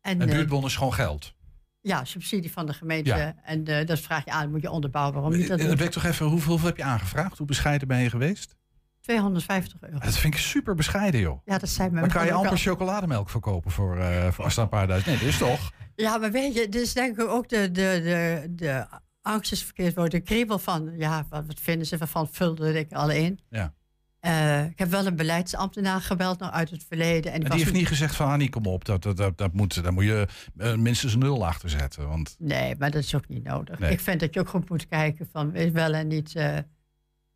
En, 0.00 0.20
En 0.20 0.28
eh, 0.28 0.34
buurtbon 0.34 0.64
is 0.64 0.76
gewoon 0.76 0.94
geld. 0.94 1.34
ja, 1.80 2.04
subsidie 2.04 2.52
van 2.52 2.66
de 2.66 2.72
gemeente. 2.74 3.10
Ja. 3.10 3.34
En 3.44 3.64
dat 3.64 4.00
vraag 4.00 4.24
je 4.24 4.30
aan, 4.30 4.50
moet 4.50 4.62
je 4.62 4.70
onderbouwen. 4.70 5.14
Waarom 5.14 5.32
niet 5.36 5.48
dat 5.48 5.58
doen? 5.58 5.76
Weet 5.76 5.92
toch 5.92 6.04
even, 6.04 6.26
hoeveel, 6.26 6.50
hoeveel 6.50 6.68
heb 6.68 6.76
je 6.76 6.82
aangevraagd? 6.84 7.38
Hoe 7.38 7.46
bescheiden 7.46 7.88
ben 7.88 7.98
je 7.98 8.10
geweest? 8.10 8.56
250 9.04 9.80
euro. 9.80 9.98
Dat 9.98 10.16
vind 10.16 10.34
ik 10.34 10.40
super 10.40 10.74
bescheiden, 10.74 11.20
joh. 11.20 11.40
Ja, 11.44 11.58
dat 11.58 11.68
zijn 11.68 11.94
Dan 11.94 12.08
kan 12.08 12.24
je 12.24 12.32
amper 12.32 12.58
chocolademelk 12.58 13.30
verkopen 13.30 13.70
voor, 13.70 13.98
eh 13.98 14.32
voor 14.32 14.44
als 14.44 14.56
een 14.56 14.68
paar 14.68 14.86
duizend. 14.86 15.10
Nee, 15.10 15.18
dat 15.18 15.28
is 15.28 15.38
toch? 15.38 15.72
Ja, 15.94 16.16
maar 16.16 16.30
weet 16.30 16.54
je, 16.54 16.68
dus 16.68 16.92
denk 16.92 17.18
ik 17.18 17.28
ook 17.28 17.48
de, 17.48 17.70
de, 17.70 18.00
de, 18.02 18.46
de 18.50 18.86
angst 19.22 19.52
is 19.52 19.64
verkeerd 19.64 19.94
woord, 19.94 20.10
de 20.10 20.20
kriebel 20.20 20.58
van, 20.58 20.92
ja, 20.96 21.26
wat, 21.28 21.46
wat 21.46 21.60
vinden 21.60 21.86
ze 21.86 21.98
van, 21.98 22.28
vulde 22.30 22.78
ik 22.78 22.92
al 22.92 23.10
in. 23.10 23.40
Ja. 23.48 23.74
Eh, 24.20 24.64
ik 24.64 24.78
heb 24.78 24.90
wel 24.90 25.06
een 25.06 25.16
beleidsambtenaar 25.16 26.00
gebeld 26.00 26.38
nog 26.38 26.50
uit 26.50 26.70
het 26.70 26.84
verleden. 26.88 27.32
En, 27.32 27.40
die 27.40 27.52
heeft 27.52 27.72
niet- 27.72 27.86
gezegd 27.88 28.14
van, 28.16 28.28
Annie, 28.30 28.50
kom 28.50 28.66
op, 28.66 28.84
dat, 28.84 29.02
dat, 29.02 29.16
dat, 29.16 29.38
dat 29.38 29.52
moet, 29.52 29.82
daar 29.82 29.92
moet 29.92 30.04
je 30.04 30.26
eh, 30.56 30.74
minstens 30.74 31.12
een 31.12 31.18
nul 31.18 31.46
achter 31.46 31.70
zetten. 31.70 32.08
Want 32.08 32.36
Nee, 32.38 32.76
maar 32.78 32.90
dat 32.90 33.02
is 33.02 33.14
ook 33.14 33.28
niet 33.28 33.44
nodig. 33.44 33.78
Nee. 33.78 33.92
Ik 33.92 34.00
vind 34.00 34.20
dat 34.20 34.34
je 34.34 34.40
ook 34.40 34.48
goed 34.48 34.68
moet 34.68 34.88
kijken 34.88 35.28
van 35.32 35.72
wel 35.72 35.94
en 35.94 36.06
niet 36.08 36.34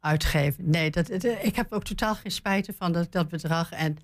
uitgeven. 0.00 0.70
Nee, 0.70 0.90
dat, 0.90 1.08
het- 1.08 1.24
ik 1.42 1.56
heb 1.56 1.72
ook 1.72 1.84
totaal 1.84 2.14
geen 2.14 2.30
spijt 2.32 2.68
van 2.78 2.92
dat, 2.92 3.12
dat 3.12 3.28
bedrag. 3.28 3.70
En 3.72 3.96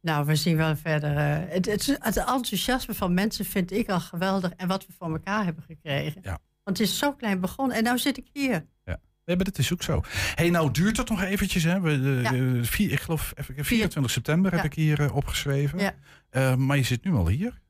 nou, 0.00 0.26
we 0.26 0.36
zien 0.36 0.56
wel 0.56 0.76
verder. 0.76 1.16
eh, 1.16 1.52
het, 1.54 1.66
het, 1.66 1.86
het 2.00 2.16
enthousiasme 2.16 2.94
van 2.94 3.14
mensen 3.14 3.44
vind 3.44 3.72
ik 3.72 3.88
al 3.88 4.00
geweldig. 4.00 4.50
En 4.56 4.68
wat 4.68 4.86
we 4.86 4.92
voor 4.98 5.10
elkaar 5.12 5.44
hebben 5.44 5.62
gekregen. 5.66 6.20
Ja. 6.24 6.38
Want 6.64 6.78
het 6.78 6.86
is 6.88 6.98
zo 6.98 7.12
klein 7.12 7.40
begonnen. 7.40 7.76
En 7.76 7.82
nou 7.82 7.98
zit 7.98 8.16
ik 8.16 8.26
hier. 8.32 8.66
ja. 8.84 9.00
Nee, 9.24 9.36
maar 9.36 9.44
dat 9.44 9.58
is 9.58 9.72
ook 9.72 9.82
zo. 9.82 10.00
hey, 10.34 10.50
nou 10.50 10.70
duurt 10.70 10.96
het 10.96 11.08
nog 11.08 11.22
eventjes. 11.22 11.62
Hè? 11.62 11.80
We, 11.80 11.90
eh, 11.90 12.22
Ja. 12.22 12.32
eh, 12.34 12.62
vier, 12.62 12.92
ik 12.92 13.00
geloof 13.00 13.32
even, 13.34 13.64
24 13.64 14.12
september 14.12 14.50
heb 14.50 14.60
Ja. 14.60 14.66
ik 14.66 14.74
hier 14.74 15.00
eh, 15.00 15.16
opgeschreven. 15.16 15.78
Ja. 15.78 15.94
Eh, 16.30 16.54
maar 16.54 16.76
je 16.76 16.82
zit 16.82 17.04
nu 17.04 17.12
al 17.12 17.28
hier. 17.28 17.60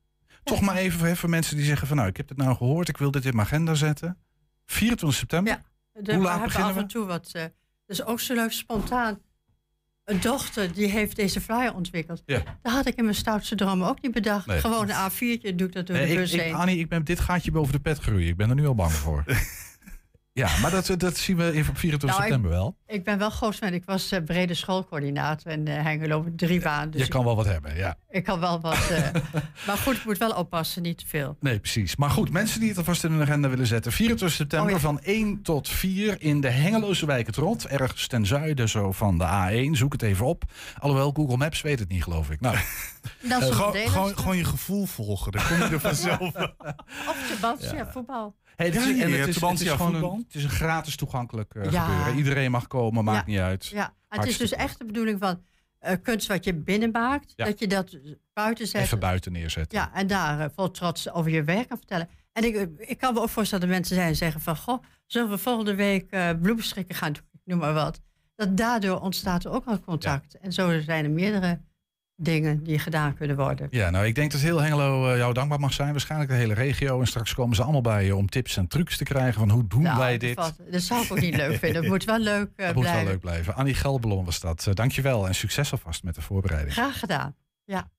Toch 0.43 0.61
maar 0.61 0.75
even 0.75 0.99
voor, 0.99 1.15
voor 1.15 1.29
mensen 1.29 1.55
die 1.57 1.65
zeggen 1.65 1.87
van, 1.87 1.97
nou, 1.97 2.09
ik 2.09 2.17
heb 2.17 2.27
dit 2.27 2.37
nou 2.37 2.55
gehoord. 2.55 2.89
Ik 2.89 2.97
wil 2.97 3.11
dit 3.11 3.25
in 3.25 3.35
mijn 3.35 3.47
agenda 3.47 3.73
zetten. 3.73 4.17
24 4.65 5.17
september. 5.19 5.61
De, 6.03 6.11
Hoe 6.13 6.21
we 6.21 6.27
laat 6.27 6.39
hebben 6.39 6.63
af 6.63 6.77
en 6.77 6.87
toe 6.87 7.05
wat. 7.05 7.29
eh 7.33 7.43
dus 7.85 8.03
ook 8.05 8.19
zo 8.19 8.33
leuk 8.33 8.51
spontaan. 8.51 9.19
Een 10.03 10.19
dochter 10.21 10.73
die 10.73 10.87
heeft 10.87 11.15
deze 11.15 11.41
flyer 11.41 11.73
ontwikkeld. 11.73 12.23
Ja. 12.25 12.43
Dat 12.61 12.71
had 12.73 12.85
ik 12.85 12.95
in 12.95 13.03
mijn 13.03 13.15
stoutste 13.15 13.55
dromen 13.55 13.87
ook 13.87 14.01
niet 14.01 14.11
bedacht. 14.11 14.45
Nee. 14.45 14.59
Gewoon 14.59 14.89
een 14.89 15.11
A4'tje 15.11 15.55
doe 15.55 15.67
ik 15.67 15.73
dat 15.73 15.87
door 15.87 15.95
Nee, 15.95 16.05
de 16.05 16.11
ik, 16.11 16.17
bus 16.17 16.33
ik, 16.33 16.41
heen. 16.41 16.53
Annie, 16.53 16.77
ik 16.77 16.89
ben 16.89 17.03
dit 17.03 17.19
gaatje 17.19 17.51
boven 17.51 17.73
de 17.73 17.79
pet 17.79 17.99
groeien. 17.99 18.27
Ik 18.27 18.37
ben 18.37 18.49
er 18.49 18.55
nu 18.55 18.67
al 18.67 18.75
bang 18.75 18.91
voor. 18.91 19.23
ja, 20.37 20.49
maar 20.61 20.71
dat, 20.71 20.91
dat 20.97 21.17
zien 21.17 21.37
we 21.37 21.51
even 21.51 21.69
op 21.71 21.77
24 21.77 22.09
Nou, 22.09 22.21
ik- 22.21 22.25
september 22.27 22.49
wel. 22.51 22.75
Ik 22.87 23.03
ben 23.03 23.17
wel 23.17 23.29
groot 23.29 23.55
fan. 23.55 23.73
Ik 23.73 23.85
was 23.85 24.11
eh, 24.11 24.23
brede 24.23 24.53
schoolcoördinator 24.53 25.51
in 25.51 25.67
eh, 25.67 25.83
Hengelo 25.83 26.23
met 26.23 26.37
drie 26.37 26.61
banen. 26.61 26.91
Dus 26.91 27.01
je 27.01 27.07
kan 27.07 27.23
wel 27.25 27.35
wat 27.35 27.45
hebben, 27.45 27.75
ja. 27.75 27.97
ik, 28.09 28.23
kan 28.23 28.39
wel 28.39 28.59
wat. 28.61 28.89
eh, 28.89 29.09
maar 29.67 29.77
goed, 29.77 29.95
ik 29.95 30.05
moet 30.05 30.17
wel 30.17 30.31
oppassen, 30.31 30.81
niet 30.81 30.97
te 30.97 31.07
veel. 31.07 31.37
Nee, 31.39 31.59
precies. 31.59 31.95
Maar 31.95 32.09
goed, 32.09 32.29
mensen 32.31 32.59
die 32.59 32.69
het 32.69 32.77
alvast 32.77 33.03
in 33.03 33.11
hun 33.11 33.21
agenda 33.21 33.49
willen 33.49 33.67
zetten. 33.67 33.91
24 33.91 34.37
september 34.37 34.67
Oh 34.75 34.75
ja. 34.81 34.85
van 34.87 34.99
1 35.01 35.41
tot 35.41 35.69
4 35.69 36.21
in 36.21 36.41
de 36.41 36.49
Hengeloze 36.49 37.05
wijk 37.05 37.25
het 37.27 37.35
Rot. 37.35 37.65
Ergens 37.65 38.07
ten 38.07 38.25
zuiden 38.25 38.69
zo 38.69 38.91
van 38.91 39.17
de 39.17 39.25
A1. 39.25 39.71
Zoek 39.77 39.91
het 39.91 40.01
even 40.01 40.25
op. 40.25 40.43
Alhoewel, 40.79 41.11
Google 41.11 41.37
Maps 41.37 41.61
weet 41.61 41.79
het 41.79 41.89
niet, 41.89 42.03
geloof 42.03 42.29
ik. 42.29 42.41
Nou, 42.41 42.57
Dat 43.29 43.41
is 43.41 43.49
Eh, 43.49 43.55
gewoon, 43.55 43.75
gewoon, 43.75 44.17
gewoon 44.17 44.37
je 44.37 44.43
gevoel 44.45 44.85
volgen, 44.85 45.31
dan 45.31 45.41
kom 45.47 45.57
je 45.57 45.63
er 45.63 45.79
vanzelf. 45.91 46.19
Of 46.21 47.27
de 47.27 47.37
band, 47.41 47.69
ja. 47.71 47.91
voetbal. 47.91 48.35
Hey, 48.55 48.65
het 48.65 48.75
is, 48.75 48.83
Ja, 48.83 48.89
en 49.03 49.11
het 49.11 49.27
is, 49.27 49.35
het 49.41 49.69
gewoon 49.69 49.95
een, 49.95 50.23
het 50.27 50.35
is 50.35 50.43
een 50.43 50.49
gratis 50.49 50.95
toegankelijk 50.95 51.53
eh, 51.55 51.71
Ja. 51.71 51.85
gebeuren. 51.85 52.17
Iedereen 52.17 52.51
mag 52.51 52.67
komen, 52.67 53.03
maakt 53.03 53.25
Ja. 53.25 53.31
niet 53.31 53.41
uit. 53.41 53.65
Ja, 53.65 53.93
het 54.09 54.25
is 54.25 54.37
dus 54.37 54.51
echt 54.51 54.77
de 54.79 54.85
bedoeling 54.85 55.19
van 55.19 55.41
eh, 55.79 55.95
kunst 56.01 56.27
wat 56.27 56.43
je 56.45 56.53
binnenmaakt, 56.53 57.33
Ja. 57.35 57.45
dat 57.45 57.59
je 57.59 57.67
dat 57.67 57.97
buiten 58.33 58.67
zet. 58.67 58.81
Even 58.81 58.99
buiten 58.99 59.31
neerzetten. 59.31 59.77
Ja, 59.77 59.93
en 59.93 60.07
daar 60.07 60.39
eh, 60.39 60.45
vol 60.55 60.71
trots 60.71 61.11
over 61.11 61.31
je 61.31 61.43
werk 61.43 61.67
kan 61.67 61.77
vertellen. 61.77 62.09
En 62.33 62.43
ik, 62.43 62.69
ik 62.77 62.97
kan 62.97 63.13
me 63.13 63.19
ook 63.21 63.29
voorstellen 63.29 63.65
dat 63.67 63.75
mensen 63.75 63.95
zijn 63.95 64.07
en 64.07 64.15
zeggen 64.15 64.41
van... 64.41 64.57
goh, 64.57 64.83
zullen 65.05 65.29
we 65.29 65.37
volgende 65.37 65.75
week 65.75 66.11
eh 66.11 66.29
bloemstrikken 66.41 66.95
gaan 66.95 67.13
doen, 67.13 67.23
noem 67.43 67.59
maar 67.59 67.73
wat. 67.73 68.01
Dat 68.35 68.57
daardoor 68.57 68.99
ontstaat 68.99 69.45
er 69.45 69.51
ook 69.51 69.65
al 69.65 69.79
contact. 69.79 70.37
En 70.37 70.53
zo 70.53 70.81
zijn 70.81 71.03
er 71.05 71.11
meerdere 71.11 71.61
dingen 72.17 72.63
die 72.63 72.79
gedaan 72.79 73.13
kunnen 73.15 73.35
worden. 73.35 73.67
Ja, 73.71 73.89
nou, 73.89 74.05
ik 74.05 74.15
denk 74.15 74.31
dat 74.31 74.41
heel 74.41 74.61
Hengelo 74.61 75.11
eh, 75.11 75.17
jou 75.17 75.33
dankbaar 75.33 75.59
mag 75.59 75.73
zijn. 75.73 75.91
Waarschijnlijk 75.91 76.31
de 76.31 76.35
hele 76.37 76.53
regio. 76.53 76.99
En 76.99 77.07
straks 77.07 77.33
komen 77.33 77.55
ze 77.55 77.63
allemaal 77.63 77.81
bij 77.81 78.05
je 78.05 78.15
om 78.15 78.29
tips 78.29 78.57
en 78.57 78.67
trucs 78.67 78.97
te 78.97 79.03
krijgen. 79.03 79.33
Van 79.39 79.49
hoe 79.49 79.67
doen 79.67 79.81
Nou, 79.81 79.97
wij 79.97 80.17
dit? 80.17 80.35
Dat 80.71 80.81
zou 80.81 81.03
ik 81.03 81.11
ook 81.11 81.19
niet 81.19 81.35
leuk 81.35 81.57
vinden. 81.59 81.81
Het 81.81 81.91
moet 81.91 82.03
wel 82.03 82.19
leuk 82.19 82.49
eh, 82.55 82.65
Dat 82.65 82.75
moet 82.75 82.83
blijven. 82.83 83.03
wel 83.03 83.11
leuk 83.13 83.21
blijven. 83.21 83.55
Annie 83.55 83.73
Gelbelon 83.73 84.25
was 84.25 84.39
dat. 84.39 84.65
Uh, 84.67 84.73
dankjewel 84.73 85.27
en 85.27 85.35
succes 85.35 85.71
alvast 85.71 86.03
met 86.03 86.15
de 86.15 86.21
voorbereiding. 86.21 86.73
Graag 86.73 86.99
gedaan. 86.99 87.35
Ja. 87.63 87.89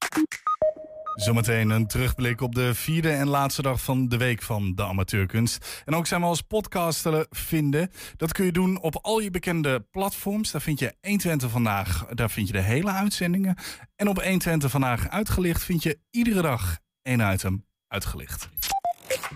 Zometeen 1.17 1.71
een 1.71 1.87
terugblik 1.87 2.41
op 2.41 2.55
de 2.55 2.75
vierde 2.75 3.11
en 3.11 3.29
laatste 3.29 3.63
dag 3.63 3.83
van 3.83 4.09
de 4.09 4.17
week 4.17 4.43
van 4.43 4.75
de 4.75 4.85
amateurkunst. 4.85 5.83
En 5.85 5.95
ook 5.95 6.07
zijn 6.07 6.21
we 6.21 6.27
als 6.27 6.41
podcast 6.41 7.03
te 7.03 7.27
vinden. 7.31 7.91
Dat 8.17 8.33
kun 8.33 8.45
je 8.45 8.53
doen 8.53 8.81
op 8.81 8.99
al 9.03 9.21
je 9.21 9.31
bekende 9.31 9.81
platforms. 9.91 10.51
Daar 10.51 10.61
vind 10.61 10.79
je 10.79 10.95
120 11.01 11.51
vandaag, 11.51 12.07
daar 12.07 12.31
vind 12.31 12.47
je 12.47 12.53
de 12.53 12.61
hele 12.61 12.91
uitzendingen. 12.91 13.57
En 13.97 14.09
op 14.09 14.23
120 14.23 14.71
vandaag 14.71 15.09
uitgelicht 15.09 15.65
vind 15.65 15.83
je 15.83 15.99
iedere 16.11 16.43
dag 16.43 16.79
één 17.03 17.33
item 17.33 17.65
uitgelicht. 17.89 18.49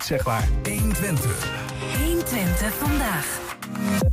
Zeg 0.02 0.24
maar. 0.24 0.48
120. 0.62 1.48
120 2.04 2.74
vandaag. 2.74 3.38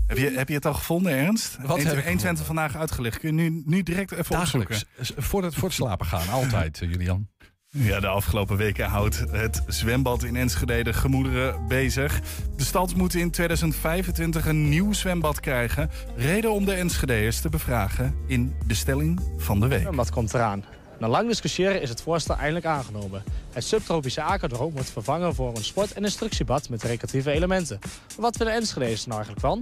Heb 0.07 0.17
je, 0.17 0.29
heb 0.29 0.47
je 0.47 0.53
het 0.53 0.65
al 0.65 0.73
gevonden, 0.73 1.11
Ernst? 1.11 1.57
Wat 1.61 1.83
heb 1.83 1.97
ik 1.97 2.03
120 2.03 2.45
vandaag 2.45 2.75
uitgelicht. 2.75 3.19
Kun 3.19 3.37
je 3.37 3.49
nu, 3.49 3.61
nu 3.65 3.83
direct 3.83 4.11
even 4.11 4.31
Dagelijks. 4.31 4.85
opzoeken? 4.97 5.23
Voor 5.23 5.43
het, 5.43 5.55
voor 5.55 5.63
het 5.63 5.77
slapen 5.77 6.05
gaan. 6.05 6.29
Altijd, 6.29 6.81
eh, 6.81 6.89
Julian. 6.89 7.27
Ja, 7.69 7.99
de 7.99 8.07
afgelopen 8.07 8.57
weken 8.57 8.85
houdt 8.85 9.23
het 9.31 9.61
zwembad 9.67 10.23
in 10.23 10.35
Enschede 10.35 10.83
de 10.83 10.93
gemoederen 10.93 11.67
bezig. 11.67 12.19
De 12.55 12.63
stad 12.63 12.95
moet 12.95 13.13
in 13.13 13.31
2025 13.31 14.45
een 14.45 14.69
nieuw 14.69 14.93
zwembad 14.93 15.39
krijgen. 15.39 15.89
Reden 16.15 16.51
om 16.51 16.65
de 16.65 16.73
Enschedeërs 16.73 17.41
te 17.41 17.49
bevragen 17.49 18.15
in 18.27 18.55
de 18.67 18.73
stelling 18.73 19.19
van 19.37 19.59
de 19.59 19.67
week. 19.67 19.93
Wat 19.93 20.11
komt 20.11 20.33
eraan? 20.33 20.63
Na 20.99 21.07
lang 21.07 21.27
discussiëren 21.27 21.81
is 21.81 21.89
het 21.89 22.01
voorstel 22.01 22.35
eindelijk 22.35 22.65
aangenomen. 22.65 23.23
Het 23.53 23.63
subtropische 23.63 24.21
Akerdroom 24.21 24.73
wordt 24.73 24.89
vervangen 24.89 25.35
voor 25.35 25.55
een 25.55 25.63
sport- 25.63 25.93
en 25.93 26.03
instructiebad 26.03 26.69
met 26.69 26.83
recreatieve 26.83 27.31
elementen. 27.31 27.79
Wat 28.17 28.37
willen 28.37 28.53
Enschede's 28.53 29.01
er 29.01 29.09
nou 29.09 29.21
eigenlijk 29.21 29.47
van? 29.47 29.59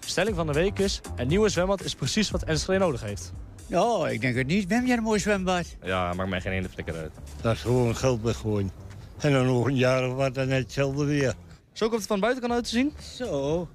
De 0.00 0.08
stelling 0.08 0.36
van 0.36 0.46
de 0.46 0.52
week 0.52 0.78
is, 0.78 1.00
een 1.16 1.28
nieuwe 1.28 1.48
zwembad 1.48 1.82
is 1.82 1.94
precies 1.94 2.30
wat 2.30 2.42
Enschede 2.42 2.78
nodig 2.78 3.00
heeft. 3.00 3.32
Nou, 3.66 4.10
ik 4.10 4.20
denk 4.20 4.36
het 4.36 4.46
niet. 4.46 4.68
Ben 4.68 4.86
jij 4.86 4.96
een 4.96 5.02
mooi 5.02 5.18
zwembad? 5.20 5.76
Ja, 5.82 6.12
maakt 6.12 6.28
mij 6.30 6.40
geen 6.40 6.52
ene 6.52 6.68
flikker 6.68 6.94
uit. 6.96 7.12
Dat 7.40 7.54
is 7.54 7.60
gewoon 7.60 7.96
geld 7.96 8.22
weggooien. 8.22 8.70
En 9.18 9.32
dan 9.32 9.46
nog 9.46 9.66
een 9.66 9.76
jaar 9.76 10.08
of 10.08 10.14
wat, 10.14 10.34
dan 10.34 10.48
net 10.48 10.62
hetzelfde 10.62 11.04
weer. 11.04 11.34
Zo 11.72 11.86
komt 11.88 11.98
het 11.98 12.08
van 12.08 12.20
buitenkant 12.20 12.52
uit 12.54 12.64
te 12.64 12.70
zien. 12.70 12.92
Zo. 13.16 13.68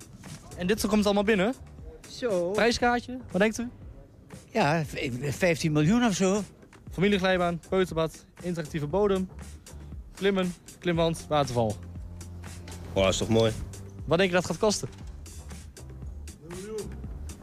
En 0.58 0.68
dit 0.68 0.88
komt 0.88 1.06
allemaal 1.06 1.24
binnen. 1.24 1.54
Zo. 2.10 2.52
Prijskaartje, 2.52 3.18
wat 3.32 3.42
denkt 3.42 3.58
u? 3.60 3.70
Ja, 4.52 4.84
v- 4.86 5.36
15 5.36 5.72
miljoen 5.72 6.06
of 6.06 6.14
zo. 6.14 6.44
Familieglijbaan, 6.92 7.60
peuterbad, 7.70 8.26
interactieve 8.42 8.88
bodem, 8.88 9.30
klimmen, 10.16 10.54
klimwand, 10.80 11.26
waterval. 11.30 11.76
Oh, 12.94 13.04
dat 13.04 13.12
is 13.14 13.18
toch 13.18 13.30
mooi? 13.30 13.52
Wat 14.06 14.18
denk 14.18 14.30
je 14.30 14.36
dat 14.36 14.46
gaat 14.46 14.58
kosten? 14.58 14.90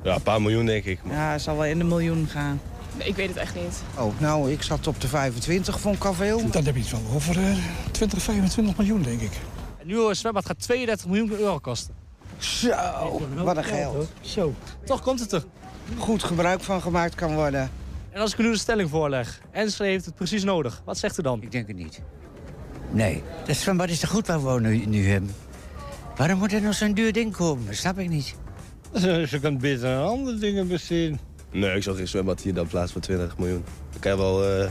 Ja, 0.02 0.14
een 0.14 0.22
paar 0.22 0.42
miljoen 0.42 0.66
denk 0.66 0.84
ik. 0.84 1.00
Ja, 1.10 1.32
het 1.32 1.42
zal 1.42 1.56
wel 1.56 1.64
in 1.64 1.78
de 1.78 1.84
miljoen 1.84 2.26
gaan. 2.26 2.60
Ik 2.96 3.16
weet 3.16 3.28
het 3.28 3.36
echt 3.36 3.54
niet. 3.54 3.82
Oh, 3.98 4.20
nou, 4.20 4.52
ik 4.52 4.62
zat 4.62 4.86
op 4.86 5.00
de 5.00 5.08
25, 5.08 5.80
vond 5.80 5.96
ik 5.96 6.04
al 6.04 6.14
veel. 6.14 6.50
Dan 6.50 6.64
heb 6.64 6.74
je 6.74 6.80
het 6.80 6.90
wel 6.90 7.14
over 7.14 7.38
eh, 7.38 7.56
20, 7.90 8.22
25 8.22 8.76
miljoen, 8.76 9.02
denk 9.02 9.20
ik. 9.20 9.32
Een 9.80 9.86
nieuwe 9.86 10.14
zwembad 10.14 10.46
gaat 10.46 10.60
32 10.60 11.06
miljoen 11.06 11.30
euro 11.30 11.58
kosten. 11.58 11.94
Zo, 12.38 13.22
wat 13.36 13.56
een 13.56 13.64
geld. 13.64 14.10
Zo. 14.20 14.54
Toch 14.84 15.02
komt 15.02 15.20
het 15.20 15.32
er. 15.32 15.44
Goed 15.98 16.22
gebruik 16.22 16.60
van 16.60 16.80
gemaakt 16.80 17.14
kan 17.14 17.34
worden. 17.34 17.70
En 18.10 18.20
als 18.20 18.32
ik 18.32 18.38
u 18.38 18.42
nu 18.42 18.50
de 18.50 18.58
stelling 18.58 18.90
voorleg, 18.90 19.40
Enschede 19.50 19.90
heeft 19.90 20.04
het 20.04 20.14
precies 20.14 20.44
nodig. 20.44 20.82
Wat 20.84 20.98
zegt 20.98 21.18
u 21.18 21.22
dan? 21.22 21.42
Ik 21.42 21.50
denk 21.50 21.66
het 21.66 21.76
niet. 21.76 22.00
Nee, 22.90 23.22
dat 23.46 23.56
zwembad 23.56 23.88
is 23.88 24.00
toch 24.00 24.10
goed 24.10 24.26
waar 24.26 24.44
we 24.54 24.60
nu, 24.60 24.86
nu 24.86 25.08
hebben. 25.08 25.34
Waarom 26.16 26.38
moet 26.38 26.52
er 26.52 26.62
nog 26.62 26.74
zo'n 26.74 26.92
duur 26.92 27.12
ding 27.12 27.36
komen? 27.36 27.66
Dat 27.66 27.74
snap 27.74 27.98
ik 27.98 28.08
niet. 28.08 28.34
Ze 29.28 29.38
kan 29.40 29.58
beter 29.58 29.88
aan 29.96 30.06
andere 30.06 30.38
dingen 30.38 30.68
besteden. 30.68 31.20
Nee, 31.52 31.76
ik 31.76 31.82
zal 31.82 31.94
geen 31.94 32.08
zwembad 32.08 32.40
hier 32.40 32.54
dan 32.54 32.66
plaats 32.66 32.92
voor 32.92 33.00
20 33.00 33.38
miljoen. 33.38 33.64
Dan 33.90 34.00
kan 34.00 34.10
je 34.12 34.18
wel 34.18 34.44
eh 34.44 34.70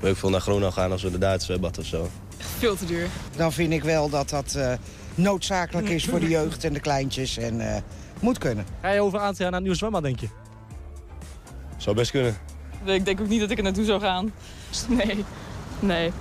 weet 0.00 0.12
ik 0.12 0.18
veel 0.18 0.30
naar 0.30 0.40
Gronau 0.40 0.72
gaan 0.72 0.92
als 0.92 1.02
we 1.02 1.10
de 1.10 1.18
Duitse 1.18 1.46
zwembad 1.46 1.78
of 1.78 1.84
zo. 1.84 2.08
Veel 2.38 2.76
te 2.76 2.84
duur. 2.84 3.06
Dan 3.36 3.52
vind 3.52 3.72
ik 3.72 3.82
wel 3.82 4.08
dat 4.08 4.28
dat 4.28 4.54
eh, 4.54 4.72
noodzakelijk 5.14 5.88
is 5.88 6.04
voor 6.04 6.20
de 6.20 6.28
jeugd 6.38 6.64
en 6.64 6.72
de 6.72 6.80
kleintjes. 6.80 7.36
En 7.36 7.74
eh, 7.74 7.82
moet 8.20 8.38
kunnen. 8.38 8.64
Ga 8.80 8.90
je 8.90 9.00
over 9.00 9.18
jaar 9.20 9.34
naar 9.38 9.52
een 9.52 9.62
nieuw 9.62 9.74
zwembad, 9.74 10.02
denk 10.02 10.20
je? 10.20 10.28
Zou 11.76 11.96
best 11.96 12.10
kunnen. 12.10 12.36
Ik 12.84 13.04
denk 13.04 13.20
ook 13.20 13.28
niet 13.28 13.40
dat 13.40 13.50
ik 13.50 13.56
er 13.56 13.62
naartoe 13.62 13.84
zou 13.84 14.00
gaan. 14.00 14.32
Nee. 14.88 15.24
Nee. 15.80 16.12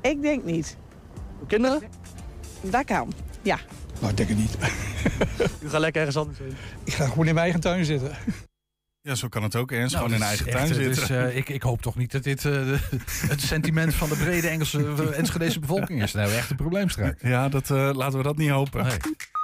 Ik 0.00 0.22
denk 0.22 0.44
niet. 0.44 0.76
Kinderen? 1.46 1.82
Dat 2.60 2.84
kan. 2.84 3.12
Ja. 3.42 3.58
Nou, 4.00 4.10
ik 4.10 4.16
denk 4.16 4.28
het 4.28 4.38
niet. 4.38 4.56
U 5.64 5.68
gaat 5.68 5.80
lekker 5.80 6.00
ergens 6.00 6.16
anders 6.16 6.38
heen. 6.38 6.56
Ik 6.84 6.92
ga 6.92 7.04
gewoon 7.08 7.26
in 7.26 7.34
mijn 7.34 7.46
eigen 7.46 7.60
tuin 7.60 7.84
zitten. 7.84 8.16
Ja, 9.00 9.14
zo 9.14 9.28
kan 9.28 9.42
het 9.42 9.56
ook, 9.56 9.72
Ernst. 9.72 9.94
Nou, 9.94 10.04
gewoon 10.04 10.12
in 10.12 10.18
dat 10.18 10.28
eigen 10.28 10.50
tuin 10.50 10.66
echt, 10.66 10.74
zitten. 10.74 10.94
dus, 10.94 11.10
eh, 11.10 11.36
ik, 11.36 11.48
ik 11.48 11.62
hoop 11.62 11.82
toch 11.82 11.96
niet 11.96 12.12
dat 12.12 12.22
dit 12.22 12.44
eh, 12.44 12.52
het 13.32 13.40
sentiment 13.40 13.94
van 13.94 14.08
de 14.08 14.16
brede 14.16 14.48
Engelse 14.48 14.78
eh, 14.78 15.18
Enschedese 15.18 15.60
bevolking 15.60 16.02
is. 16.02 16.12
Dan 16.12 16.20
hebben 16.20 16.36
we 16.36 16.42
echt 16.42 16.50
een 16.50 16.56
probleem 16.56 16.88
straks. 16.88 17.22
Ja, 17.22 17.48
dat, 17.48 17.70
eh, 17.70 17.90
laten 17.92 18.18
we 18.18 18.24
dat 18.24 18.36
niet 18.36 18.50
hopen. 18.50 18.86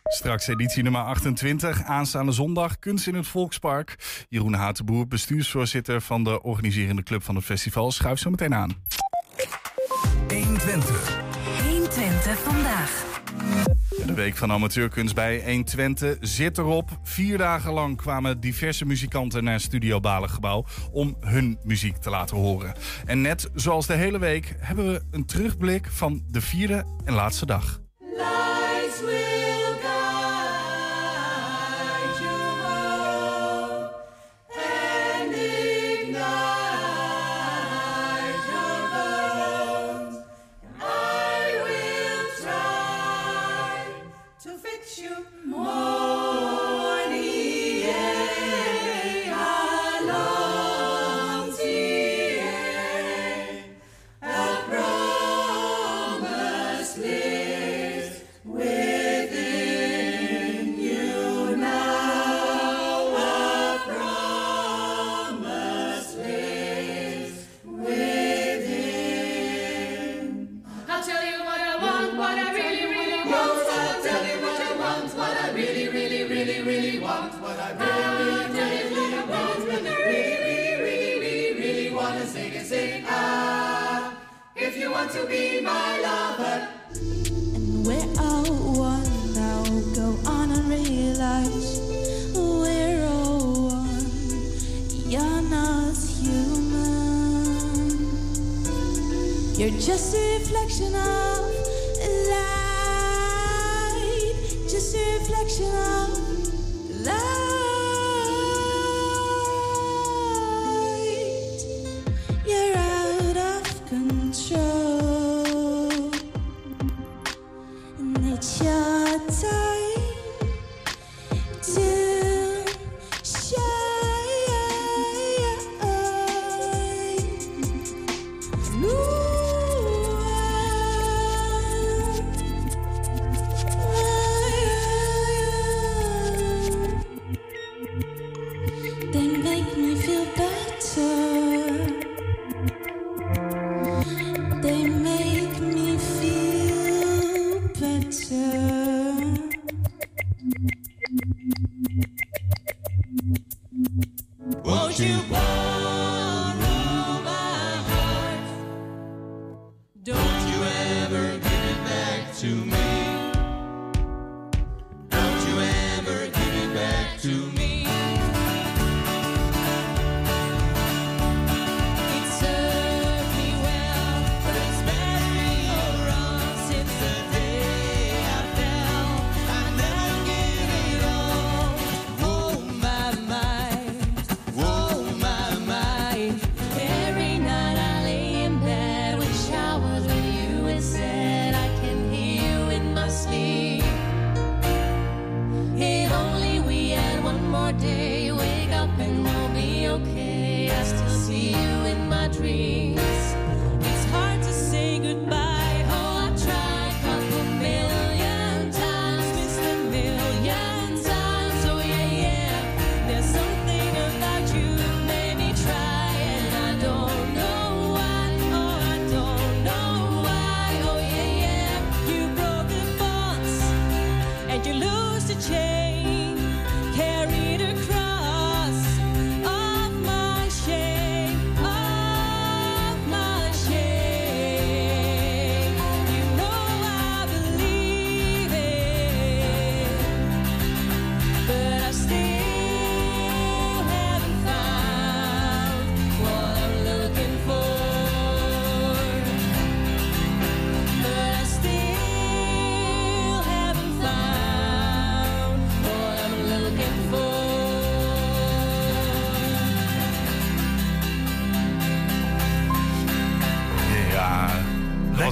Straks 0.03 0.47
editie 0.47 0.83
nummer 0.83 1.03
28, 1.03 1.83
aanstaande 1.83 2.33
zondag, 2.33 2.79
Kunst 2.79 3.07
in 3.07 3.15
het 3.15 3.27
Volkspark. 3.27 3.97
Jeroen 4.29 4.55
Hatenboer, 4.55 5.09
bestuursvoorzitter 5.09 6.01
van 6.01 6.25
de 6.25 6.43
organiserende 6.43 7.03
club 7.03 7.23
van 7.23 7.35
het 7.35 7.45
festival, 7.45 7.93
schuift 7.93 8.23
zo 8.23 8.31
meteen 8.31 8.55
aan. 8.55 8.83
120. 10.29 11.21
120 11.63 12.39
vandaag. 12.39 13.09
De 14.07 14.15
week 14.15 14.37
van 14.37 14.53
amateurkunst 14.53 15.15
bij 15.15 15.43
120 15.45 16.17
zit 16.21 16.59
erop. 16.59 16.99
Vier 17.03 17.39
dagen 17.39 17.73
lang 17.73 17.97
kwamen 17.97 18.41
diverse 18.41 18.85
muzikanten 18.85 19.45
naar 19.45 19.61
Studio 19.61 20.01
Balengebouw 20.01 20.65
om 20.93 21.17
hun 21.21 21.59
muziek 21.65 21.97
te 21.97 22.11
laten 22.11 22.37
horen. 22.37 22.75
En 23.07 23.21
net 23.21 23.51
zoals 23.55 23.87
de 23.87 23.95
hele 23.95 24.19
week 24.19 24.55
hebben 24.59 24.93
we 24.93 25.03
een 25.11 25.25
terugblik 25.25 25.87
van 25.91 26.23
de 26.29 26.41
vierde 26.41 26.85
en 27.05 27.15
laatste 27.15 27.47
dag. 27.47 27.81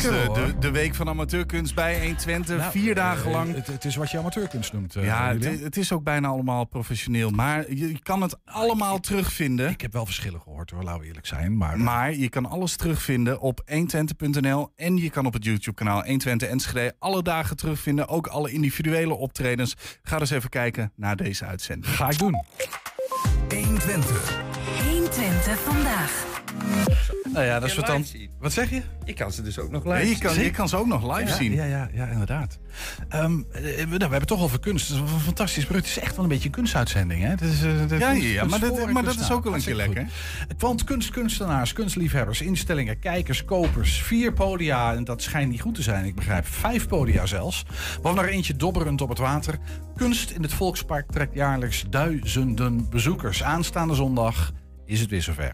Was 0.02 0.12
de, 0.12 0.30
de, 0.32 0.58
de 0.58 0.70
week 0.70 0.94
van 0.94 1.08
amateurkunst 1.08 1.74
bij 1.74 1.98
120. 2.00 2.56
Nou, 2.56 2.70
vier 2.70 2.94
dagen 2.94 3.26
eh, 3.26 3.32
lang. 3.32 3.54
Het, 3.54 3.66
het 3.66 3.84
is 3.84 3.96
wat 3.96 4.10
je 4.10 4.18
amateurkunst 4.18 4.72
noemt. 4.72 4.96
eh, 4.96 5.04
ja, 5.04 5.36
het, 5.38 5.76
is 5.76 5.92
ook 5.92 6.02
bijna 6.02 6.28
allemaal 6.28 6.64
professioneel. 6.64 7.30
Maar 7.30 7.64
je, 7.74 7.88
je 7.88 8.02
kan 8.02 8.22
het 8.22 8.36
allemaal 8.44 9.00
terugvinden. 9.00 9.70
Ik 9.70 9.80
heb 9.80 9.92
wel 9.92 10.04
verschillen 10.06 10.40
gehoord 10.40 10.70
hoor, 10.70 10.82
laten 10.82 11.00
we 11.00 11.06
eerlijk 11.06 11.26
zijn. 11.26 11.56
Maar, 11.56 11.78
Maar 11.78 12.14
je 12.14 12.28
kan 12.28 12.46
alles 12.46 12.76
terugvinden 12.76 13.40
op 13.40 13.60
120.nl. 13.70 14.72
En 14.76 14.96
je 14.96 15.10
kan 15.10 15.26
op 15.26 15.32
het 15.32 15.44
YouTube-kanaal 15.44 16.02
120 16.04 16.48
Enschede 16.48 16.94
alle 16.98 17.22
dagen 17.22 17.56
terugvinden. 17.56 18.08
Ook 18.08 18.26
alle 18.26 18.50
individuele 18.52 19.14
optredens. 19.14 19.74
Ga 20.02 20.18
dus 20.18 20.30
even 20.30 20.50
kijken 20.50 20.92
naar 20.96 21.16
deze 21.16 21.44
uitzending. 21.44 21.94
Ga 21.94 22.10
ik 22.10 22.18
doen. 22.18 22.44
120. 23.48 24.42
120 24.84 25.58
vandaag. 25.58 26.37
Nou 27.32 27.44
ja, 27.46 27.60
dat 27.60 27.68
is 27.68 27.74
wat 27.76 27.86
dan. 27.86 28.04
Wat 28.38 28.52
zeg 28.52 28.70
je? 28.70 28.82
Ik 29.04 29.14
kan 29.14 29.32
ze 29.32 29.42
dus 29.42 29.58
ook 29.58 29.70
nog 29.70 29.84
Ja, 29.84 29.92
live 29.92 30.08
je, 30.08 30.18
kan, 30.18 30.34
zien. 30.34 30.44
je 30.44 30.50
kan 30.50 30.68
ze 30.68 30.76
ook 30.76 30.86
nog 30.86 31.16
live 31.16 31.28
ja, 31.28 31.34
zien. 31.36 31.52
Ja, 31.54 31.64
ja, 31.64 31.88
ja, 31.92 32.06
inderdaad. 32.06 32.58
Ehm, 33.08 33.40
eh, 33.52 33.62
we, 33.62 33.84
nou, 33.84 33.88
we 33.88 33.96
hebben 33.98 34.26
toch 34.26 34.42
over 34.42 34.60
kunst. 34.60 34.88
Het 34.88 34.96
is 34.96 35.02
een 35.12 35.20
fantastisch 35.20 35.64
product. 35.64 35.86
Het 35.88 35.96
is 35.96 36.02
echt 36.02 36.14
wel 36.14 36.24
een 36.24 36.30
beetje 36.30 36.44
een 36.46 36.54
kunstuitzending. 36.54 37.22
Hè? 37.22 37.28
Het 37.28 37.40
is, 37.40 37.62
eh, 37.62 37.78
het 37.78 37.90
Ja, 37.90 37.96
ja, 37.96 38.12
ja, 38.12 38.44
maar 38.44 38.60
dat- 38.60 38.90
maar 38.92 39.04
dat 39.04 39.18
is 39.20 39.30
ook 39.30 39.44
wel 39.44 39.54
een 39.54 39.62
keer 39.62 39.80
goed. 39.84 39.98
Want 40.58 40.84
kunst, 40.84 41.10
kunstenaars, 41.10 41.72
kunstliefhebbers, 41.72 42.40
instellingen, 42.40 42.98
kijkers, 42.98 43.44
kopers. 43.44 44.02
Vier 44.02 44.32
podia, 44.32 44.94
en 44.94 45.04
dat 45.04 45.22
schijnt 45.22 45.50
niet 45.50 45.60
goed 45.60 45.74
te 45.74 45.82
zijn. 45.82 46.04
Ik 46.04 46.14
begrijp 46.14 46.46
vijf 46.46 46.86
podia 46.88 47.26
zelfs. 47.26 47.64
Waarvan 48.02 48.24
er 48.24 48.30
eentje 48.30 48.56
dobberend 48.56 49.00
op 49.00 49.08
het 49.08 49.18
water. 49.18 49.58
Kunst 49.96 50.30
in 50.30 50.42
het 50.42 50.52
Volkspark 50.52 51.10
trekt 51.10 51.34
jaarlijks 51.34 51.84
duizenden 51.90 52.88
bezoekers. 52.90 53.42
Aanstaande 53.42 53.94
zondag 53.94 54.52
is 54.86 55.00
het 55.00 55.10
weer 55.10 55.22
zover. 55.22 55.52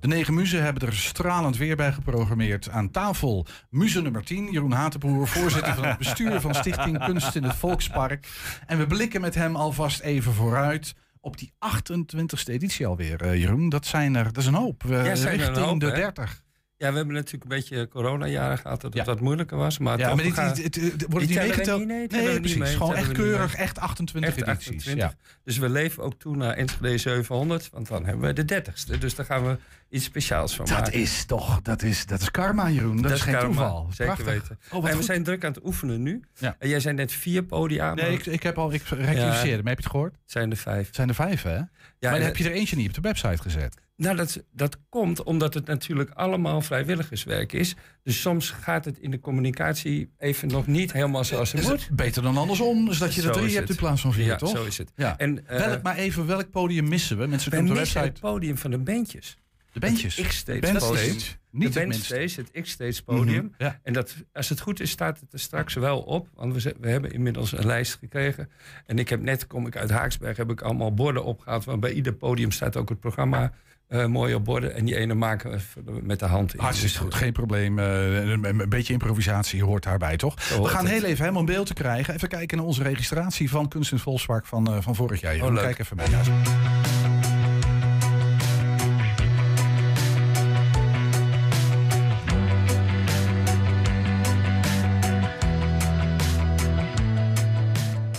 De 0.00 0.08
negen 0.08 0.34
muzen 0.34 0.62
hebben 0.62 0.88
er 0.88 0.94
stralend 0.96 1.56
weer 1.56 1.76
bij 1.76 1.92
geprogrammeerd. 1.92 2.70
Aan 2.70 2.90
tafel 2.90 3.46
muze 3.70 4.02
nummer 4.02 4.24
10, 4.24 4.50
Jeroen 4.50 4.72
Hatenbroer, 4.72 5.28
voorzitter 5.28 5.74
van 5.74 5.84
het 5.84 5.98
bestuur 5.98 6.40
van 6.40 6.54
Stichting 6.54 7.04
Kunst 7.04 7.34
in 7.34 7.42
het 7.42 7.54
Volkspark. 7.56 8.28
En 8.66 8.78
we 8.78 8.86
blikken 8.86 9.20
met 9.20 9.34
hem 9.34 9.56
alvast 9.56 10.00
even 10.00 10.32
vooruit 10.32 10.94
op 11.20 11.38
die 11.38 11.52
28e 11.58 12.52
editie 12.52 12.86
alweer, 12.86 13.20
eh, 13.22 13.40
Jeroen. 13.40 13.68
Dat, 13.68 13.86
zijn 13.86 14.14
er, 14.14 14.24
dat 14.24 14.36
is 14.36 14.46
een 14.46 14.54
hoop. 14.54 14.82
We, 14.82 14.94
Ja, 14.94 15.14
zijn 15.14 15.32
een 15.32 15.38
richting 15.38 15.66
hoop, 15.66 15.80
de 15.80 15.86
hè? 15.86 15.94
30. 15.94 16.44
Ja, 16.78 16.90
we 16.90 16.96
hebben 16.96 17.14
natuurlijk 17.14 17.42
een 17.42 17.48
beetje 17.58 17.88
coronajaren 17.88 18.58
gehad, 18.58 18.80
dat 18.80 18.94
het 18.94 19.06
Ja. 19.06 19.12
wat 19.12 19.20
moeilijker 19.20 19.56
was. 19.56 19.78
Maar 19.78 19.98
Ja, 19.98 20.14
maar 20.14 20.24
dit, 20.24 20.36
het- 20.36 20.74
het- 20.74 21.06
wordt 21.08 21.26
niet 21.28 21.38
meegeteld? 21.38 21.78
niet, 21.78 21.88
nee, 21.88 22.06
nee, 22.08 22.28
niet 22.28 22.40
precies. 22.40 22.56
mee, 22.58 22.76
Gewoon 22.76 22.94
echt 22.94 23.12
keurig, 23.12 23.54
echt 23.54 23.78
28 23.78 24.30
Echt 24.36 24.48
edities. 24.48 24.66
28. 24.68 25.04
Ja. 25.04 25.14
Dus 25.44 25.58
we 25.58 25.68
leven 25.68 26.02
ook 26.02 26.14
toe 26.18 26.36
naar 26.36 26.52
Enschede 26.54 26.98
700, 26.98 27.68
want 27.72 27.88
dan 27.88 28.04
hebben 28.04 28.26
we 28.26 28.32
de 28.32 28.44
30ste. 28.44 28.98
Dus 28.98 29.14
daar 29.14 29.26
gaan 29.26 29.44
we 29.46 29.58
iets 29.88 30.04
speciaals 30.04 30.56
van 30.56 30.64
Dat 30.66 30.78
maken. 30.78 30.92
is 30.92 31.24
toch, 31.24 31.62
dat 31.62 31.82
is, 31.82 32.06
dat 32.06 32.20
is 32.20 32.30
karma, 32.30 32.70
Jeroen. 32.70 33.02
Dat, 33.02 33.10
is 33.12 33.20
geen 33.20 33.32
karma, 33.34 33.46
toeval. 33.48 33.86
Zeker 33.90 34.04
Prachtig. 34.14 34.26
weten. 34.48 34.58
Oh, 34.72 34.88
en 34.90 34.96
we 34.96 35.02
zijn 35.02 35.22
druk 35.22 35.44
aan 35.44 35.52
het 35.52 35.64
oefenen 35.64 36.02
nu. 36.02 36.22
Ja. 36.38 36.56
En 36.58 36.68
jij 36.68 36.80
zei 36.80 36.94
net 36.94 37.12
vier 37.12 37.42
podia. 37.44 37.94
Nee, 37.94 38.12
ik, 38.12 38.26
ik 38.26 38.42
heb 38.42 38.58
al, 38.58 38.72
ik 38.72 38.82
rectificeerde. 38.82 39.62
Maar 39.62 39.72
heb 39.72 39.78
je 39.78 39.84
het 39.84 39.86
gehoord? 39.86 40.12
het 40.12 40.30
zijn 40.32 40.50
er 40.50 40.56
vijf. 40.56 40.86
Het 40.86 40.94
zijn 40.94 41.08
er 41.08 41.14
vijf, 41.14 41.42
hè? 41.42 41.58
Maar 42.00 42.10
dan 42.10 42.20
heb 42.20 42.36
je 42.36 42.44
er 42.44 42.52
eentje 42.52 42.76
niet 42.76 42.88
op 42.88 42.94
de 42.94 43.00
website 43.00 43.42
gezet. 43.42 43.74
Nou, 43.96 44.16
dat, 44.16 44.44
dat 44.52 44.78
komt 44.88 45.22
omdat 45.22 45.54
het 45.54 45.66
natuurlijk 45.66 46.10
allemaal 46.10 46.60
vrijwilligerswerk 46.60 47.52
is. 47.52 47.74
Dus 48.02 48.20
soms 48.20 48.50
gaat 48.50 48.84
het 48.84 48.98
in 48.98 49.10
de 49.10 49.20
communicatie 49.20 50.10
even 50.18 50.48
nog 50.48 50.66
niet 50.66 50.92
helemaal 50.92 51.24
zoals 51.24 51.52
het 51.52 51.60
Is 51.60 51.68
moet. 51.68 51.88
beter 51.92 52.22
dan 52.22 52.36
andersom, 52.36 52.84
dus 52.84 52.98
dat 52.98 53.14
je 53.14 53.22
er 53.22 53.32
drie 53.32 53.54
hebt 53.56 53.70
in 53.70 53.76
plaats 53.76 54.00
van 54.00 54.12
vier, 54.12 54.24
Ja, 54.24 54.36
toch? 54.36 54.50
zo 54.50 54.64
is 54.64 54.78
het. 54.78 54.92
Ja. 54.96 55.18
En, 55.18 55.46
eh, 55.46 55.58
welk, 55.58 55.82
maar 55.82 55.96
even, 55.96 56.26
welk 56.26 56.50
podium 56.50 56.88
missen 56.88 57.18
we? 57.18 57.26
Mensen 57.26 57.50
kunnen 57.50 57.68
op 57.68 57.74
de 57.76 57.80
website... 57.80 58.04
het 58.04 58.20
podium 58.20 58.58
van 58.58 58.70
de 58.70 58.78
bandjes. 58.78 59.36
De 59.80 59.86
bandjes? 59.86 60.16
Het 60.16 60.26
X-Stage 60.26 60.60
Bandstage? 60.60 61.14
Niet 61.50 61.72
de 61.72 61.80
het 61.80 61.88
bandstage, 61.88 62.40
het 62.40 62.62
X-stage 62.62 63.04
podium. 63.04 63.44
Mhm, 63.44 63.64
ja. 63.64 63.80
En 63.82 63.92
dat, 63.92 64.14
als 64.32 64.48
het 64.48 64.60
goed 64.60 64.80
is, 64.80 64.90
staat 64.90 65.20
het 65.20 65.32
er 65.32 65.38
straks 65.38 65.74
wel 65.74 66.00
op. 66.00 66.28
Want 66.34 66.62
we, 66.62 66.74
we 66.80 66.88
hebben 66.88 67.10
inmiddels 67.10 67.52
een 67.52 67.66
lijst 67.66 67.94
gekregen. 67.94 68.50
En 68.86 68.98
ik 68.98 69.08
heb 69.08 69.20
net, 69.20 69.46
kom 69.46 69.66
ik 69.66 69.76
uit 69.76 69.90
Haaksberg, 69.90 70.36
heb 70.36 70.50
ik 70.50 70.60
allemaal 70.60 70.94
borden 70.94 71.24
opgehaald. 71.24 71.64
Want 71.64 71.80
bij 71.80 71.92
ieder 71.92 72.12
podium 72.12 72.50
staat 72.50 72.76
ook 72.76 72.88
het 72.88 73.00
programma 73.00 73.52
eh, 73.88 74.06
mooi 74.06 74.34
op 74.34 74.44
borden. 74.44 74.74
En 74.74 74.84
die 74.84 74.96
ene 74.96 75.14
maken 75.14 75.60
we 75.84 76.00
met 76.02 76.18
de 76.18 76.26
hand. 76.26 76.54
in. 76.54 76.60
Hartstikke 76.60 76.98
goed, 76.98 77.14
geen 77.14 77.32
probleem. 77.32 77.78
Eh, 77.78 78.28
een, 78.28 78.44
een 78.44 78.68
beetje 78.68 78.92
improvisatie 78.92 79.64
hoort 79.64 79.82
daarbij, 79.82 80.16
toch? 80.16 80.48
We 80.48 80.64
gaan 80.64 80.84
het. 80.84 80.92
heel 80.94 81.04
even 81.04 81.20
helemaal 81.20 81.40
in 81.40 81.46
beeld 81.46 81.66
te 81.66 81.74
krijgen. 81.74 82.14
Even 82.14 82.28
kijken 82.28 82.56
naar 82.56 82.66
onze 82.66 82.82
registratie 82.82 83.50
van 83.50 83.68
Kunst 83.68 83.92
in 83.92 83.98
Volkspark 83.98 84.46
van, 84.46 84.66
eh, 84.66 84.80
van 84.80 84.94
vorig 84.94 85.20
jaar. 85.20 85.42
Oh, 85.42 85.52
leuk. 85.52 85.62
Kijk 85.62 85.78
even 85.78 85.96
mee. 85.96 86.10
Ja. 86.10 87.35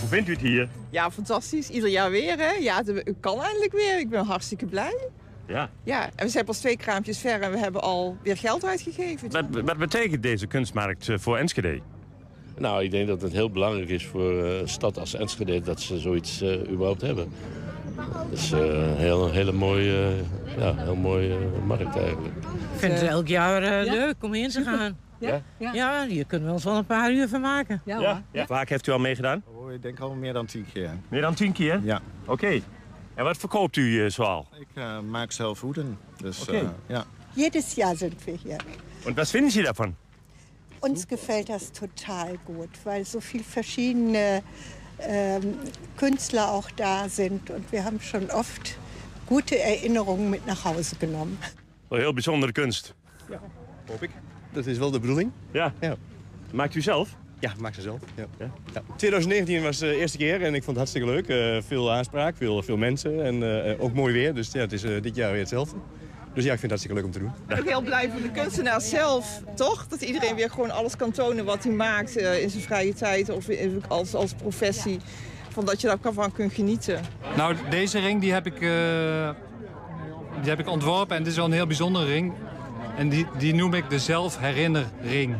Hoe 0.08 0.16
vindt 0.16 0.28
u 0.28 0.32
het 0.32 0.42
hier? 0.42 0.68
Ja, 0.90 1.10
fantastisch. 1.10 1.68
Ieder 1.68 1.88
jaar 1.90 2.10
weer, 2.10 2.38
hè? 2.38 2.50
Ja, 2.52 2.76
het 2.84 3.14
kan 3.20 3.40
eindelijk 3.40 3.72
weer. 3.72 3.98
Ik 3.98 4.08
ben 4.08 4.24
hartstikke 4.24 4.66
blij. 4.66 4.96
Ja. 5.46 5.70
Ja, 5.82 6.04
en 6.16 6.24
we 6.24 6.28
zijn 6.30 6.44
pas 6.44 6.58
twee 6.58 6.76
kraampjes 6.76 7.18
ver 7.18 7.40
en 7.40 7.50
we 7.50 7.58
hebben 7.58 7.80
al 7.82 8.16
weer 8.22 8.36
geld 8.36 8.64
uitgegeven. 8.64 9.30
Wat, 9.30 9.44
wat 9.64 9.76
betekent 9.76 10.22
deze 10.22 10.46
kunstmarkt 10.46 11.08
eh, 11.08 11.18
voor 11.18 11.36
Enschede? 11.36 11.80
Nou, 12.58 12.84
ik 12.84 12.90
denk 12.90 13.08
dat 13.08 13.22
het 13.22 13.32
heel 13.32 13.50
belangrijk 13.50 13.88
is 13.88 14.06
voor 14.06 14.44
eh, 14.44 14.58
een 14.60 14.68
stad 14.68 14.98
als 14.98 15.14
Enschede 15.14 15.60
dat 15.60 15.80
ze 15.80 15.98
zoiets 15.98 16.40
eh, 16.40 16.70
überhaupt 16.70 17.00
hebben. 17.00 17.32
Het 18.30 18.38
is 18.38 18.52
eh, 18.52 18.58
een 18.60 18.96
heel, 18.96 19.30
hele 19.30 19.52
mooie, 19.52 20.12
eh, 20.56 20.58
ja, 20.62 20.74
heel 20.76 20.96
mooie 20.96 21.32
eh, 21.34 21.66
markt 21.66 21.96
eigenlijk. 21.96 22.34
Ik 22.72 22.78
vind 22.78 22.92
het 23.00 23.02
elk 23.08 23.26
jaar 23.28 23.62
eh, 23.62 23.84
Ja? 23.84 23.92
leuk 23.92 24.14
om 24.20 24.34
in 24.34 24.48
te 24.48 24.62
gaan. 24.68 24.98
Ja? 25.18 25.42
Ja, 25.72 26.06
hier 26.06 26.24
kunnen 26.26 26.46
we 26.48 26.54
ons 26.54 26.64
wel 26.64 26.76
een 26.76 26.86
paar 26.86 27.12
uur 27.12 27.28
van 27.28 27.40
maken. 27.40 27.82
Ja, 27.84 28.22
Vaak 28.46 28.68
heeft 28.68 28.86
u 28.86 28.92
al 28.92 28.98
meegedaan? 28.98 29.42
Oh, 29.68 29.74
ik 29.74 29.82
denk 29.82 30.00
al 30.00 30.14
meer 30.14 30.32
dan 30.32 30.46
tien 30.46 30.66
keer. 30.72 30.90
Meer 31.08 31.20
dan 31.20 31.34
tien 31.34 31.52
keer? 31.52 31.80
Ja. 31.84 32.00
Oké. 32.26 32.60
En 33.14 33.24
wat 33.24 33.36
verkoopt 33.36 33.76
u 33.76 34.04
eh, 34.04 34.10
zoal? 34.10 34.46
Ik 34.60 34.66
eh, 34.74 35.00
maak 35.00 35.32
zelf 35.32 35.60
hoeden. 35.60 35.98
Dus 36.16 36.40
Oké. 36.40 36.56
eh, 36.56 36.68
ja. 36.86 37.04
Jedes 37.34 37.74
Jahr 37.74 37.96
sind 37.96 38.24
wir 38.24 38.38
hier. 38.42 38.60
En 39.04 39.14
wat 39.14 39.30
vinden 39.30 39.50
Sie 39.50 39.62
davon? 39.62 39.96
Uns 40.78 41.06
gefällt 41.06 41.48
das 41.48 41.70
total 41.70 42.38
gut, 42.44 42.68
weil 42.84 43.04
so 43.04 43.20
viele 43.20 43.44
verschiedene 43.44 44.42
ähm, 44.98 45.58
Künstler 45.96 46.50
auch 46.50 46.70
da 46.70 47.08
sind 47.08 47.50
und 47.50 47.70
wir 47.70 47.84
haben 47.84 48.00
schon 48.00 48.30
oft 48.30 48.78
gute 49.26 49.58
Erinnerungen 49.58 50.30
mit 50.30 50.46
nach 50.46 50.64
Hause 50.64 50.96
genommen. 50.98 51.38
Wel 51.88 51.98
heel 51.98 52.12
bijzondere 52.12 52.52
kunst. 52.52 52.94
Ja, 53.30 53.40
hoop 53.86 54.02
ik. 54.02 54.10
Dat 54.52 54.66
is 54.66 54.78
wel 54.78 54.90
de 54.90 55.00
bedoeling. 55.00 55.30
Ja. 55.52 55.72
ja. 55.80 55.96
Maakt 56.52 56.74
u 56.74 56.80
zelf? 56.80 57.16
Ja, 57.40 57.52
maak 57.58 57.74
ze 57.74 57.80
zelf. 57.80 58.00
Ja. 58.14 58.26
Ja. 58.38 58.82
2019 58.96 59.62
was 59.62 59.78
de 59.78 59.96
eerste 59.96 60.18
keer 60.18 60.42
en 60.42 60.54
ik 60.54 60.62
vond 60.64 60.66
het 60.66 60.76
hartstikke 60.76 61.08
leuk. 61.08 61.28
Eh, 61.28 61.62
veel 61.66 61.92
aanspraak, 61.92 62.36
veel, 62.36 62.62
veel 62.62 62.76
mensen 62.76 63.24
en 63.24 63.64
eh, 63.66 63.82
ook 63.84 63.94
mooi 63.94 64.12
weer. 64.12 64.34
Dus 64.34 64.52
ja, 64.52 64.60
het 64.60 64.72
is 64.72 64.82
eh, 64.82 65.02
dit 65.02 65.16
jaar 65.16 65.30
weer 65.30 65.40
hetzelfde. 65.40 65.76
Dus 66.34 66.44
ja, 66.44 66.52
ik 66.52 66.58
vind 66.58 66.72
het 66.72 66.80
hartstikke 66.80 66.96
leuk 66.96 67.04
om 67.04 67.10
te 67.12 67.18
doen. 67.18 67.28
Ik 67.28 67.46
ben 67.46 67.58
ook 67.58 67.68
heel 67.68 67.80
blij 67.80 68.10
voor 68.10 68.22
de 68.22 68.30
kunstenaar 68.30 68.80
zelf, 68.80 69.42
toch? 69.54 69.86
Dat 69.88 70.00
iedereen 70.02 70.34
weer 70.34 70.50
gewoon 70.50 70.70
alles 70.70 70.96
kan 70.96 71.10
tonen 71.10 71.44
wat 71.44 71.64
hij 71.64 71.72
maakt 71.72 72.16
eh, 72.16 72.42
in 72.42 72.50
zijn 72.50 72.62
vrije 72.62 72.94
tijd 72.94 73.30
of 73.30 73.48
in- 73.48 73.82
als, 73.88 74.14
als 74.14 74.32
professie. 74.34 74.98
Van 75.48 75.64
dat 75.64 75.80
je 75.80 75.96
daarvan 76.02 76.32
kunt 76.32 76.52
genieten. 76.52 77.00
Nou, 77.36 77.56
deze 77.70 77.98
ring 77.98 78.20
die 78.20 78.32
heb, 78.32 78.46
ik, 78.46 78.54
eh, 78.60 79.30
die 80.40 80.48
heb 80.50 80.58
ik 80.58 80.68
ontworpen 80.68 81.16
en 81.16 81.22
dit 81.22 81.30
is 81.32 81.36
wel 81.38 81.46
een 81.46 81.52
heel 81.52 81.66
bijzondere 81.66 82.04
ring. 82.06 82.32
En 82.96 83.08
die, 83.08 83.26
die 83.38 83.54
noem 83.54 83.74
ik 83.74 83.90
de 83.90 83.98
zelfherinnerring. 83.98 85.36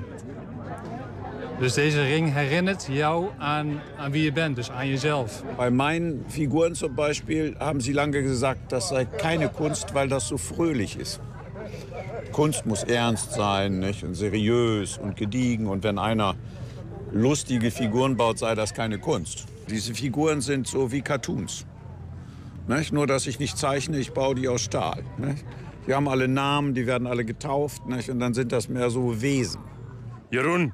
Dus 1.59 1.75
deze 1.75 2.03
ring 2.03 2.33
herinnert 2.33 2.87
jou 2.91 3.29
aan, 3.39 3.81
aan 3.97 4.11
wie 4.11 4.23
je 4.23 4.33
bent, 4.33 4.57
dus 4.57 4.71
aan 4.71 4.89
jezelf. 4.89 5.43
Bei 5.57 5.71
meinen 5.71 6.25
Figuren 6.29 6.75
zum 6.75 6.95
Beispiel 6.95 7.55
haben 7.59 7.81
sie 7.81 7.93
lange 7.93 8.23
gesagt, 8.23 8.61
das 8.69 8.89
sei 8.89 9.05
keine 9.05 9.49
Kunst, 9.49 9.93
weil 9.93 10.09
das 10.09 10.29
so 10.29 10.39
fröhlich 10.39 10.97
ist. 10.97 11.21
Kunst 12.33 12.67
muss 12.67 12.85
ernst 12.85 13.33
sein 13.33 13.81
nicht? 13.81 14.05
und 14.05 14.15
seriös 14.15 14.99
und 14.99 15.17
gediegen. 15.17 15.67
Und 15.67 15.83
wenn 15.83 15.99
einer 15.99 16.37
lustige 17.13 17.71
Figuren 17.71 18.17
baut, 18.17 18.39
sei 18.39 18.55
das 18.55 18.73
keine 18.73 18.99
Kunst. 18.99 19.47
Diese 19.69 19.95
Figuren 19.95 20.41
sind 20.41 20.69
so 20.69 20.93
wie 20.93 21.03
Cartoons. 21.03 21.67
Nicht? 22.69 22.93
Nur, 22.93 23.07
dass 23.07 23.27
ich 23.27 23.41
nicht 23.41 23.59
zeichne, 23.59 23.99
ich 23.99 24.13
baue 24.13 24.37
die 24.37 24.47
aus 24.47 24.61
Stahl. 24.61 25.03
Nicht? 25.17 25.45
Die 25.89 25.95
haben 25.95 26.09
alle 26.09 26.29
Namen, 26.29 26.75
die 26.75 26.87
werden 26.87 27.09
alle 27.09 27.25
getauft. 27.25 27.87
Nicht? 27.87 28.11
Und 28.11 28.21
dann 28.21 28.35
sind 28.35 28.53
das 28.53 28.69
mehr 28.69 28.91
so 28.91 29.21
Wesen. 29.21 29.61
Jeroen. 30.31 30.73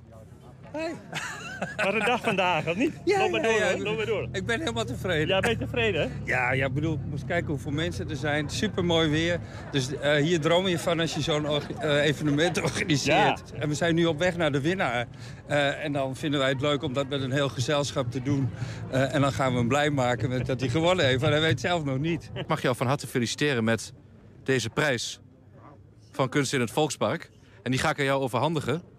Wat 1.77 1.95
een 1.95 1.99
dag 1.99 2.21
vandaag, 2.21 2.67
of 2.67 2.77
niet? 2.77 2.93
Ja, 3.05 3.29
maar 3.29 3.41
ja, 3.41 3.47
door, 3.49 3.59
ja. 3.59 3.73
hoor. 3.73 3.83
loop 3.83 3.97
maar 3.97 4.07
door. 4.07 4.29
Ik 4.33 4.47
ben 4.47 4.59
helemaal 4.59 4.85
tevreden. 4.85 5.29
Ja, 5.29 5.41
ben 5.41 5.51
je 5.51 5.57
tevreden? 5.57 6.01
hè? 6.01 6.09
Ja, 6.25 6.53
ja, 6.53 6.67
ik 6.67 6.73
bedoel, 6.73 6.95
ik 6.95 7.11
moest 7.11 7.25
kijken 7.25 7.49
hoeveel 7.51 7.73
mensen 7.73 8.11
er 8.11 8.17
zijn. 8.17 8.51
Super 8.51 8.85
mooi 8.85 9.09
weer. 9.09 9.39
Dus 9.71 9.97
eh, 9.97 10.15
hier 10.15 10.41
droom 10.41 10.67
je 10.67 10.79
van 10.79 11.01
als 11.01 11.15
je 11.15 11.21
zo'n 11.21 11.47
eh, 11.47 12.05
evenement 12.05 12.63
organiseert. 12.71 13.53
En 13.53 13.69
we 13.69 13.75
zijn 13.75 13.95
nu 13.95 14.07
op 14.07 14.19
weg 14.19 14.37
naar 14.37 14.53
de 14.53 14.61
winnaar. 14.61 15.07
Eh, 15.47 15.85
en 15.85 15.93
dan 15.93 16.17
vinden 16.17 16.41
wij 16.41 16.49
het 16.49 16.61
leuk 16.61 16.83
om 16.83 16.93
dat 16.93 17.09
met 17.09 17.23
een 17.23 17.33
heel 17.33 17.49
gezelschap 17.49 18.11
te 18.11 18.23
doen. 18.23 18.51
Eh, 18.91 19.15
en 19.15 19.21
dan 19.21 19.33
gaan 19.33 19.53
we 19.53 19.59
hem 19.59 19.69
blij 19.69 19.91
maken 19.91 20.29
met 20.29 20.47
dat 20.47 20.61
hij 20.61 20.69
gewonnen 20.69 21.05
heeft. 21.05 21.21
Maar 21.21 21.31
hij 21.31 21.41
weet 21.41 21.51
het 21.51 21.61
zelf 21.61 21.85
nog 21.85 21.99
niet. 21.99 22.31
Ik 22.35 22.47
mag 22.47 22.63
jou 22.63 22.77
van 22.77 22.87
harte 22.87 23.07
feliciteren 23.07 23.65
met 23.65 23.93
deze 24.45 24.71
prijs 24.71 25.21
van 26.11 26.29
Kunst 26.29 26.53
in 26.53 26.61
het 26.61 26.71
Volkspark. 26.71 27.31
En 27.63 27.71
die 27.71 27.81
ga 27.81 27.91
ik 27.91 27.99
aan 27.99 28.05
jou 28.05 28.23
overhandigen. 28.23 28.94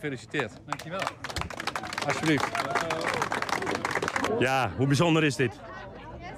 Gefeliciteerd. 0.00 0.52
Dankjewel. 0.66 1.00
Alsjeblieft. 2.06 2.46
Ja, 4.38 4.70
hoe 4.76 4.86
bijzonder 4.86 5.24
is 5.24 5.36
dit? 5.36 5.52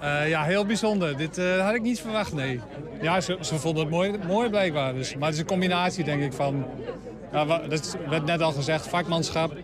Eh, 0.01 0.29
ja, 0.29 0.43
heel 0.43 0.67
bijzonder. 0.67 1.17
Dit 1.17 1.39
eh, 1.39 1.65
had 1.65 1.75
ik 1.75 1.83
niet 1.83 2.01
verwacht, 2.01 2.33
nee. 2.33 2.61
Ja, 3.03 3.21
ze, 3.21 3.39
ze 3.41 3.59
vonden 3.59 3.83
het 3.83 3.93
mooi, 3.93 4.19
mooi 4.27 4.49
blijkbaar. 4.49 4.95
Dus. 4.95 5.15
Maar 5.15 5.25
het 5.25 5.35
is 5.35 5.41
een 5.41 5.47
combinatie, 5.47 6.05
denk 6.05 6.23
ik, 6.23 6.33
van... 6.33 6.67
Ja, 7.33 7.45
dat 7.45 7.97
werd 8.09 8.25
net 8.25 8.41
al 8.41 8.53
gezegd, 8.53 8.89
vakmanschap. 8.89 9.57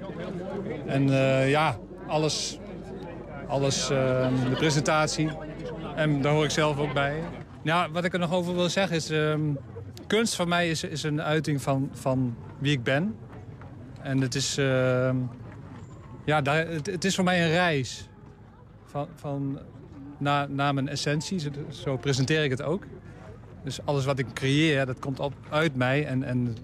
En 0.87 1.11
eh, 1.11 1.51
ja, 1.51 1.79
alles. 2.07 2.59
Alles, 3.49 3.91
eh, 3.91 4.29
de 4.49 4.57
presentatie. 4.57 5.31
En 5.95 6.23
daar 6.23 6.33
hoor 6.33 6.45
ik 6.45 6.51
zelf 6.51 6.79
ook 6.79 6.93
bij. 6.93 7.23
Ja, 7.63 7.91
wat 7.91 8.05
ik 8.05 8.13
er 8.13 8.19
nog 8.19 8.33
over 8.33 8.55
wil 8.55 8.69
zeggen 8.69 8.97
is... 8.97 9.11
ehm, 9.11 9.41
kunst 10.07 10.37
voor 10.37 10.49
mij 10.49 10.71
is, 10.71 10.85
is 10.85 11.03
een 11.03 11.23
uiting 11.23 11.63
van, 11.63 11.91
van 11.93 12.37
wie 12.59 12.73
ik 12.73 12.83
ben. 12.83 13.17
En 14.05 14.21
het 14.21 14.35
is... 14.35 14.59
ehm, 14.59 15.17
ja, 16.25 16.41
daar, 16.41 16.67
het, 16.67 17.05
is 17.05 17.15
voor 17.15 17.25
mij 17.25 17.45
een 17.45 17.51
reis. 17.51 18.09
Van, 18.85 19.09
van 19.15 19.59
naar, 20.19 20.75
mijn 20.75 20.89
essentie. 20.89 21.39
Zo, 21.39 21.51
zo 21.69 21.97
presenteer 21.97 22.45
ik 22.45 22.51
het 22.51 22.63
ook. 22.63 22.87
Dus 23.63 23.85
alles 23.85 24.05
wat 24.05 24.19
ik 24.19 24.27
creëer, 24.33 24.87
dat 24.87 24.99
komt 24.99 25.21
op, 25.21 25.33
uit 25.51 25.75
mij. 25.75 26.07
En, 26.07 26.23
en 26.23 26.57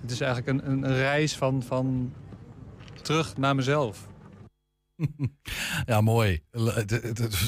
het 0.00 0.10
is 0.10 0.20
eigenlijk 0.20 0.58
een, 0.58 0.70
een, 0.70 0.82
een 0.82 0.96
reis 0.96 1.36
van, 1.36 1.62
van 1.62 2.12
terug 3.02 3.36
naar 3.36 3.54
mezelf. 3.54 4.08
Ja, 5.86 6.00
mooi. 6.00 6.42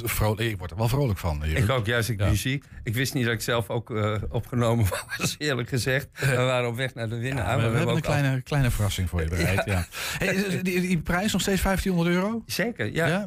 Vrolijk. 0.04 0.40
Ik 0.50 0.58
word 0.58 0.70
er 0.70 0.76
wel 0.76 0.88
vrolijk 0.88 1.18
van. 1.18 1.40
Jeroen. 1.44 1.62
Ik 1.62 1.70
ook, 1.70 1.86
juist 1.86 2.08
ik 2.08 2.18
muziek. 2.18 2.64
Ik 2.82 2.94
wist 2.94 3.14
niet 3.14 3.24
dat 3.24 3.32
ik 3.32 3.40
zelf 3.40 3.70
ook 3.70 3.90
eh, 3.90 4.14
opgenomen 4.28 4.86
was, 5.18 5.34
eerlijk 5.38 5.68
gezegd. 5.68 6.08
We 6.20 6.36
waren 6.36 6.68
op 6.68 6.76
weg 6.76 6.94
naar 6.94 7.08
de 7.08 7.16
winnaar. 7.18 7.44
Ja, 7.46 7.56
we, 7.56 7.62
maar 7.62 7.70
we 7.70 7.76
hebben 7.76 7.80
een 7.80 7.88
ook 7.88 8.06
al- 8.06 8.14
kleine, 8.20 8.42
kleine 8.42 8.70
verrassing 8.70 9.08
voor 9.08 9.20
je 9.22 9.28
bereid. 9.36 9.64
Ja. 9.64 9.86
Hey, 10.18 10.62
die, 10.62 10.80
die 10.80 10.98
prijs 11.00 11.32
nog 11.32 11.40
steeds 11.40 11.62
1500 11.62 12.16
euro? 12.16 12.42
Zeker, 12.46 12.92
ja. 12.94 13.26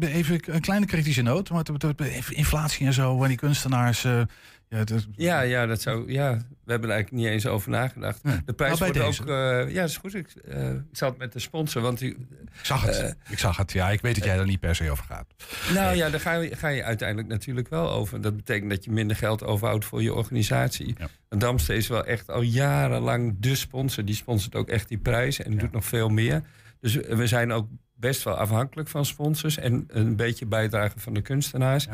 Even 0.00 0.40
een 0.44 0.60
kleine 0.60 0.86
kritische 0.86 1.22
noot. 1.22 1.50
Inflatie 2.28 2.86
en 2.86 2.92
zo. 2.92 3.22
En 3.22 3.28
die 3.28 3.36
kunstenaars. 3.36 4.04
eh, 4.04 4.20
ja, 4.68 4.84
dat- 4.84 5.06
Ja, 5.12 5.40
ja, 5.40 5.66
dat 5.66 5.80
zou, 5.82 6.12
ja, 6.12 6.38
we 6.64 6.70
hebben 6.70 6.88
er 6.90 6.94
eigenlijk 6.94 7.24
niet 7.24 7.32
eens 7.34 7.46
over 7.46 7.70
nagedacht. 7.70 8.22
De 8.44 8.52
prijs 8.52 8.78
Nou, 8.78 8.92
wordt 8.92 9.06
deze. 9.06 9.22
ook... 9.22 9.28
eh, 9.28 9.74
ja, 9.74 9.80
dat 9.80 9.88
is 9.88 9.96
goed. 9.96 10.14
Ik, 10.14 10.28
eh, 10.48 10.70
ik 10.70 10.98
het 10.98 11.18
met 11.18 11.32
de 11.32 11.38
sponsor, 11.38 11.82
want... 11.82 12.02
Ik 12.02 12.16
zag 12.62 12.82
het. 12.82 12.98
eh, 12.98 13.10
ik 13.28 13.38
zag 13.38 13.56
het. 13.56 13.72
Ja, 13.72 13.90
ik 13.90 14.00
weet 14.00 14.14
dat 14.14 14.24
jij 14.24 14.38
er 14.38 14.46
niet 14.46 14.60
per 14.60 14.74
se 14.74 14.90
over 14.90 15.04
gaat. 15.04 15.26
nou 15.74 15.96
ja, 15.96 16.10
daar 16.10 16.20
ga 16.20 16.32
je, 16.32 16.56
ga 16.56 16.68
je 16.68 16.84
uiteindelijk 16.84 17.28
natuurlijk 17.28 17.68
wel 17.68 17.90
over. 17.90 18.20
Dat 18.20 18.36
betekent 18.36 18.70
dat 18.70 18.84
je 18.84 18.90
minder 18.90 19.16
geld 19.16 19.44
overhoudt 19.44 19.84
voor 19.84 20.02
je 20.02 20.14
organisatie. 20.14 20.96
En 21.28 21.38
Damstee 21.38 21.76
is 21.76 21.88
wel 21.88 22.04
echt 22.04 22.30
al 22.30 22.42
jarenlang 22.42 23.36
de 23.38 23.54
sponsor. 23.54 24.04
Die 24.04 24.14
sponsort 24.14 24.54
ook 24.54 24.68
echt 24.68 24.88
die 24.88 24.98
prijs 24.98 25.42
en 25.42 25.56
doet 25.58 25.72
nog 25.72 25.84
veel 25.84 26.08
meer. 26.08 26.42
Dus 26.80 26.94
we 26.94 27.26
zijn 27.26 27.52
ook 27.52 27.68
best 27.96 28.22
wel 28.22 28.34
afhankelijk 28.34 28.88
van 28.88 29.04
sponsors... 29.04 29.56
en 29.56 29.84
een 29.88 30.16
beetje 30.16 30.46
bijdrage 30.46 30.98
van 30.98 31.14
de 31.14 31.20
kunstenaars. 31.22 31.86